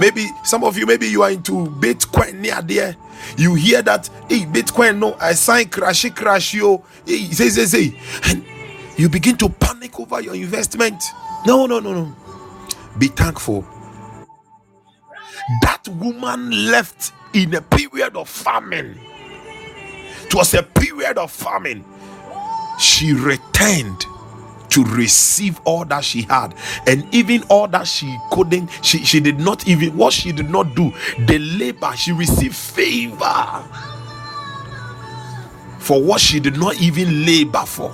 Maybe 0.00 0.26
some 0.44 0.64
of 0.64 0.76
you, 0.78 0.86
maybe 0.86 1.06
you 1.06 1.22
are 1.22 1.30
into 1.30 1.66
Bitcoin 1.66 2.40
near 2.40 2.60
there. 2.62 2.96
You 3.36 3.54
hear 3.54 3.82
that, 3.82 4.08
hey, 4.28 4.40
Bitcoin, 4.46 4.98
no, 4.98 5.14
I 5.20 5.34
sign 5.34 5.66
crashy 5.66 6.14
crash 6.14 6.54
yo. 6.54 6.82
Hey, 7.06 7.24
say, 7.30 7.50
say, 7.50 7.66
say. 7.66 8.00
And 8.24 8.44
you 8.96 9.08
begin 9.08 9.36
to 9.38 9.48
panic 9.48 10.00
over 10.00 10.20
your 10.20 10.34
investment. 10.34 11.02
No, 11.46 11.66
no, 11.66 11.80
no, 11.80 11.92
no. 11.92 12.16
Be 12.98 13.08
thankful 13.08 13.66
that 15.62 15.88
woman 15.88 16.50
left 16.70 17.12
in 17.34 17.54
a 17.54 17.62
period 17.62 18.16
of 18.16 18.28
famine. 18.28 18.98
It 20.24 20.34
was 20.34 20.54
a 20.54 20.62
period 20.62 21.18
of 21.18 21.30
famine. 21.30 21.84
She 22.78 23.12
returned 23.12 24.04
to 24.70 24.84
receive 24.84 25.60
all 25.64 25.84
that 25.84 26.04
she 26.04 26.22
had, 26.22 26.54
and 26.86 27.06
even 27.14 27.42
all 27.44 27.68
that 27.68 27.86
she 27.86 28.16
couldn't, 28.30 28.70
she, 28.82 28.98
she 29.04 29.20
did 29.20 29.38
not 29.38 29.66
even 29.68 29.96
what 29.96 30.12
she 30.12 30.32
did 30.32 30.50
not 30.50 30.74
do, 30.74 30.92
the 31.26 31.38
labor, 31.38 31.92
she 31.96 32.12
received 32.12 32.54
favor 32.54 33.64
for 35.78 36.02
what 36.02 36.20
she 36.20 36.38
did 36.40 36.56
not 36.56 36.80
even 36.80 37.24
labor 37.26 37.64
for, 37.66 37.90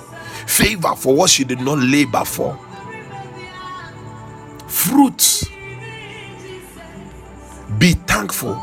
favor 0.46 0.94
for 0.96 1.14
what 1.14 1.30
she 1.30 1.44
did 1.44 1.60
not 1.60 1.78
labor 1.78 2.24
for. 2.24 2.58
Fruits 4.66 5.48
be 7.78 7.92
thankful. 7.92 8.60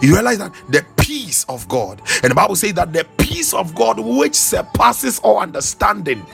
You 0.00 0.14
realize 0.14 0.38
that 0.38 0.52
the 0.68 0.84
peace 0.96 1.44
of 1.48 1.68
God, 1.68 2.02
and 2.22 2.30
the 2.30 2.34
Bible 2.34 2.56
says 2.56 2.74
that 2.74 2.92
the 2.92 3.06
peace 3.18 3.54
of 3.54 3.74
God, 3.74 4.00
which 4.00 4.34
surpasses 4.34 5.18
all 5.20 5.38
understanding, 5.38 6.24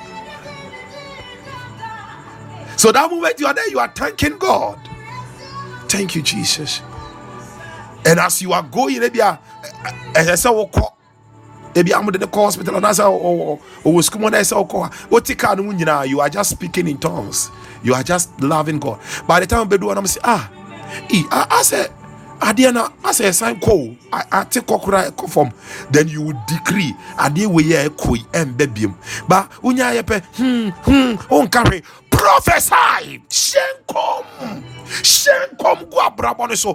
So 2.79 2.93
that 2.93 3.11
moment 3.11 3.41
you 3.41 3.47
are 3.47 3.55
there, 3.55 3.68
you 3.68 3.81
are 3.81 3.89
thanking 3.93 4.39
God. 4.39 4.79
Thank 5.89 6.14
you, 6.14 6.22
Jesus. 6.22 6.81
And 8.07 8.20
as 8.20 8.41
you 8.41 8.53
are 8.53 8.62
going, 8.62 9.01
maybe 9.01 9.20
I 9.20 9.37
say, 10.37 10.49
ebi 11.74 11.93
amode 11.93 12.18
de 12.18 12.26
kɔ 12.26 12.45
hospital 12.45 12.74
anaasɛ 12.76 13.05
ɔwɔ 13.05 14.03
sukuu 14.03 14.20
mu 14.20 14.26
anaasɛ 14.29 14.55
ɔkɔ 14.66 14.87
a 14.87 14.91
wote 15.11 15.37
car 15.39 15.55
no 15.55 15.62
mu 15.62 15.72
nyinaa 15.72 16.09
you 16.09 16.20
are 16.20 16.29
just 16.31 16.51
speaking 16.51 16.89
in 16.89 16.99
tongues. 16.99 17.51
You 17.83 17.95
are 17.95 18.03
just 18.03 18.41
loving 18.41 18.79
God. 18.81 18.99
By 19.26 19.41
the 19.41 19.47
time 19.47 19.68
bɛdu 19.68 19.85
hɔ 19.91 19.95
nam 19.95 20.05
sɛ 20.05 20.18
ah 20.24 20.51
i 21.11 21.22
asɛ 21.31 21.89
adeɛ 22.41 22.72
no 22.72 22.89
asɛ 23.05 23.29
ɛsan 23.29 23.61
kɔ 23.61 23.70
o 23.70 23.97
ate 24.33 24.61
kɔ 24.61 24.81
kora 24.83 25.11
ɛkɔ 25.11 25.29
fam 25.31 25.51
then 25.91 26.09
you 26.09 26.22
will 26.22 26.41
decree 26.49 26.95
adeɛ 27.18 27.47
wei 27.47 27.64
yɛ 27.64 27.89
ɛkɔ 27.89 28.95
ba 29.29 29.49
wonya 29.62 29.93
yɛ 29.95 30.03
pɛ 30.03 30.22
hmm 30.37 30.68
hmm 30.70 31.14
ɔnka 31.31 31.64
hwee 31.66 31.83
prophesy. 32.29 33.22
Hyɛ 33.31 33.64
nkɔm 33.81 34.24
hyɛ 34.87 35.37
nkɔm 35.53 35.91
gu 35.91 35.97
abrabɔ 35.97 36.49
ne 36.51 36.57
so. 36.57 36.74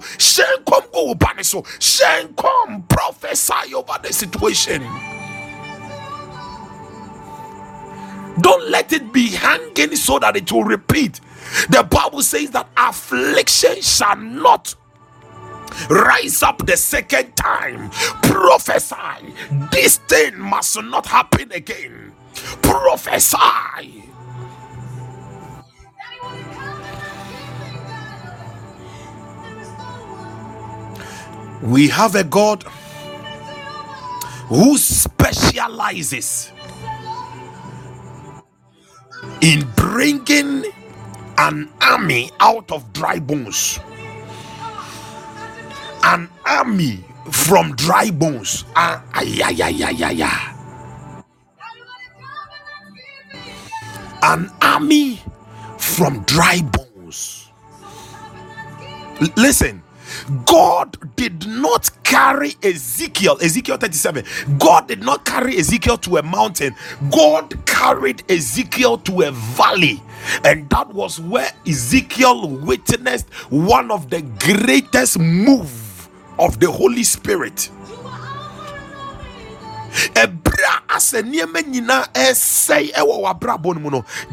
Gu 0.66 0.82
wo 0.94 1.14
ba 1.14 1.44
so. 1.44 1.62
Nkɔm 1.62 2.90
prophesy 2.90 3.76
over 3.76 4.00
the 4.02 4.12
situation. 4.12 4.82
Don't 8.42 8.70
let 8.72 8.92
it 8.92 9.14
be 9.14 9.28
hanging 9.30 9.96
so 9.96 10.18
that 10.18 10.36
it 10.36 10.52
will 10.52 10.64
repeat. 10.64 11.20
The 11.70 11.84
bible 11.84 12.24
says 12.24 12.50
that 12.52 12.68
affliction 12.76 13.80
shall 13.82 14.16
not 14.18 14.74
rise 15.88 16.42
up 16.42 16.66
the 16.66 16.78
second 16.78 17.36
time. 17.36 17.92
Prophesy. 18.24 19.36
This 19.72 19.98
thing 19.98 20.40
must 20.40 20.82
not 20.82 21.06
happen 21.06 21.52
again. 21.52 22.14
Prophesy 22.64 24.04
We 31.64 31.90
have 31.90 32.16
a 32.16 32.26
God 32.26 32.64
who 34.48 34.78
specializes 34.78 36.52
in 39.42 39.68
bringing 39.76 40.66
an 41.38 41.70
army 41.82 42.32
out 42.40 42.72
of 42.72 42.94
dry 42.94 43.20
bones. 43.20 43.80
An 46.04 46.30
army 46.46 47.04
from 47.32 47.76
dry 47.76 48.12
bones. 48.12 48.66
Ah, 48.76 49.04
ay, 49.14 49.42
ay, 49.44 49.58
ay, 49.64 49.84
ay, 50.04 50.24
ay. 50.24 50.56
An 54.24 54.52
army 54.62 55.22
from 55.80 56.24
dry 56.26 56.62
bones. 56.62 57.50
L- 59.22 59.30
listen, 59.38 59.84
God 60.46 60.98
did 61.16 61.48
not 61.48 61.90
carry 62.04 62.54
Ezekiel, 62.64 63.38
Ezekiel 63.42 63.78
37. 63.78 64.26
God 64.60 64.88
did 64.88 65.04
not 65.04 65.26
carry 65.26 65.58
Ezekiel 65.58 65.98
to 66.00 66.18
a 66.18 66.24
mountain. 66.24 66.76
God 67.12 67.66
carried 67.66 68.24
Ezekiel 68.32 68.98
to 69.00 69.24
a 69.24 69.32
valley. 69.32 70.02
And 70.46 70.70
that 70.70 70.94
was 70.94 71.20
where 71.20 71.52
Ezekiel 71.68 72.50
witnessed 72.50 73.30
one 73.50 73.92
of 73.92 74.10
the 74.10 74.22
greatest 74.22 75.20
move 75.20 76.10
of 76.40 76.60
the 76.60 76.72
Holy 76.72 77.04
Spirit. 77.04 77.70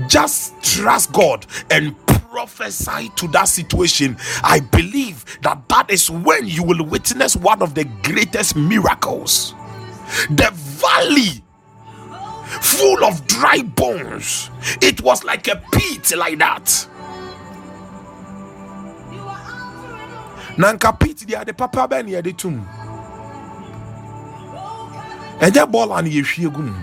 just 0.08 0.54
trust 0.62 1.12
god 1.12 1.46
and 1.70 1.94
prophesy 2.30 3.08
to 3.16 3.26
that 3.28 3.48
situation 3.48 4.16
i 4.44 4.60
believe 4.60 5.24
that 5.42 5.68
that 5.68 5.90
is 5.90 6.10
when 6.10 6.46
you 6.46 6.62
will 6.62 6.84
witness 6.84 7.34
one 7.36 7.62
of 7.62 7.74
the 7.74 7.84
greatest 8.02 8.56
miracles. 8.56 9.54
The 10.30 10.50
valley 10.52 11.42
full 12.60 13.04
of 13.04 13.26
dry 13.26 13.62
bones. 13.62 14.50
It 14.80 15.00
was 15.02 15.24
like 15.24 15.48
a 15.48 15.62
pit 15.72 16.12
like 16.16 16.38
that. 16.38 16.88
Nanka 20.58 20.92
pit 20.92 21.18
deɛ 21.26 21.40
ade 21.42 21.56
papa 21.56 21.86
bɛɛ 21.88 22.04
ne 22.04 22.12
yɛde 22.12 22.36
tum 22.36 22.66
ɛnyɛ 25.40 25.64
bɔɔla 25.70 26.02
no 26.04 26.10
yɛhwie 26.10 26.52
gu 26.52 26.62
mu 26.62 26.74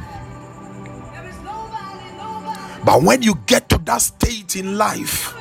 but 2.86 3.02
when 3.04 3.22
you 3.22 3.36
get 3.46 3.70
to 3.70 3.78
that 3.80 4.02
state 4.02 4.56
in 4.56 4.78
life 4.78 5.34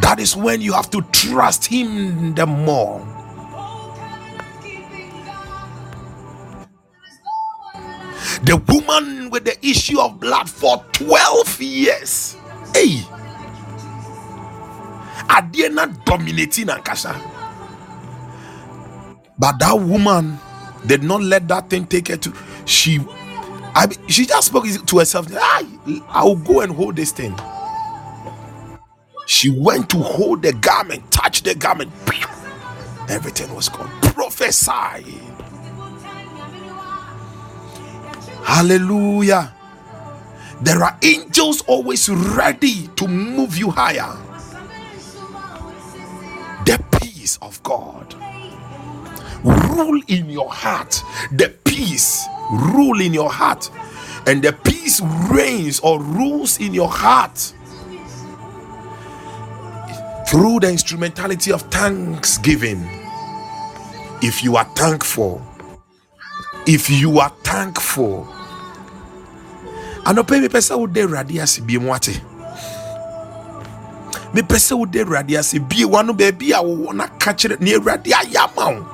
that 0.00 0.20
is 0.20 0.36
when 0.36 0.60
you 0.60 0.72
have 0.72 0.90
to 0.90 1.02
trust 1.12 1.66
him 1.66 2.34
the 2.34 2.46
more. 2.46 3.04
The 8.44 8.56
woman 8.68 9.30
with 9.30 9.44
the 9.44 9.56
issue 9.66 10.00
of 10.00 10.20
blood 10.20 10.48
for 10.48 10.84
12 10.92 11.60
years. 11.60 12.36
Hey. 12.72 13.02
Na 15.70 15.86
dominating 16.06 16.66
ankasa 16.68 17.14
but 19.38 19.58
that 19.58 19.74
woman 19.78 20.38
did 20.86 21.02
not 21.02 21.22
let 21.22 21.46
that 21.48 21.68
thing 21.70 21.86
take 21.86 22.08
her 22.08 22.16
to 22.16 22.32
she 22.64 22.98
I 23.78 23.88
she 24.08 24.26
just 24.26 24.48
spoke 24.48 24.64
to 24.66 24.98
herself 24.98 25.28
I, 25.32 25.64
I'll 26.08 26.36
go 26.36 26.62
and 26.62 26.72
hold 26.74 26.96
this 26.96 27.12
thing. 27.12 27.38
She 29.26 29.50
went 29.50 29.90
to 29.90 29.98
hold 29.98 30.42
the 30.42 30.52
garment 30.54 31.10
touch 31.12 31.42
the 31.44 31.54
garment. 31.54 31.92
Everything 33.08 33.54
was 33.54 33.68
gone. 33.68 33.90
Prophesy 34.02 35.04
hallelujah. 38.42 39.54
There 40.62 40.82
are 40.82 40.98
angels 41.02 41.62
always 41.68 42.08
ready 42.08 42.88
to 42.96 43.08
move 43.08 43.58
you 43.58 43.70
higher. 43.70 44.16
The 46.66 46.82
peace 47.00 47.38
of 47.42 47.62
god. 47.62 48.14
Rule 49.44 50.02
in 50.08 50.30
your 50.30 50.50
heart. 50.50 51.02
The 51.32 51.50
peace 51.64 52.26
rule 52.50 53.00
in 53.00 53.12
your 53.14 53.30
heart. 53.30 53.70
And 54.26 54.42
the 54.42 54.52
peace 54.52 55.00
reigns 55.30 55.80
or 55.80 56.02
rules 56.02 56.58
in 56.60 56.74
your 56.74 56.88
heart. 56.88 57.54
Through 60.28 60.60
the 60.60 60.70
instrumentality 60.70 61.52
of 61.52 61.62
thanksgiving 61.62 62.86
if 64.20 64.42
you 64.42 64.56
are 64.56 64.64
thankful 64.74 65.40
if 66.66 66.90
you 66.90 67.18
are 67.18 67.30
thankful 67.44 68.26
anɔpɛ 70.08 70.40
mepɛ 70.40 70.60
sɛ 70.60 70.74
wode 70.78 70.96
awurade 70.96 71.40
ase 71.42 71.60
bie 71.60 71.78
mu 71.78 71.92
ate. 71.94 72.20
Mepɛ 74.32 74.56
sɛ 74.56 74.78
wode 74.78 74.96
awurade 75.04 75.38
ase 75.38 75.58
bie 75.58 75.84
wano 75.84 76.12
baabi 76.16 76.52
a 76.52 76.62
wowɔ 76.64 76.94
na 76.94 77.06
ka 77.18 77.32
ne 77.60 77.72
awurade 77.74 78.10
ayɛ 78.10 78.36
ama 78.56 78.84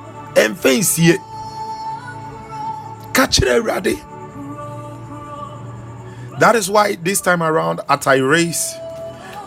ka 3.15 3.27
kyerɛ 3.27 3.61
awurade 3.61 3.95
that 6.39 6.55
is 6.55 6.69
why 6.69 6.95
this 6.95 7.21
time 7.21 7.41
around 7.41 7.79
at 7.89 8.05
i 8.07 8.17
race 8.17 8.75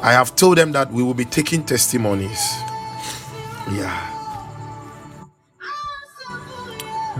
i 0.03 0.11
have 0.13 0.35
told 0.35 0.57
them 0.57 0.73
that 0.73 0.91
we 0.93 1.03
will 1.03 1.15
be 1.15 1.25
taking 1.27 1.63
testimonies. 1.65 2.41
Yeah. 3.73 4.15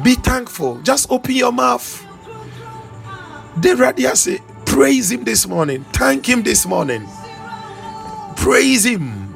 Be 0.03 0.15
thankful. 0.15 0.81
Just 0.83 1.11
open 1.11 1.35
your 1.35 1.53
mouth. 1.53 2.05
The 3.59 3.75
radio 3.77 4.15
say 4.15 4.41
praise 4.65 5.11
him 5.11 5.25
this 5.25 5.47
morning. 5.47 5.85
Thank 5.93 6.27
him 6.29 6.43
this 6.43 6.65
morning. 6.67 7.07
Praise 8.37 8.87
him. 8.87 9.35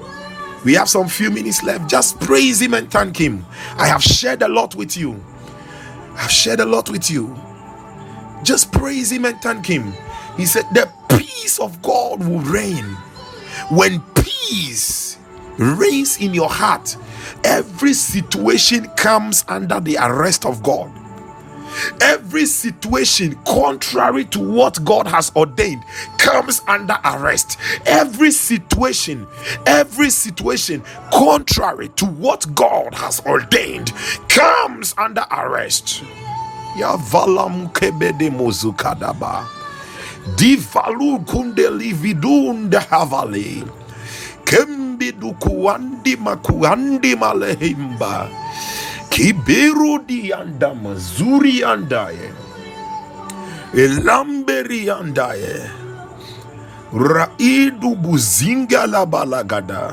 We 0.64 0.74
have 0.74 0.88
some 0.88 1.08
few 1.08 1.30
minutes 1.30 1.62
left. 1.64 1.90
Just 1.90 2.20
praise 2.20 2.62
him 2.62 2.74
and 2.74 2.90
thank 2.90 3.16
him. 3.16 3.44
I 3.76 3.88
have 3.88 4.02
shared 4.02 4.42
a 4.42 4.48
lot 4.48 4.74
with 4.76 4.96
you 4.96 5.22
i've 6.16 6.30
shared 6.30 6.60
a 6.60 6.66
lot 6.66 6.90
with 6.90 7.10
you. 7.10 7.34
Just 8.42 8.72
praise 8.72 9.12
him 9.12 9.24
and 9.24 9.40
thank 9.40 9.66
him. 9.66 9.92
He 10.36 10.46
said 10.46 10.64
the 10.72 10.90
peace 11.08 11.58
of 11.60 11.80
god 11.82 12.20
will 12.26 12.40
reign. 12.40 12.84
When 13.70 14.00
peace 14.14 15.18
reigns 15.58 16.18
in 16.20 16.34
your 16.34 16.48
heart 16.48 16.96
every 17.44 17.92
situation 17.94 18.86
comes 18.96 19.44
under 19.48 19.80
the 19.80 19.96
arrest 20.00 20.44
of 20.46 20.62
god 20.62 20.90
every 22.00 22.46
situation 22.46 23.36
contrary 23.44 24.24
to 24.26 24.40
what 24.40 24.82
God 24.84 25.06
has 25.06 25.32
ordained 25.36 25.82
comes 26.18 26.60
under 26.68 26.98
arrest. 27.04 27.58
Every 27.86 28.30
situation, 28.30 29.26
every 29.66 30.10
situation 30.10 30.82
contrary 31.12 31.88
to 31.96 32.06
what 32.06 32.46
God 32.54 32.94
has 32.94 33.20
ordained 33.26 33.92
comes 34.28 34.94
under 34.98 35.24
arrest. 35.30 36.02
Ya 36.76 36.96
valam 36.96 37.72
kebede 37.72 38.30
mozukadaba. 38.30 39.46
Divalu 40.36 41.24
kundeli 41.26 41.92
vidunda 41.92 42.80
havali. 42.80 43.64
Kembi 44.44 45.12
dukuandi 45.12 46.16
makuandi 46.16 47.16
malehimba. 47.16 48.28
Kibiru 49.12 49.98
dianda 50.08 50.74
mazuri 50.74 51.62
andaye. 51.64 52.32
Elamberi 53.76 54.88
andaye. 54.90 55.68
Raidu 56.92 57.94
buzinga 57.96 58.86
la 58.86 59.04
balagada. 59.06 59.84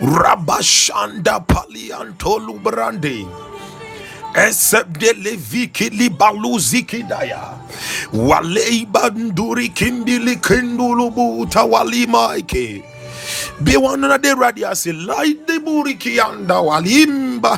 Rabashanda 0.00 1.38
paliantolu 1.46 2.58
brande. 2.62 3.26
Esebde 4.34 5.12
leviki 5.22 5.90
li 5.90 6.08
baluzi 6.10 6.82
kindulu 13.64 13.80
buta 13.80 13.80
walimaike. 13.80 14.22
De 14.22 14.34
radia 14.34 14.74
se 14.74 14.92
laide 14.92 15.58
buriki 15.60 16.20
anda 16.20 16.60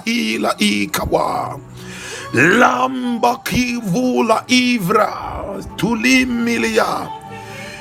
hila 0.05 0.55
ikawa. 0.59 1.61
Lamba 2.35 3.37
kivula 3.45 4.45
ivra 4.49 5.13
tulimilia. 5.77 7.09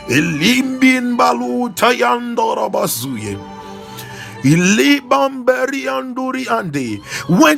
Ilimbin 0.10 1.16
baluta 1.18 1.92
yandora 1.94 2.70
basuye. 2.70 3.38
When 4.44 4.60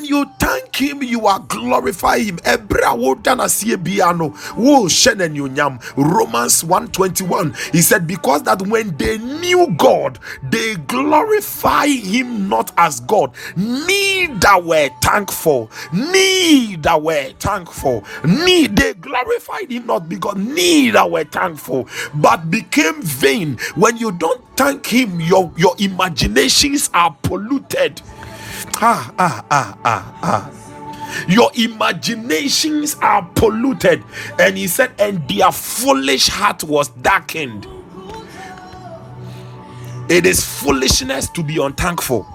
you 0.06 0.26
thank 0.40 0.76
him, 0.76 1.04
you 1.04 1.28
are 1.28 1.40
glorify 1.40 2.20
him. 2.20 2.40
Romans 5.98 6.64
121. 6.64 7.54
He 7.72 7.82
said, 7.82 8.08
Because 8.08 8.44
that 8.44 8.62
when 8.64 8.96
they 8.98 9.18
knew 9.18 9.74
God, 9.78 10.20
they 10.44 10.76
glorify 10.76 11.88
him 11.88 12.48
not 12.50 12.72
as 12.78 13.00
God, 13.02 13.32
neither 13.58 14.60
were 14.62 14.90
thankful. 15.02 15.72
Neither 15.94 16.98
were 16.98 17.30
thankful. 17.40 18.04
Need 18.26 18.76
they 18.78 18.94
glorified 18.94 19.72
him 19.72 19.88
not 19.88 20.08
because 20.10 20.36
neither 20.38 21.06
were 21.08 21.24
thankful, 21.24 21.88
but 22.16 22.50
became 22.52 23.02
vain. 23.02 23.58
When 23.76 23.98
you 23.98 24.12
don't 24.12 24.42
thank 24.58 24.86
him, 24.88 25.20
your 25.20 25.52
your 25.58 25.76
imaginations 25.80 26.90
are 26.94 27.16
polluted. 27.24 28.02
Ah, 28.76 29.14
ah, 29.18 29.46
ah, 29.52 29.78
ah, 29.86 30.20
ah. 30.24 30.52
Your 31.28 31.52
imaginations 31.56 32.96
are 33.02 33.24
polluted. 33.36 34.04
And 34.40 34.58
he 34.58 34.68
said, 34.68 34.92
and 35.00 35.28
their 35.30 35.52
foolish 35.52 36.28
heart 36.28 36.64
was 36.64 36.90
darkened. 36.90 37.68
It 40.10 40.26
is 40.26 40.44
foolishness 40.44 41.30
to 41.30 41.44
be 41.44 41.62
unthankful. 41.64 42.28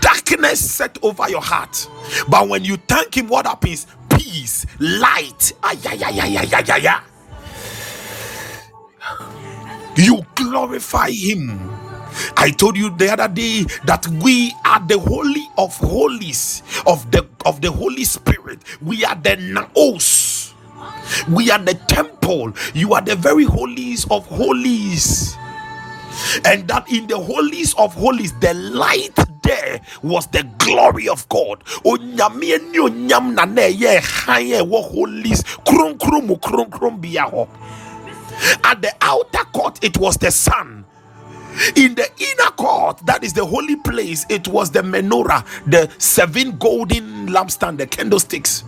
Darkness 0.00 0.70
set 0.70 0.98
over 1.02 1.28
your 1.30 1.42
heart. 1.42 1.88
But 2.28 2.48
when 2.48 2.64
you 2.64 2.76
thank 2.76 3.16
him, 3.16 3.28
what 3.28 3.46
happens? 3.46 3.86
Peace, 4.08 4.66
light. 4.78 5.52
Ay, 5.62 5.78
ay, 5.86 6.00
ay, 6.04 6.20
ay, 6.20 6.36
ay, 6.38 6.48
ay, 6.52 6.64
ay, 6.68 6.88
ay. 6.88 7.00
You 9.96 10.24
glorify 10.34 11.10
him. 11.10 11.70
I 12.36 12.50
told 12.50 12.76
you 12.76 12.90
the 12.90 13.12
other 13.12 13.28
day 13.28 13.64
that 13.84 14.06
we 14.22 14.54
are 14.64 14.80
the 14.80 14.98
holy 14.98 15.48
of 15.58 15.76
holies 15.76 16.62
of 16.86 17.10
the 17.10 17.26
of 17.46 17.60
the 17.60 17.70
Holy 17.70 18.04
Spirit. 18.04 18.60
We 18.82 19.04
are 19.04 19.14
the 19.16 19.36
naos. 19.36 20.54
We 21.28 21.50
are 21.50 21.58
the 21.58 21.74
temple. 21.88 22.52
You 22.74 22.94
are 22.94 23.00
the 23.02 23.16
very 23.16 23.44
holies 23.44 24.06
of 24.10 24.26
holies. 24.26 25.36
And 26.44 26.66
that 26.68 26.90
in 26.90 27.06
the 27.06 27.18
holies 27.18 27.74
of 27.74 27.94
holies, 27.94 28.32
the 28.40 28.54
light 28.54 29.14
there 29.42 29.80
was 30.02 30.26
the 30.28 30.42
glory 30.58 31.08
of 31.08 31.28
God. 31.28 31.62
Na 31.84 32.28
ɛwɔ 32.28 32.52
holies 34.92 35.42
hɔ. 35.44 37.48
At 38.64 38.82
the 38.82 38.92
outer 39.00 39.44
court, 39.52 39.82
it 39.84 39.98
was 39.98 40.16
the 40.16 40.30
sun. 40.30 40.84
In 41.76 41.94
the 41.94 42.08
inner 42.18 42.50
court, 42.52 43.04
that 43.06 43.24
is 43.24 43.32
the 43.32 43.44
holy 43.44 43.76
place, 43.76 44.24
it 44.28 44.48
was 44.48 44.70
the 44.70 44.82
menorah, 44.82 45.44
the 45.66 45.90
seven 45.98 46.56
golden 46.58 47.28
lampstand, 47.28 47.78
the 47.78 47.86
candlesticks. 47.86 48.64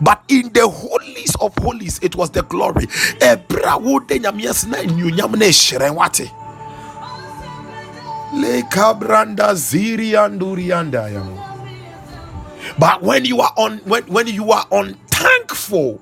But 0.00 0.22
in 0.28 0.52
the 0.52 0.68
holies 0.68 1.34
of 1.40 1.54
holies, 1.58 1.98
it 2.02 2.14
was 2.16 2.30
the 2.30 2.42
glory. 2.42 2.86
But 12.78 13.02
when 13.02 13.24
you 13.24 13.40
are 13.40 13.52
on 13.56 13.78
when, 13.78 14.02
when 14.04 14.26
you 14.28 14.52
are 14.52 14.66
unthankful, 14.70 15.94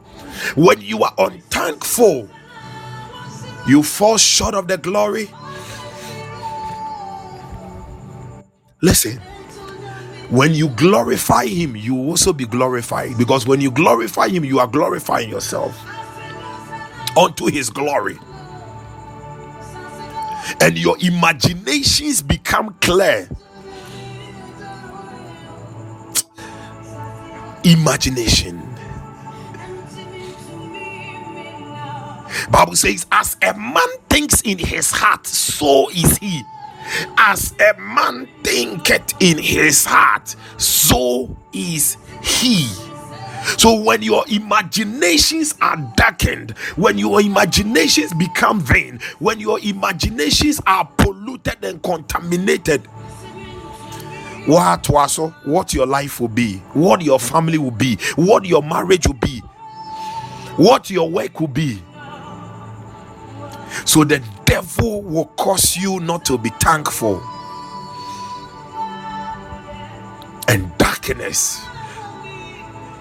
when 0.56 0.80
you 0.80 1.02
are 1.04 1.14
unthankful, 1.18 2.28
you 3.68 3.82
fall 3.82 4.18
short 4.18 4.54
of 4.54 4.68
the 4.68 4.78
glory. 4.78 5.30
Listen, 8.82 9.20
when 10.30 10.54
you 10.54 10.68
glorify 10.70 11.46
Him, 11.46 11.76
you 11.76 11.96
also 11.96 12.32
be 12.32 12.46
glorified 12.46 13.18
because 13.18 13.46
when 13.46 13.60
you 13.60 13.70
glorify 13.70 14.28
Him, 14.28 14.44
you 14.44 14.60
are 14.60 14.68
glorifying 14.68 15.28
yourself 15.30 15.78
unto 17.16 17.46
His 17.46 17.70
glory, 17.70 18.18
and 20.60 20.78
your 20.78 20.96
imaginations 21.00 22.22
become 22.22 22.74
clear. 22.80 23.28
Imagination. 27.64 28.57
Bible 32.50 32.76
says, 32.76 33.06
as 33.12 33.36
a 33.42 33.54
man 33.54 33.88
thinks 34.08 34.40
in 34.42 34.58
his 34.58 34.90
heart, 34.90 35.26
so 35.26 35.88
is 35.90 36.18
he. 36.18 36.42
As 37.16 37.54
a 37.60 37.78
man 37.78 38.28
thinketh 38.42 39.14
in 39.20 39.38
his 39.38 39.84
heart, 39.84 40.34
so 40.56 41.36
is 41.52 41.96
he. 42.22 42.66
So 43.56 43.80
when 43.80 44.02
your 44.02 44.24
imaginations 44.28 45.54
are 45.60 45.76
darkened, 45.96 46.52
when 46.76 46.98
your 46.98 47.20
imaginations 47.20 48.12
become 48.14 48.60
vain, 48.60 49.00
when 49.18 49.40
your 49.40 49.60
imaginations 49.60 50.60
are 50.66 50.84
polluted 50.98 51.62
and 51.64 51.82
contaminated, 51.82 52.86
what 54.46 54.88
was 54.88 55.18
what 55.44 55.74
your 55.74 55.86
life 55.86 56.20
will 56.20 56.28
be, 56.28 56.56
what 56.72 57.02
your 57.02 57.18
family 57.18 57.58
will 57.58 57.70
be, 57.70 57.96
what 58.16 58.44
your 58.46 58.62
marriage 58.62 59.06
will 59.06 59.14
be, 59.14 59.40
what 60.56 60.88
your 60.90 61.08
work 61.08 61.38
will 61.38 61.48
be. 61.48 61.82
So 63.84 64.04
the 64.04 64.22
devil 64.44 65.02
will 65.02 65.26
cause 65.36 65.76
you 65.76 66.00
not 66.00 66.24
to 66.26 66.38
be 66.38 66.50
thankful. 66.60 67.22
And 70.48 70.76
darkness. 70.78 71.60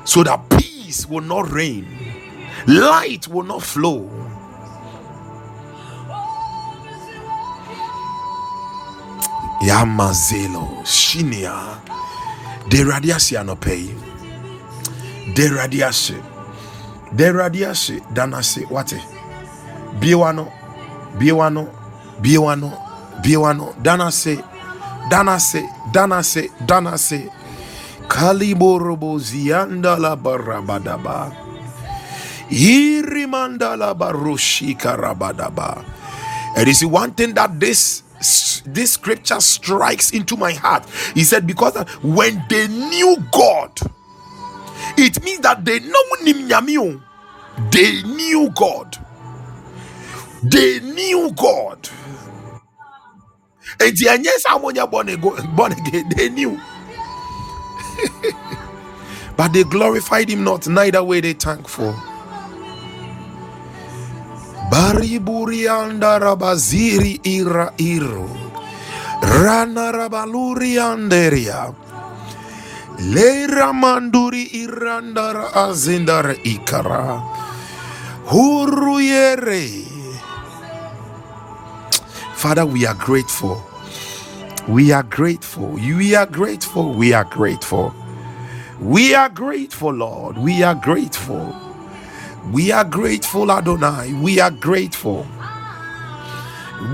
So 0.06 0.24
that 0.24 0.50
peace 0.50 1.06
will 1.08 1.22
not 1.22 1.52
reign. 1.52 1.88
Light 2.68 3.28
will 3.28 3.44
not 3.44 3.64
flow. 3.64 4.10
Yamazelo 9.62 10.84
Shinia. 10.84 11.82
De 12.70 12.84
radiasi 12.84 13.38
anopei. 13.38 13.96
De 15.34 15.50
radiasi. 15.50 16.16
De 17.16 17.32
radiasi 17.32 18.02
danasi 18.14 18.66
wate. 18.70 19.02
Biwano 20.00 20.52
biewano 21.20 21.68
biewano 22.22 22.72
biewano 23.22 23.74
danase 23.82 24.40
danase 25.10 25.64
danase 25.92 26.52
danase 26.66 27.30
kaliborobo 28.08 29.20
zianda 29.20 29.98
la 29.98 30.16
barabadaba 30.16 31.32
irimanda 32.50 33.76
la 33.78 33.94
barushika 33.94 34.96
rabadaba 34.96 35.84
and 36.56 36.68
you 36.68 36.74
see 36.74 36.86
one 36.86 37.12
thing 37.12 37.34
that 37.34 37.60
this 37.60 38.04
this 38.66 38.94
scripture 38.94 39.40
strikes 39.40 40.10
into 40.12 40.36
my 40.36 40.52
heart. 40.52 40.84
He 41.14 41.24
said 41.24 41.46
because 41.46 41.76
when 42.02 42.44
they 42.50 42.68
knew 42.68 43.18
god 43.32 43.80
it 44.98 45.24
means 45.24 45.40
that 45.42 45.64
they 45.64 45.80
know 45.80 46.04
they 47.72 48.02
knew 48.04 48.50
god 48.56 48.98
they 50.44 50.80
knew 50.82 51.32
God. 51.36 51.90
And 53.82 53.98
the 53.98 54.88
born 54.92 55.10
again, 55.10 55.56
born 55.56 55.74
again, 55.74 56.10
they 56.16 56.30
knew. 56.30 56.60
but 59.38 59.54
they 59.54 59.64
glorified 59.64 60.30
him 60.30 60.44
not, 60.46 60.68
neither 60.68 61.04
were 61.04 61.22
they 61.22 61.34
thankful. 61.34 61.96
Bariburianda 64.72 66.20
rabaziri 66.20 67.22
ira 67.26 67.74
iru. 67.78 68.30
Rana 69.22 69.92
rabaluri 69.94 70.78
anderia. 70.80 71.74
Leira 73.00 73.74
manduri 73.74 74.46
irandara 74.54 75.54
azindara 75.54 76.36
ikara. 76.44 77.24
Huruyere. 78.28 79.87
Father, 82.38 82.66
we 82.68 82.86
are 82.86 82.96
grateful. 82.96 83.64
We 84.70 84.92
are 84.94 85.04
grateful. 85.04 85.70
We 85.70 86.16
are 86.16 86.26
grateful. 86.28 86.94
We 86.94 87.14
are 87.14 87.26
grateful. 87.26 87.94
We 88.82 89.16
are 89.16 89.30
grateful, 89.30 89.94
Lord. 89.94 90.38
We 90.38 90.64
are 90.64 90.76
grateful. 90.76 91.56
We 92.54 92.72
are 92.72 92.86
grateful, 92.86 93.52
Adonai. 93.52 94.14
We 94.22 94.40
are 94.42 94.52
grateful. 94.52 95.28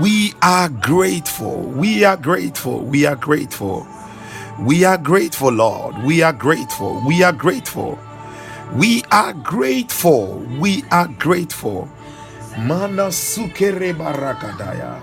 We 0.02 0.34
are 0.42 0.68
grateful. 0.70 1.62
We 1.62 2.04
are 2.04 2.16
grateful. 2.16 2.80
We 2.82 3.06
are 3.06 3.16
grateful. 3.16 3.86
We 4.60 4.84
are 4.84 4.98
grateful, 4.98 5.52
Lord. 5.52 5.96
We 6.04 6.22
are 6.22 6.32
grateful. 6.34 7.02
We 7.06 7.22
are 7.24 7.32
grateful. 7.32 7.98
We 8.74 9.04
are 9.12 9.34
grateful. 9.34 10.38
We 10.60 10.84
are 10.92 11.08
grateful. 11.08 11.88
Mana 12.58 13.12
sukere 13.12 13.94
barakadaya 13.94 15.00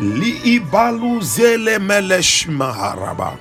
liibaluzele 0.00 1.78
meleshmaharaba. 1.78 3.36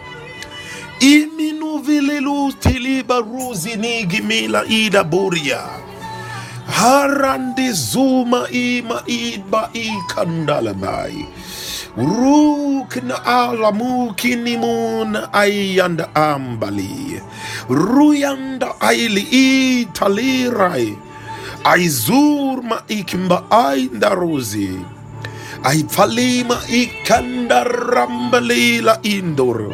Iminu 1.00 2.54
tilibaruzi 2.60 3.76
nigimila 3.76 4.66
ida 4.66 5.04
buria. 5.04 5.62
Harandizuma 6.68 8.50
ima 8.52 9.04
iba 9.08 9.70
ikandalamai 9.74 11.26
rukna 11.98 13.26
alamukinimun 13.26 15.18
ayanda 15.32 16.16
ambali. 16.16 17.22
Ruyanda 17.70 18.82
aili 18.82 19.22
italirai. 19.82 20.98
Aizurma 21.64 22.82
ikimba 22.88 23.44
aindaruzi 23.52 24.80
Aifalima 25.64 26.60
ikandarambalila 26.70 29.00
indor. 29.04 29.74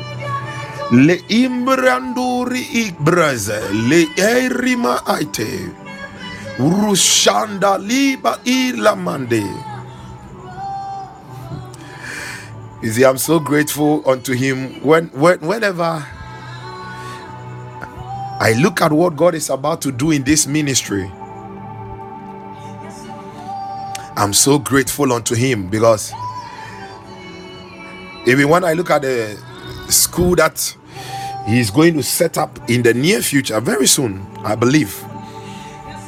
Le 0.91 1.15
imbranduri 1.29 2.61
ikbraze. 2.61 3.59
Le 3.89 4.07
erima 4.17 5.05
aite. 5.07 5.69
Rushanda 6.59 7.77
liba 7.77 8.39
ilamande. 8.45 9.43
You 12.81 12.91
see, 12.91 13.03
I'm 13.05 13.17
so 13.17 13.39
grateful 13.39 14.03
unto 14.07 14.33
him 14.33 14.81
when, 14.83 15.07
when 15.09 15.39
whenever 15.39 16.05
I 18.39 18.53
look 18.53 18.81
at 18.81 18.91
what 18.93 19.15
God 19.15 19.35
is 19.35 19.49
about 19.49 19.81
to 19.83 19.91
do 19.91 20.11
in 20.11 20.23
this 20.23 20.45
ministry. 20.47 21.11
I'm 24.17 24.31
so 24.33 24.57
grateful 24.57 25.11
unto 25.11 25.35
him 25.35 25.67
because 25.67 26.13
even 28.25 28.47
when 28.47 28.63
I 28.63 28.73
look 28.73 28.89
at 28.89 29.01
the 29.01 29.37
school 29.89 30.35
that 30.35 30.75
he's 31.45 31.69
going 31.69 31.95
to 31.95 32.03
set 32.03 32.37
up 32.37 32.57
in 32.69 32.81
the 32.81 32.93
near 32.93 33.21
future, 33.21 33.59
very 33.59 33.87
soon, 33.87 34.25
I 34.37 34.55
believe, 34.55 35.03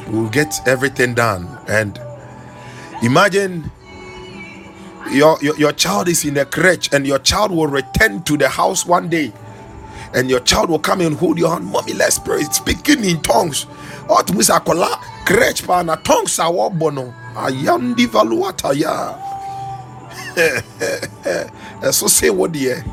we'll 0.08 0.30
get 0.30 0.55
everything 0.66 1.16
done. 1.16 1.60
And 1.68 1.99
imagine 3.03 3.70
your, 5.12 5.38
your, 5.41 5.58
your 5.58 5.74
child 5.74 6.08
is 6.08 6.24
in 6.24 6.38
a 6.38 6.45
crèche 6.45 6.93
and 6.93 7.05
your 7.05 7.20
child 7.20 7.51
will 7.51 7.68
return 7.68 8.24
to 8.24 8.38
the 8.38 8.47
house 8.47 8.86
one 8.86 9.10
day 9.10 9.34
and 10.14 10.30
your 10.30 10.39
child 10.39 10.70
will 10.70 10.80
come 10.80 11.01
and 11.01 11.16
hold 11.18 11.38
your 11.38 11.49
hand 11.49 11.66
mommy 11.66 11.93
let's 11.93 12.18
pray. 12.20 12.41
Speaking 12.43 13.03
in 13.03 13.22
tongues. 13.22 13.66
Pa 14.08 14.24
na 15.84 15.95
tongues 15.97 16.38
bono 16.80 17.14
ayandi 17.38 18.05
valuata 18.07 18.73
ya 18.73 19.15
so 21.91 22.07
say 22.07 22.29
what 22.29 22.51
dear 22.51 22.83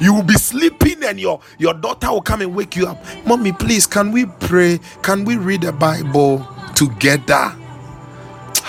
you 0.00 0.12
will 0.14 0.22
be 0.22 0.34
sleeping 0.34 1.02
and 1.04 1.20
your 1.20 1.40
your 1.58 1.74
daughter 1.74 2.10
will 2.10 2.22
come 2.22 2.42
and 2.42 2.54
wake 2.54 2.76
you 2.76 2.86
up 2.86 2.98
mommy 3.26 3.52
please 3.52 3.86
can 3.86 4.12
we 4.12 4.26
pray 4.40 4.78
can 5.02 5.24
we 5.24 5.36
read 5.36 5.60
the 5.62 5.72
bible 5.72 6.46
together 6.74 7.52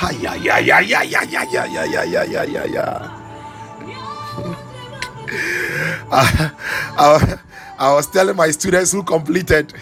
ay, 0.02 0.26
ay, 0.28 0.50
ay, 0.50 0.72
ay, 0.74 0.94
ay, 0.94 1.16
ay, 1.16 1.58
ay, 1.58 1.78
ay, 1.78 2.18
ay, 2.18 2.58
ay, 2.58 2.78
ay. 2.78 3.10
I, 6.12 6.52
I, 6.98 7.38
I 7.80 7.94
was 7.94 8.08
telling 8.08 8.36
my 8.36 8.52
students 8.52 8.92
who 8.92 9.04
completed, 9.04 9.74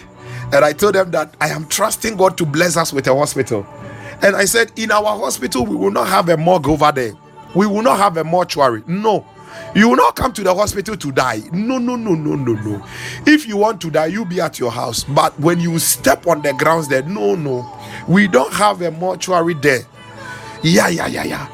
and 0.53 0.63
I 0.65 0.73
told 0.73 0.95
them 0.95 1.11
that 1.11 1.35
I 1.41 1.49
am 1.49 1.65
trusting 1.67 2.17
God 2.17 2.37
to 2.37 2.45
bless 2.45 2.77
us 2.77 2.93
with 2.93 3.07
a 3.07 3.15
hospital. 3.15 3.65
And 4.23 4.35
I 4.35 4.45
said, 4.45 4.71
in 4.77 4.91
our 4.91 5.17
hospital, 5.17 5.65
we 5.65 5.75
will 5.75 5.91
not 5.91 6.07
have 6.07 6.29
a 6.29 6.37
morgue 6.37 6.67
over 6.67 6.91
there. 6.91 7.13
We 7.55 7.67
will 7.67 7.81
not 7.81 7.97
have 7.99 8.17
a 8.17 8.23
mortuary. 8.23 8.83
No. 8.87 9.25
You 9.75 9.89
will 9.89 9.95
not 9.97 10.15
come 10.15 10.33
to 10.33 10.43
the 10.43 10.53
hospital 10.53 10.95
to 10.97 11.11
die. 11.11 11.41
No, 11.51 11.77
no, 11.77 11.95
no, 11.95 12.13
no, 12.13 12.35
no, 12.35 12.53
no. 12.53 12.85
If 13.25 13.47
you 13.47 13.57
want 13.57 13.81
to 13.81 13.91
die, 13.91 14.07
you 14.07 14.25
be 14.25 14.41
at 14.41 14.59
your 14.59 14.71
house. 14.71 15.03
But 15.03 15.37
when 15.39 15.59
you 15.59 15.77
step 15.79 16.27
on 16.27 16.41
the 16.41 16.53
grounds 16.53 16.87
there, 16.87 17.03
no, 17.03 17.35
no. 17.35 17.69
We 18.07 18.27
don't 18.27 18.53
have 18.53 18.81
a 18.81 18.91
mortuary 18.91 19.53
there. 19.55 19.81
Yeah, 20.63 20.89
yeah, 20.89 21.07
yeah, 21.07 21.23
yeah. 21.23 21.47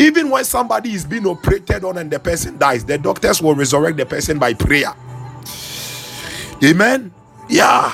Even 0.00 0.30
when 0.30 0.44
somebody 0.44 0.92
is 0.92 1.04
being 1.04 1.26
operated 1.26 1.84
on 1.84 1.98
and 1.98 2.10
the 2.10 2.18
person 2.20 2.58
dies, 2.58 2.84
the 2.84 2.98
doctors 2.98 3.42
will 3.42 3.54
resurrect 3.54 3.96
the 3.96 4.06
person 4.06 4.38
by 4.38 4.54
prayer. 4.54 4.94
Amen. 6.64 7.12
Yeah. 7.48 7.92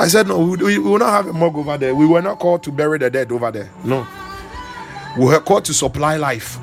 I 0.00 0.08
said, 0.08 0.28
no, 0.28 0.38
we, 0.40 0.56
we 0.56 0.78
will 0.78 0.98
not 0.98 1.10
have 1.10 1.26
a 1.28 1.32
morgue 1.32 1.56
over 1.56 1.78
there. 1.78 1.94
We 1.94 2.06
were 2.06 2.22
not 2.22 2.38
called 2.38 2.62
to 2.64 2.72
bury 2.72 2.98
the 2.98 3.10
dead 3.10 3.30
over 3.32 3.50
there. 3.50 3.70
No. 3.84 4.06
We 5.18 5.26
were 5.26 5.40
called 5.40 5.64
to 5.66 5.74
supply 5.74 6.16
life. 6.16 6.58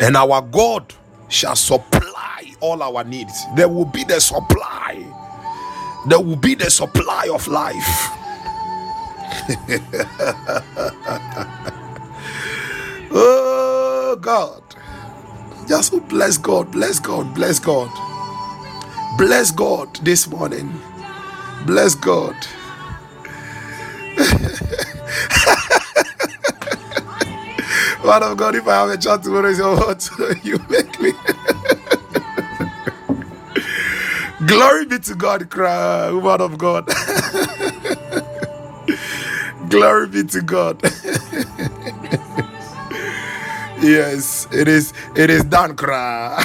And 0.00 0.16
our 0.16 0.42
God 0.42 0.92
shall 1.28 1.56
supply 1.56 2.54
all 2.60 2.82
our 2.82 3.04
needs. 3.04 3.32
There 3.56 3.68
will 3.68 3.84
be 3.84 4.04
the 4.04 4.20
supply. 4.20 5.04
There 6.08 6.20
will 6.20 6.36
be 6.36 6.54
the 6.54 6.70
supply 6.70 7.28
of 7.32 7.46
life. 7.48 8.08
oh 13.12 14.16
God. 14.20 14.62
Just 15.68 15.92
bless 16.08 16.38
God, 16.38 16.72
bless 16.72 16.98
God, 16.98 17.34
bless 17.34 17.58
God. 17.58 17.90
Bless 19.18 19.50
God 19.50 19.94
this 20.04 20.28
morning. 20.28 20.72
Bless 21.66 21.94
God. 21.94 22.36
Man 28.04 28.22
of 28.24 28.36
God, 28.38 28.54
if 28.56 28.66
I 28.68 28.76
have 28.80 28.90
a 28.90 28.98
chance 28.98 29.24
tomorrow, 29.24 29.48
you 29.48 29.54
say, 29.56 29.62
oh, 29.64 29.76
what 29.76 30.10
you 30.44 30.58
make 30.70 31.00
me. 31.00 31.12
Glory 34.46 34.86
be 34.86 34.98
to 35.00 35.14
God, 35.14 35.50
cry, 35.50 36.10
woman 36.12 36.40
of 36.42 36.58
God. 36.58 36.88
Glory 39.70 40.08
be 40.08 40.24
to 40.24 40.42
God. 40.42 40.82
yes, 43.82 44.48
it 44.52 44.68
is. 44.68 44.92
It 45.16 45.30
is 45.30 45.44
done, 45.44 45.76
cry. 45.76 46.42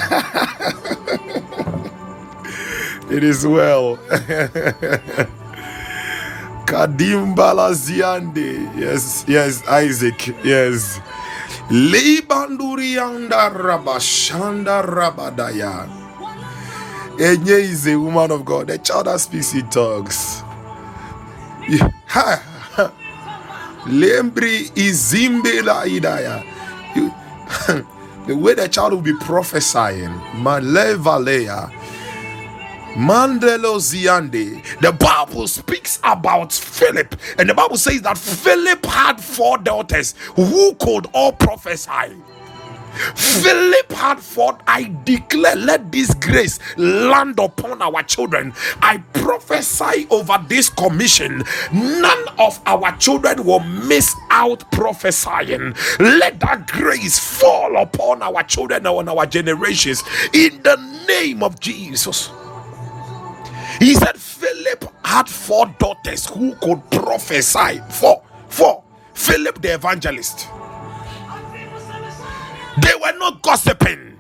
It 3.12 3.24
is 3.24 3.46
well. 3.48 3.98
Kadimbala 6.66 7.72
Ziande. 7.74 8.76
Yes, 8.78 9.26
yes, 9.28 9.66
Isaac. 9.68 10.28
Yes. 10.44 11.00
Libandurianda 11.70 13.52
Rabashanda 13.54 14.84
Rabadaya. 14.86 15.88
Enye 17.18 17.60
is 17.62 17.88
a 17.88 17.98
woman 17.98 18.32
of 18.32 18.46
God. 18.46 18.68
The 18.68 18.78
child 18.80 19.08
that 19.08 19.20
speaks. 19.20 19.54
Yeah. 21.70 21.92
Ha. 22.08 22.42
Lembri 23.88 24.72
izimbela 24.76 25.86
idaya. 25.88 26.44
The 28.28 28.36
way 28.36 28.56
the 28.56 28.68
child 28.68 28.94
will 28.94 29.02
be 29.02 29.14
prophesying. 29.14 30.10
Malevalea. 30.44 31.72
Mandelo 32.98 33.80
Ziande. 33.80 34.64
The 34.82 34.92
Bible 34.92 35.48
speaks 35.48 36.00
about 36.04 36.52
Philip, 36.54 37.16
and 37.38 37.50
the 37.50 37.54
Bible 37.54 37.78
says 37.78 38.02
that 38.04 38.18
Philip 38.18 38.86
had 38.86 39.22
four 39.22 39.60
daughters 39.60 40.16
who 40.36 40.76
could 40.76 41.08
all 41.14 41.34
prophesy. 41.34 42.16
Philip 43.16 43.92
Hartford, 43.94 44.56
I 44.68 44.92
declare, 45.06 45.56
let 45.56 45.92
this 45.92 46.14
grace 46.16 46.60
land 46.78 47.40
upon 47.40 47.82
our 47.82 48.04
children. 48.04 48.54
I 48.82 48.98
prophesy 49.14 50.08
over 50.10 50.44
this 50.50 50.70
commission. 50.70 51.44
None 51.74 52.26
of 52.40 52.60
our 52.66 52.98
children 52.98 53.46
will 53.46 53.60
miss 53.62 54.16
out 54.32 54.70
prophesying. 54.72 55.76
Let 56.00 56.40
that 56.42 56.68
grace 56.68 57.20
fall 57.20 57.78
upon 57.78 58.24
our 58.24 58.44
children 58.44 58.88
and 58.88 59.10
our 59.10 59.28
generations 59.28 60.04
in 60.34 60.62
the 60.64 60.78
name 61.08 61.44
of 61.44 61.60
Jesus. 61.60 62.32
He 63.80 63.96
said 63.96 64.18
Philip 64.18 64.86
had 65.06 65.30
four 65.30 65.68
daughters 65.80 66.28
who 66.28 66.56
could 66.56 66.90
prophesy. 66.92 67.82
Four, 67.90 68.24
four. 68.50 68.84
Philip 69.14 69.62
the 69.62 69.76
evangelist. 69.76 70.50
They 72.82 72.94
were 73.02 73.18
not 73.20 73.42
gossiping. 73.44 74.18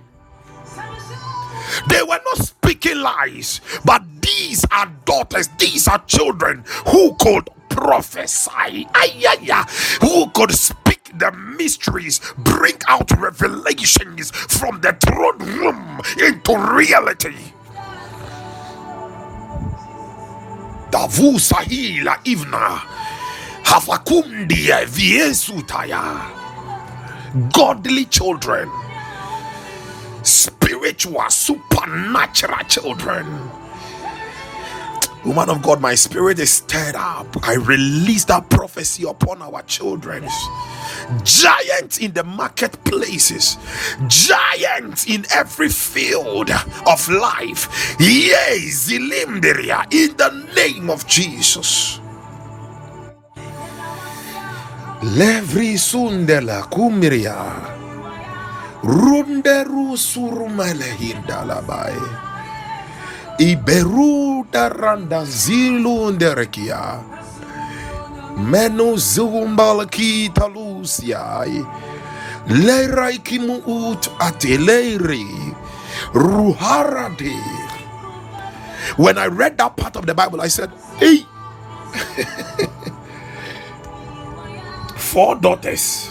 They 1.89 2.01
were 2.03 2.21
not 2.25 2.37
speaking 2.39 2.99
lies, 2.99 3.61
but 3.85 4.03
these 4.21 4.65
are 4.71 4.91
daughters, 5.05 5.49
these 5.59 5.87
are 5.87 5.99
children 6.07 6.63
who 6.87 7.15
could 7.19 7.49
prophesy, 7.69 8.85
Ayaya, 8.93 9.67
who 10.01 10.29
could 10.31 10.51
speak 10.53 11.11
the 11.19 11.31
mysteries, 11.31 12.21
bring 12.39 12.75
out 12.89 13.11
revelations 13.19 14.31
from 14.31 14.81
the 14.81 14.93
throne 15.05 15.39
room 15.59 16.01
into 16.19 16.57
reality. 16.57 17.35
Davu 20.91 21.39
Sahila 21.39 22.17
Ivna. 22.25 22.81
Havakundia 23.63 24.85
Viesutaya 24.85 26.37
godly 27.53 28.05
children, 28.05 28.69
spiritual, 30.23 31.29
supernatural 31.29 32.63
children. 32.65 33.25
Woman 35.25 35.49
of 35.49 35.61
God, 35.61 35.81
my 35.81 35.95
spirit 35.95 36.39
is 36.39 36.51
stirred 36.51 36.95
up. 36.95 37.27
I 37.43 37.55
release 37.55 38.25
that 38.25 38.49
prophecy 38.49 39.05
upon 39.07 39.41
our 39.41 39.61
children. 39.63 40.27
Giants 41.23 41.99
in 41.99 42.13
the 42.13 42.23
marketplaces, 42.23 43.57
giants 44.07 45.05
in 45.07 45.25
every 45.33 45.69
field 45.69 46.49
of 46.87 47.09
life. 47.09 47.95
Yea, 47.99 48.59
Zilimberia, 48.69 49.85
in 49.93 50.17
the 50.17 50.31
name 50.55 50.89
of 50.89 51.07
Jesus. 51.07 52.01
Levri 55.01 55.77
sundela 55.77 56.63
kumiria. 56.69 57.79
Runderu 58.83 59.95
hindalabai. 60.97 62.26
Iberu 63.39 64.45
daranda 64.51 65.25
zilunderekia. 65.25 67.03
Menu 68.37 68.97
zumbalaki 68.97 70.29
talusiai. 70.33 71.65
Lerai 72.49 73.19
kimu 73.19 73.57
ut 73.67 74.09
ateleri. 74.19 75.55
Ruharade. 76.13 77.35
When 78.97 79.17
I 79.17 79.27
read 79.27 79.57
that 79.57 79.77
part 79.77 79.95
of 79.97 80.05
the 80.05 80.13
Bible, 80.15 80.41
I 80.41 80.47
said, 80.47 80.71
Hey, 80.97 81.25
four 84.95 85.35
daughters, 85.35 86.09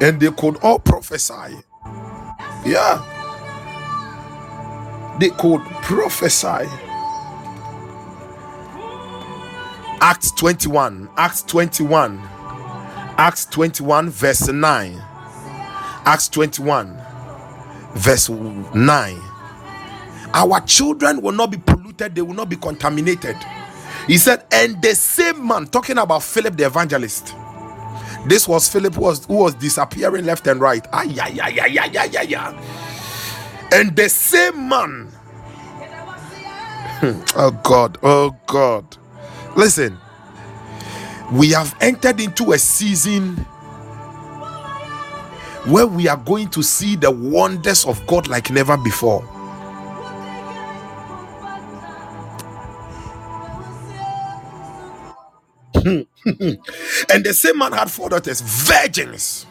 and 0.00 0.20
they 0.20 0.30
could 0.32 0.58
all 0.62 0.78
prophesy. 0.80 1.67
Yeah, 2.68 3.00
they 5.18 5.30
could 5.30 5.62
prophesy. 5.82 6.68
Acts 10.00 10.30
21, 10.32 11.08
Acts 11.16 11.42
21, 11.44 12.20
Acts 13.16 13.46
21, 13.46 14.10
verse 14.10 14.48
9. 14.48 15.02
Acts 16.04 16.28
21, 16.28 17.00
verse 17.94 18.28
9. 18.28 19.20
Our 20.34 20.60
children 20.60 21.22
will 21.22 21.32
not 21.32 21.50
be 21.50 21.56
polluted, 21.56 22.14
they 22.14 22.20
will 22.22 22.34
not 22.34 22.50
be 22.50 22.56
contaminated. 22.56 23.36
He 24.06 24.18
said, 24.18 24.44
and 24.52 24.80
the 24.82 24.94
same 24.94 25.46
man 25.46 25.66
talking 25.66 25.96
about 25.96 26.22
Philip 26.22 26.56
the 26.56 26.66
evangelist. 26.66 27.34
This 28.28 28.48
was 28.48 28.68
Philip 28.68 28.94
who 28.96 29.02
was, 29.02 29.26
who 29.26 29.36
was 29.36 29.54
disappearing 29.54 30.26
left 30.26 30.46
and 30.48 30.60
right. 30.60 30.86
Ah, 30.92 31.04
yeah, 31.04 31.28
yeah, 31.28 31.48
yeah, 31.48 31.66
yeah, 31.66 31.86
yeah, 31.86 32.04
yeah, 32.06 32.22
yeah. 32.22 32.74
And 33.72 33.96
the 33.96 34.08
same 34.08 34.68
man. 34.68 35.12
oh 37.36 37.60
God, 37.64 37.98
oh 38.02 38.36
God. 38.46 38.96
Listen, 39.56 39.98
we 41.32 41.50
have 41.52 41.76
entered 41.80 42.20
into 42.20 42.52
a 42.52 42.58
season 42.58 43.36
where 45.66 45.86
we 45.86 46.08
are 46.08 46.16
going 46.18 46.48
to 46.50 46.62
see 46.62 46.96
the 46.96 47.10
wonders 47.10 47.86
of 47.86 48.06
God 48.06 48.28
like 48.28 48.50
never 48.50 48.76
before. 48.78 49.28
and 57.12 57.24
the 57.24 57.32
same 57.32 57.58
man 57.58 57.72
had 57.72 57.90
four 57.90 58.08
daughters, 58.08 58.40
virgins, 58.40 59.46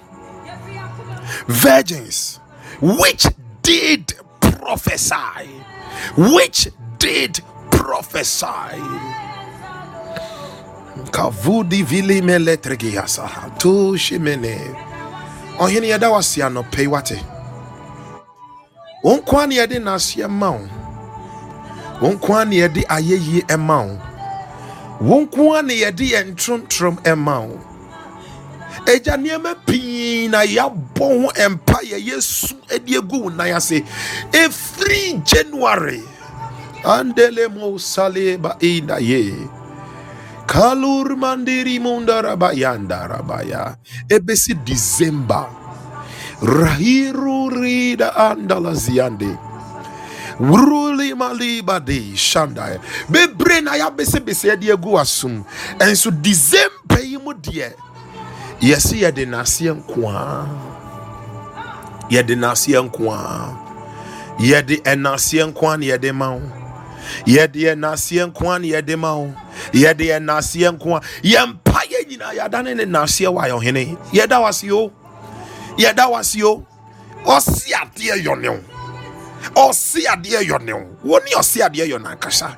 virgins, 1.47 2.39
which 2.81 3.25
did 3.61 4.13
prophesy, 4.41 5.47
which 6.17 6.67
did 6.99 7.39
prophesy. 7.71 8.81
Kavudi 11.11 11.83
vili 11.83 12.21
meletrigiasa 12.21 13.57
tu 13.57 13.97
shimene. 13.97 14.57
Ɔhene 15.57 15.87
yɛda 15.87 16.11
wase 16.11 16.41
anɔpɛ 16.43 16.79
yi 16.81 16.87
wate. 16.87 17.19
Wɔn 19.03 19.25
kwan 19.25 19.49
yɛde 19.51 19.79
n'aseɛ 19.79 20.29
ma 20.29 20.51
wo. 20.51 20.67
Wɔn 22.01 22.19
kwan 22.19 22.51
yɛde 22.51 22.83
ayɛyie 22.85 23.57
ma 23.59 23.81
wo. 23.83 24.06
Wɔn 25.01 25.29
kwan 25.29 25.67
ne 25.67 25.73
yɛde 25.83 26.05
yɛn 26.13 26.33
ntrontrom 26.33 26.97
ma 27.17 27.39
wo. 27.41 27.59
Agya 28.87 29.17
nneɛma 29.17 29.53
pii 29.65 30.27
na 30.27 30.41
yɛabɔ 30.41 31.05
ho 31.21 31.29
mpa 31.49 31.77
yɛ 31.83 31.97
yɛsu 32.07 32.55
de 32.85 32.97
agu 32.97 33.23
wo 33.23 33.29
nan 33.29 33.53
ase. 33.53 33.83
Ɛfiri 34.31 35.23
January. 35.25 36.01
Andele 36.83 37.51
mo 37.53 37.77
sale 37.77 38.37
ba 38.37 38.55
inda 38.59 38.97
ye. 38.99 39.33
Kalur 40.47 41.13
mandiri 41.19 41.77
mundaraba 41.79 42.53
yandarabaya. 42.55 43.77
Ebesi 44.09 44.55
December. 44.65 45.45
Rahiru 46.41 47.49
rida 47.51 48.13
andala 48.15 48.73
wuruli 50.39 51.13
maliba 51.15 51.79
de 51.79 52.15
shandai 52.15 52.79
bebree 53.09 53.61
na 53.61 53.71
yɛabesebese 53.77 54.47
yɛde 54.53 54.71
agu 54.73 54.89
w'asom 54.93 55.43
ɛnso 55.79 56.11
december 56.21 57.01
yi 57.01 57.17
mu 57.17 57.33
deɛ 57.33 57.73
yɛse 58.61 58.95
yɛde 59.01 59.25
n'aseɛ 59.25 59.73
nkoa 59.73 60.47
yɛde 62.09 62.35
n'aseɛ 62.35 62.81
nkoa 62.85 63.67
de 64.37 64.75
ɛnaseɛ 64.85 65.45
nkoa 65.51 65.77
ne 65.79 65.85
yɛde 65.87 66.13
ma 66.13 66.29
wo 66.35 66.41
yɛde 67.25 67.73
ɛnaseɛ 67.73 68.25
nkoa 68.31 68.59
ne 68.61 68.67
yɛde 68.67 68.95
ma 68.97 69.15
wo 69.15 69.33
yɛde 69.73 70.05
ɛnaseɛ 70.19 70.71
nkoa 70.77 71.01
yɛmpa 71.23 71.79
yɛ 71.89 71.99
nyinaa 72.09 72.33
yɛadane 72.37 72.75
ne 72.75 72.85
naseɛ 72.85 73.27
wɔ 73.33 73.41
ayɔhene 73.45 73.97
yɛda 74.13 74.39
wase 74.41 74.71
o 74.71 74.91
da 75.95 76.07
wase 76.09 76.43
o 76.43 76.63
ɔse 77.25 77.71
adeɛ 77.73 78.21
yɔne 78.23 78.49
wo 78.49 78.76
ɔse 79.55 80.05
adeɛ 80.07 80.41
yɔne 80.49 80.73
wo 80.73 80.87
wo 81.03 81.17
ne 81.19 81.31
ɔse 81.35 81.61
adeɛ 81.65 81.85
yɔ 81.91 81.99
no 82.01 82.09
ankasa 82.09 82.55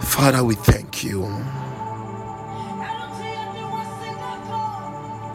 Father, 0.00 0.44
we 0.44 0.56
thank 0.56 1.04
you. 1.04 1.28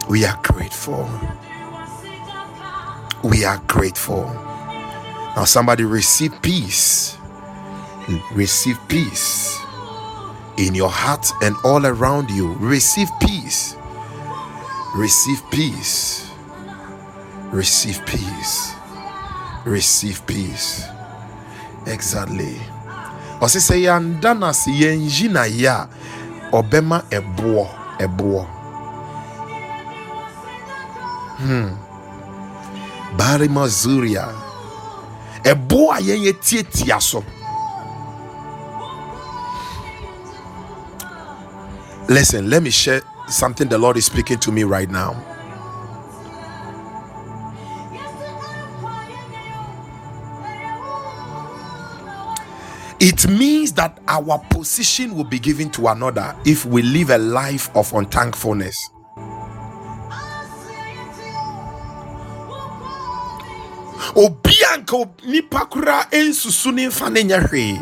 We 0.10 0.26
are 0.26 0.40
grateful. 0.44 1.10
We 3.24 3.46
are 3.46 3.60
grateful. 3.68 4.26
Now, 5.36 5.46
somebody 5.46 5.84
receive 5.84 6.42
peace. 6.42 7.18
Receive 8.34 8.78
peace 8.88 9.58
in 10.58 10.76
your 10.76 10.90
heart 10.90 11.32
and 11.42 11.56
all 11.64 11.86
around 11.86 12.30
you. 12.30 12.54
Receive 12.60 13.10
peace. 13.22 13.76
Receive 14.96 15.42
peace. 15.52 16.30
Receive 17.52 18.06
peace. 18.06 18.74
Receive 19.66 20.26
peace. 20.28 20.84
Exactly. 21.88 22.60
ɔsi 23.42 23.58
sɛ 23.60 23.76
yɛanda 23.86 24.38
no 24.38 24.46
ase 24.54 24.70
yɛnyi 24.70 25.28
na 25.34 25.44
ɔbɛma 26.54 27.02
ɛboɔ 27.10 27.66
ɛboɔ 27.98 28.46
hmm 31.42 31.70
barima 33.18 33.66
zuria 33.68 34.30
ɛboɔ 35.44 35.98
a 35.98 36.02
yɛn 36.02 36.24
yɛ 36.26 36.34
tietia 36.42 37.02
so 37.02 37.24
listen 42.10 42.50
let 42.50 42.62
me 42.62 42.70
share 42.70 43.02
something 43.28 43.68
the 43.70 43.78
lord 43.78 43.98
is 43.98 44.06
speaking 44.06 44.38
to 44.38 44.52
me 44.52 44.64
right 44.64 44.90
now 44.90 45.16
It 53.04 53.28
means 53.28 53.72
that 53.74 54.00
our 54.08 54.38
position 54.52 55.16
will 55.16 55.24
be 55.24 55.40
given 55.40 55.72
to 55.72 55.88
another 55.88 56.36
if 56.46 56.66
we 56.68 56.84
live 56.84 57.10
a 57.10 57.18
life 57.18 57.76
of 57.76 57.92
unthankfulness. 57.94 58.91
Obi 64.16 64.56
a 64.74 64.78
nka 64.78 64.98
nipa 65.28 65.66
koraa 65.66 66.06
nsusu 66.12 66.72
ne 66.72 66.88
mfa 66.88 67.10
ne 67.10 67.24
nyɛ 67.24 67.48
hwee 67.48 67.80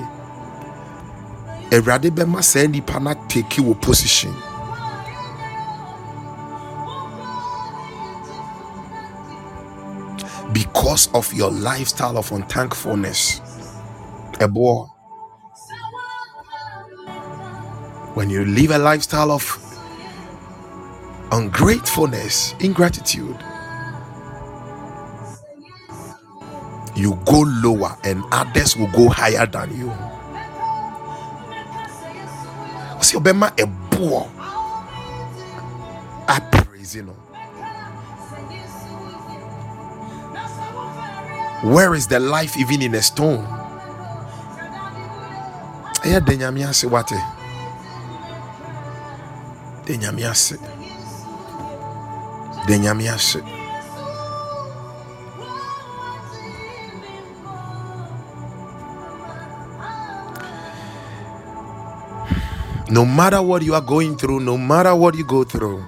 awurade 1.72 2.10
bɛma 2.10 2.43
saa 2.43 2.68
nipa 2.68 2.99
no 2.99 3.11
ateki 3.11 3.61
wɔ 3.61 3.80
position. 3.81 4.34
Because 10.53 11.10
of 11.14 11.31
your 11.34 11.51
lifestyle 11.51 12.18
of 12.18 12.31
unthankfulness. 12.31 13.41
Ɛboɔ. 14.39 14.89
When 18.15 18.30
you 18.31 18.45
live 18.45 18.72
a 18.72 18.80
lifestyle 18.80 19.31
of 19.31 19.43
ungratefulness, 21.31 22.56
ingratitude, 22.60 23.38
you 26.99 27.15
go 27.26 27.39
lower 27.63 27.95
and 28.03 28.23
others 28.31 28.76
will 28.76 28.91
go 28.91 29.09
higher 29.09 29.45
than 29.45 29.69
you. 29.77 29.89
See, 33.01 33.17
Obama 33.17 33.49
a 33.59 33.65
boy. 33.95 34.27
I 36.27 36.39
praise 36.51 36.95
you. 36.95 37.03
know. 37.03 37.15
Where 41.63 41.95
is 41.95 42.07
the 42.07 42.19
life 42.19 42.57
even 42.57 42.81
in 42.81 42.95
a 42.95 43.01
stone? 43.01 43.45
Ɛyɛ 46.03 46.19
dɛ 46.21 46.38
Nyame 46.39 46.67
ase 46.69 46.85
wate. 46.85 47.19
Dɛ 49.85 49.97
Nyame 49.99 50.30
ase. 50.30 50.55
Ase. 53.39 53.59
No 62.89 63.05
matter 63.05 63.41
what 63.41 63.61
you 63.61 63.75
are 63.75 63.81
going 63.81 64.17
through, 64.17 64.39
no 64.39 64.57
matter 64.57 64.95
what 64.95 65.15
you 65.15 65.23
go 65.23 65.43
through. 65.43 65.85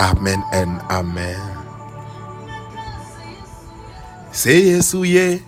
Amen 0.00 0.42
and 0.52 0.80
amen. 0.90 1.56
Say 4.32 4.74
yes, 4.74 4.94
ye. 4.94 5.42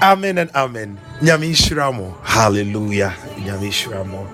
Amen 0.00 0.38
and 0.38 0.50
amen. 0.54 0.98
Nhyira. 1.20 1.92
Hallelujah. 2.22 3.14
Nyame 3.40 3.68
nhyira 3.68 4.06
mo. 4.06 4.26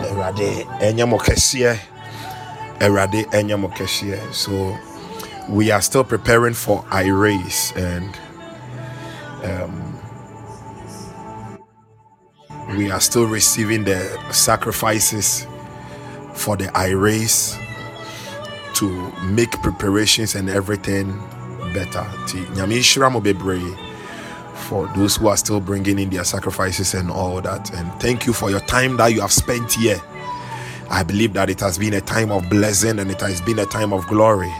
Awurade 0.00 0.64
ɛnyɛ 0.80 1.08
mo 1.08 1.18
kɛseɛ. 1.18 1.78
Awurade 2.80 3.24
ɛnyɛ 3.30 3.58
mo 3.58 3.68
kɛseɛ. 3.68 4.32
So 4.32 4.76
we 5.48 5.70
are 5.70 5.82
still 5.82 6.04
preparing 6.04 6.54
for 6.54 6.84
I 6.90 7.06
race 7.08 7.72
and 7.76 8.18
um, 9.44 10.00
we 12.76 12.90
are 12.90 13.00
still 13.00 13.26
receiving 13.26 13.84
the 13.84 14.00
sacrifices 14.32 15.46
for 16.34 16.56
the 16.56 16.70
I 16.76 16.90
race 16.90 17.58
to 18.74 19.12
make 19.22 19.50
preparations 19.62 20.34
and 20.34 20.48
everything 20.50 21.18
better. 21.72 22.04
For 24.68 24.86
those 24.96 25.16
who 25.16 25.28
are 25.28 25.36
still 25.36 25.60
bringing 25.60 25.98
in 25.98 26.10
their 26.10 26.24
sacrifices 26.24 26.94
and 26.94 27.10
all 27.10 27.40
that. 27.42 27.72
And 27.74 27.92
thank 28.00 28.26
you 28.26 28.32
for 28.32 28.50
your 28.50 28.60
time 28.60 28.96
that 28.96 29.08
you 29.08 29.20
have 29.20 29.32
spent 29.32 29.72
here. 29.74 30.00
I 30.90 31.02
believe 31.02 31.34
that 31.34 31.50
it 31.50 31.60
has 31.60 31.78
been 31.78 31.94
a 31.94 32.00
time 32.00 32.30
of 32.30 32.48
blessing 32.48 32.98
and 32.98 33.10
it 33.10 33.20
has 33.20 33.40
been 33.42 33.58
a 33.58 33.66
time 33.66 33.92
of 33.92 34.06
glory. 34.06 34.52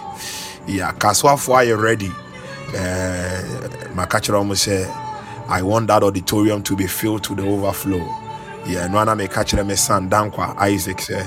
Yeah, 0.67 0.93
Kaswafo, 0.95 1.55
are 1.55 1.65
you 1.65 1.77
ready? 1.77 2.09
Uh, 2.09 3.43
Makachira 3.95 4.37
almost 4.39 4.65
say, 4.65 4.85
I 5.49 5.63
want 5.63 5.89
that 5.89 6.03
auditorium 6.03 6.63
to 6.65 6.77
be 6.77 6.87
filled 6.89 7.25
to 7.25 7.35
the 7.37 7.45
overflow. 7.47 7.99
Yeah, 8.67 8.89
no 8.89 9.05
one 9.05 9.19
may 9.19 9.29
catch 9.29 9.53
them, 9.53 9.71
son, 9.77 10.11
Dankwa, 10.11 10.57
Isaac 10.59 11.01
say, 11.01 11.27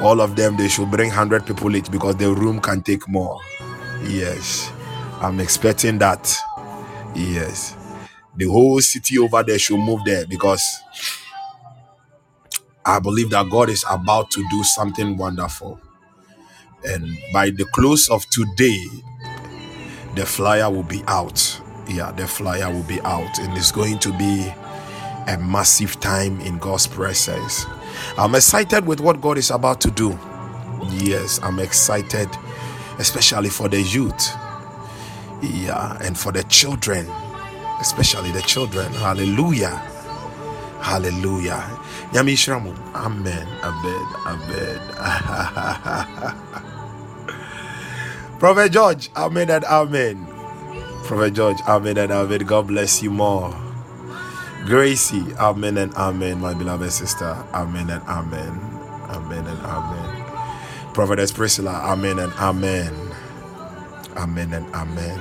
all 0.00 0.20
of 0.20 0.36
them 0.36 0.56
they 0.56 0.68
should 0.68 0.90
bring 0.90 1.08
100 1.10 1.46
people 1.46 1.76
each 1.76 1.90
because 1.90 2.16
the 2.16 2.32
room 2.32 2.60
can 2.60 2.82
take 2.82 3.08
more. 3.08 3.40
Yes, 4.04 4.72
I'm 5.20 5.40
expecting 5.40 5.98
that. 5.98 6.34
Yes, 7.14 7.76
the 8.36 8.46
whole 8.46 8.80
city 8.80 9.18
over 9.18 9.42
there 9.42 9.58
should 9.58 9.78
move 9.80 10.02
there 10.06 10.26
because 10.26 10.62
I 12.84 13.00
believe 13.00 13.30
that 13.30 13.50
God 13.50 13.70
is 13.70 13.84
about 13.90 14.30
to 14.32 14.44
do 14.50 14.64
something 14.64 15.16
wonderful. 15.16 15.80
And 16.86 17.18
by 17.32 17.50
the 17.50 17.66
close 17.66 18.08
of 18.10 18.28
today, 18.30 18.84
the 20.14 20.26
flyer 20.26 20.70
will 20.70 20.82
be 20.84 21.02
out. 21.08 21.60
Yeah, 21.88 22.12
the 22.12 22.26
flyer 22.26 22.72
will 22.72 22.84
be 22.84 23.00
out, 23.02 23.38
and 23.40 23.56
it's 23.58 23.72
going 23.72 23.98
to 24.00 24.16
be 24.18 24.52
a 25.28 25.38
massive 25.38 26.00
time 26.00 26.40
in 26.42 26.58
God's 26.58 26.86
presence. 26.86 27.66
I'm 28.18 28.34
excited 28.34 28.86
with 28.86 29.00
what 29.00 29.20
God 29.20 29.38
is 29.38 29.50
about 29.50 29.80
to 29.82 29.90
do. 29.90 30.18
Yes, 30.90 31.40
I'm 31.42 31.58
excited, 31.60 32.28
especially 32.98 33.50
for 33.50 33.68
the 33.68 33.82
youth. 33.82 34.34
Yeah, 35.42 35.98
and 36.02 36.18
for 36.18 36.32
the 36.32 36.44
children, 36.44 37.06
especially 37.80 38.32
the 38.32 38.42
children. 38.42 38.92
Hallelujah. 38.94 39.82
Hallelujah. 40.80 41.60
Nhyira. 42.12 42.60
Amen. 42.94 43.48
Amen. 43.62 44.06
Amen. 44.26 44.80
Prophet 48.38 48.72
George, 48.72 49.10
amen 49.16 49.50
and 49.50 49.64
amen. 49.64 50.26
Prophet 51.04 51.32
George, 51.34 51.58
amen 51.68 51.98
and 51.98 52.12
amen. 52.12 52.40
God 52.40 52.68
bless 52.68 53.02
you 53.02 53.10
more. 53.10 53.54
Gracie, 54.66 55.24
amen 55.40 55.78
and 55.78 55.94
amen, 55.94 56.40
my 56.40 56.54
beloved 56.54 56.92
sister. 56.92 57.32
Amen 57.54 57.90
and 57.90 58.02
amen. 58.04 58.60
Amen 59.10 59.46
and 59.46 59.60
amen. 59.60 60.24
Prophetess 60.94 61.32
Priscilla, 61.32 61.72
amen 61.84 62.18
and 62.18 62.32
amen. 62.34 62.92
Amen 64.16 64.52
and 64.54 64.66
amen. 64.74 65.18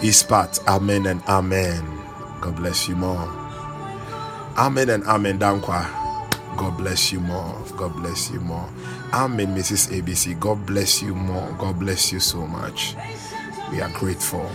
Ispat, 0.00 0.66
amen 0.68 1.06
and 1.06 1.22
amen. 1.28 1.84
God 2.40 2.56
bless 2.56 2.88
you 2.88 2.96
more. 2.96 3.28
Amen 4.58 4.90
and 4.90 5.04
amen, 5.04 5.38
Dankwa. 5.38 5.86
God 6.56 6.76
bless 6.78 7.12
you 7.12 7.20
more. 7.20 7.62
God 7.76 7.94
bless 7.96 8.30
you 8.30 8.40
more. 8.40 8.68
Amen, 9.12 9.54
Mrs. 9.54 9.90
ABC. 9.92 10.38
God 10.40 10.64
bless 10.66 11.02
you 11.02 11.14
more. 11.14 11.52
God 11.58 11.78
bless 11.78 12.12
you 12.12 12.20
so 12.20 12.46
much. 12.46 12.96
We 13.70 13.80
are 13.80 13.90
grateful. 13.90 14.50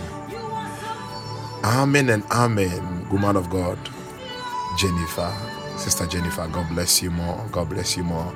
Amen 1.64 2.08
and 2.10 2.24
amen, 2.32 3.08
woman 3.10 3.36
of 3.36 3.50
God. 3.50 3.78
Jennifer, 4.78 5.32
Sister 5.76 6.06
Jennifer, 6.06 6.48
God 6.48 6.68
bless 6.70 7.02
you 7.02 7.10
more. 7.10 7.46
God 7.52 7.68
bless 7.70 7.96
you 7.96 8.04
more. 8.04 8.32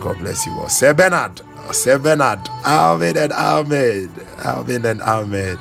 God 0.00 0.18
bless 0.18 0.46
you 0.46 0.52
all. 0.52 0.68
Sir 0.68 0.94
Bernard, 0.94 1.40
Sir 1.72 1.98
Bernard, 1.98 2.40
Amen 2.64 3.16
and 3.16 3.32
Amen. 3.32 4.10
Amen 4.44 4.86
and 4.86 5.02
Amen. 5.02 5.58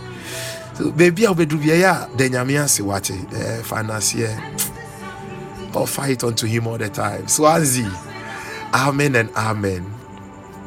So, 0.76 0.91
baby, 0.91 1.26
I'll 1.27 1.35
be 1.35 1.45
doing 1.45 1.64
yeah, 1.64 2.07
then 2.18 2.31
Yamia 2.31 2.68
see 2.68 2.84
what 2.84 3.10
it 3.10 3.64
finance 3.65 4.15
or 5.76 5.88
fight 5.88 6.23
unto 6.23 6.47
him 6.47 6.68
all 6.68 6.77
the 6.77 6.89
time. 6.89 7.27
Swazi, 7.27 7.85
Amen 8.73 9.15
and 9.15 9.31
Amen. 9.35 9.93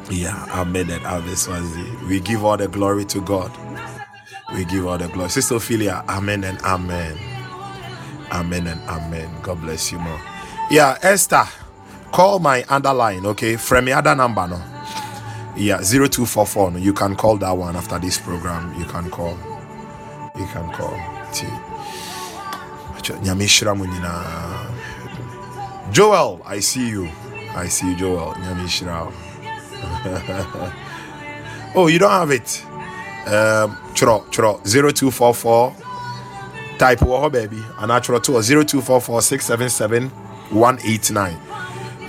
Yeah, 0.09 0.45
Amen 0.51 0.89
and 0.91 1.05
Amen, 1.05 1.35
Swazi. 1.35 1.85
We 2.07 2.19
give 2.21 2.45
all 2.45 2.57
the 2.57 2.67
glory 2.69 3.05
to 3.05 3.21
God. 3.21 3.51
We 4.55 4.65
give 4.65 4.87
all 4.87 4.97
the 4.97 5.07
glory. 5.09 5.29
Sister 5.29 5.55
Ophelia, 5.55 6.03
Amen 6.09 6.43
and 6.45 6.59
Amen. 6.63 7.17
Amen 8.31 8.67
and 8.67 8.81
amen. 8.89 9.29
God 9.41 9.61
bless 9.61 9.91
you 9.91 9.99
more. 9.99 10.21
Yeah, 10.71 10.97
Esther, 11.01 11.45
call 12.11 12.39
my 12.39 12.65
underline, 12.69 13.25
okay? 13.25 13.55
From 13.57 13.85
the 13.85 13.93
other 13.93 14.15
number, 14.15 14.47
no? 14.47 14.61
Yeah, 15.57 15.77
0244. 15.81 16.71
No? 16.71 16.77
You 16.79 16.93
can 16.93 17.15
call 17.15 17.37
that 17.37 17.51
one 17.51 17.75
after 17.75 17.99
this 17.99 18.19
program. 18.19 18.77
You 18.79 18.85
can 18.85 19.09
call. 19.11 19.37
You 20.37 20.45
can 20.47 20.71
call. 20.73 20.97
Joel, 25.91 26.41
I 26.45 26.59
see 26.59 26.89
you. 26.89 27.09
I 27.57 27.67
see 27.67 27.89
you, 27.89 27.95
Joel. 27.95 28.35
Oh, 31.75 31.87
you 31.87 31.99
don't 31.99 32.09
have 32.09 32.31
it. 32.31 32.63
Um, 33.27 33.75
chro, 33.93 34.23
chro, 34.31 34.59
0244 34.63 35.75
type 36.79 36.99
wɔ 36.99 37.31
baby. 37.31 37.61
And 37.77 37.89
natural 37.89 38.19
to 38.21 38.41
0244 38.41 39.21
677 39.21 40.09
189 40.49 41.37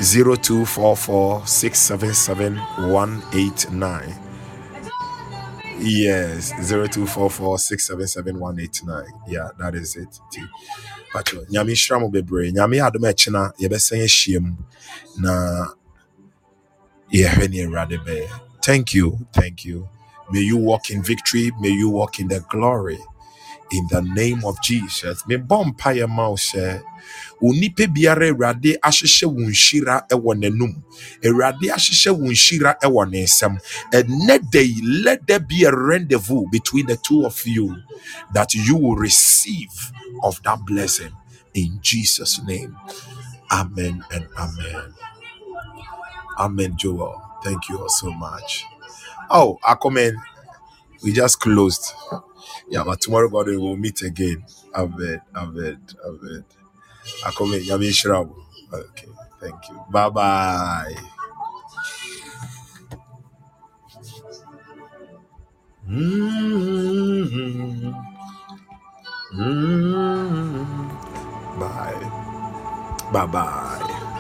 0244 0.01 1.47
677 1.47 2.57
189 2.91 4.28
yes 5.81 6.53
0244 6.53 7.59
677 7.59 8.39
189 8.41 9.07
yeah 9.29 9.51
that 9.59 9.75
is 9.75 9.97
it 9.97 10.21
patro 11.13 11.45
nyame 11.51 11.73
hyira 11.75 12.01
mo 12.01 12.09
bebree. 12.09 12.53
Nyame 12.53 12.81
adom 12.83 13.05
akyi 13.05 13.33
na 13.33 13.51
yɛbɛsan 13.61 14.03
ahyia 14.05 14.57
na 15.19 15.67
yɛhwɛ 17.13 17.51
ne 17.51 17.65
awurade 17.65 18.29
thank 18.63 18.95
you 18.95 19.27
thank 19.33 19.65
you. 19.65 19.89
May 20.31 20.41
you 20.41 20.59
walk 20.59 20.91
in 20.91 21.03
victory. 21.03 21.51
May 21.61 21.71
you 21.71 21.89
walk 21.89 22.21
in 22.21 22.29
the 22.29 22.41
glory 22.41 22.99
in 23.73 23.87
the 23.91 24.03
name 24.03 24.45
of 24.45 24.61
Jesus. 24.63 25.27
Me 25.29 25.37
mpaeɛ 25.75 26.09
ma 26.09 26.29
wo 26.31 26.37
sɛ 26.37 26.83
onipa 27.43 27.87
biara 27.89 28.29
awurade 28.31 28.79
ahyehyɛ 28.83 29.27
wo 29.27 29.43
nhyira 29.51 30.09
wɔ 30.11 30.33
n'anum 30.41 30.75
awurade 31.25 31.69
ahyehyɛ 31.71 32.13
wo 32.19 32.29
nhyira 32.31 32.77
let 34.85 35.27
there 35.29 35.41
be 35.41 35.65
a 35.65 35.73
rendezvous 35.73 36.47
between 36.53 36.87
the 36.87 36.97
two 36.97 37.27
of 37.27 37.41
you 37.47 37.77
that 38.35 38.55
you 38.55 38.77
will 38.77 38.97
receive 38.97 39.93
of 40.25 40.43
that 40.45 40.61
blessing. 40.67 41.13
In 41.55 41.79
jesus 41.83 42.41
name. 42.45 42.77
Amen 43.53 44.05
and 44.13 44.27
amen. 44.39 44.95
Amen 46.39 46.75
joel. 46.79 47.23
Thank 47.45 47.69
you 47.69 47.79
all 47.81 47.89
so 47.91 48.11
much. 48.13 48.65
Oh 49.31 49.59
akomen 49.65 50.15
we 51.05 51.13
just 51.13 51.41
closed 51.41 51.93
yeah 52.71 52.83
but 52.85 53.01
tomorrow 53.01 53.29
god 53.29 53.47
we 53.49 53.57
will 53.59 53.77
meet 53.77 54.01
again. 54.03 54.45
Amen 54.75 55.21
amen 55.37 55.81
amen 56.07 56.45
akomen 57.25 57.63
yami 57.67 57.91
shirabu. 57.93 58.35
Okay 58.73 59.09
thank 59.41 59.69
you. 59.71 59.81
Bye 59.91 60.11
bye 60.11 60.97
mm 65.89 67.95
bye. 71.61 72.29
Bye 73.13 73.27
bye 73.27 74.15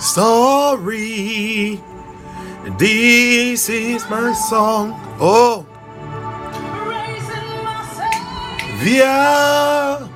sorry. 0.00 1.80
This 2.78 3.68
is 3.68 4.08
my 4.10 4.32
song. 4.34 4.94
Oh 5.20 5.66
via 8.82 10.08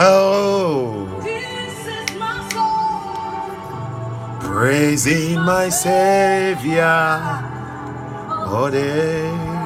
oh. 0.00 1.04
Praising 4.40 5.36
my 5.36 5.68
savior. 5.68 6.84
All 8.48 8.70
day 8.70 9.57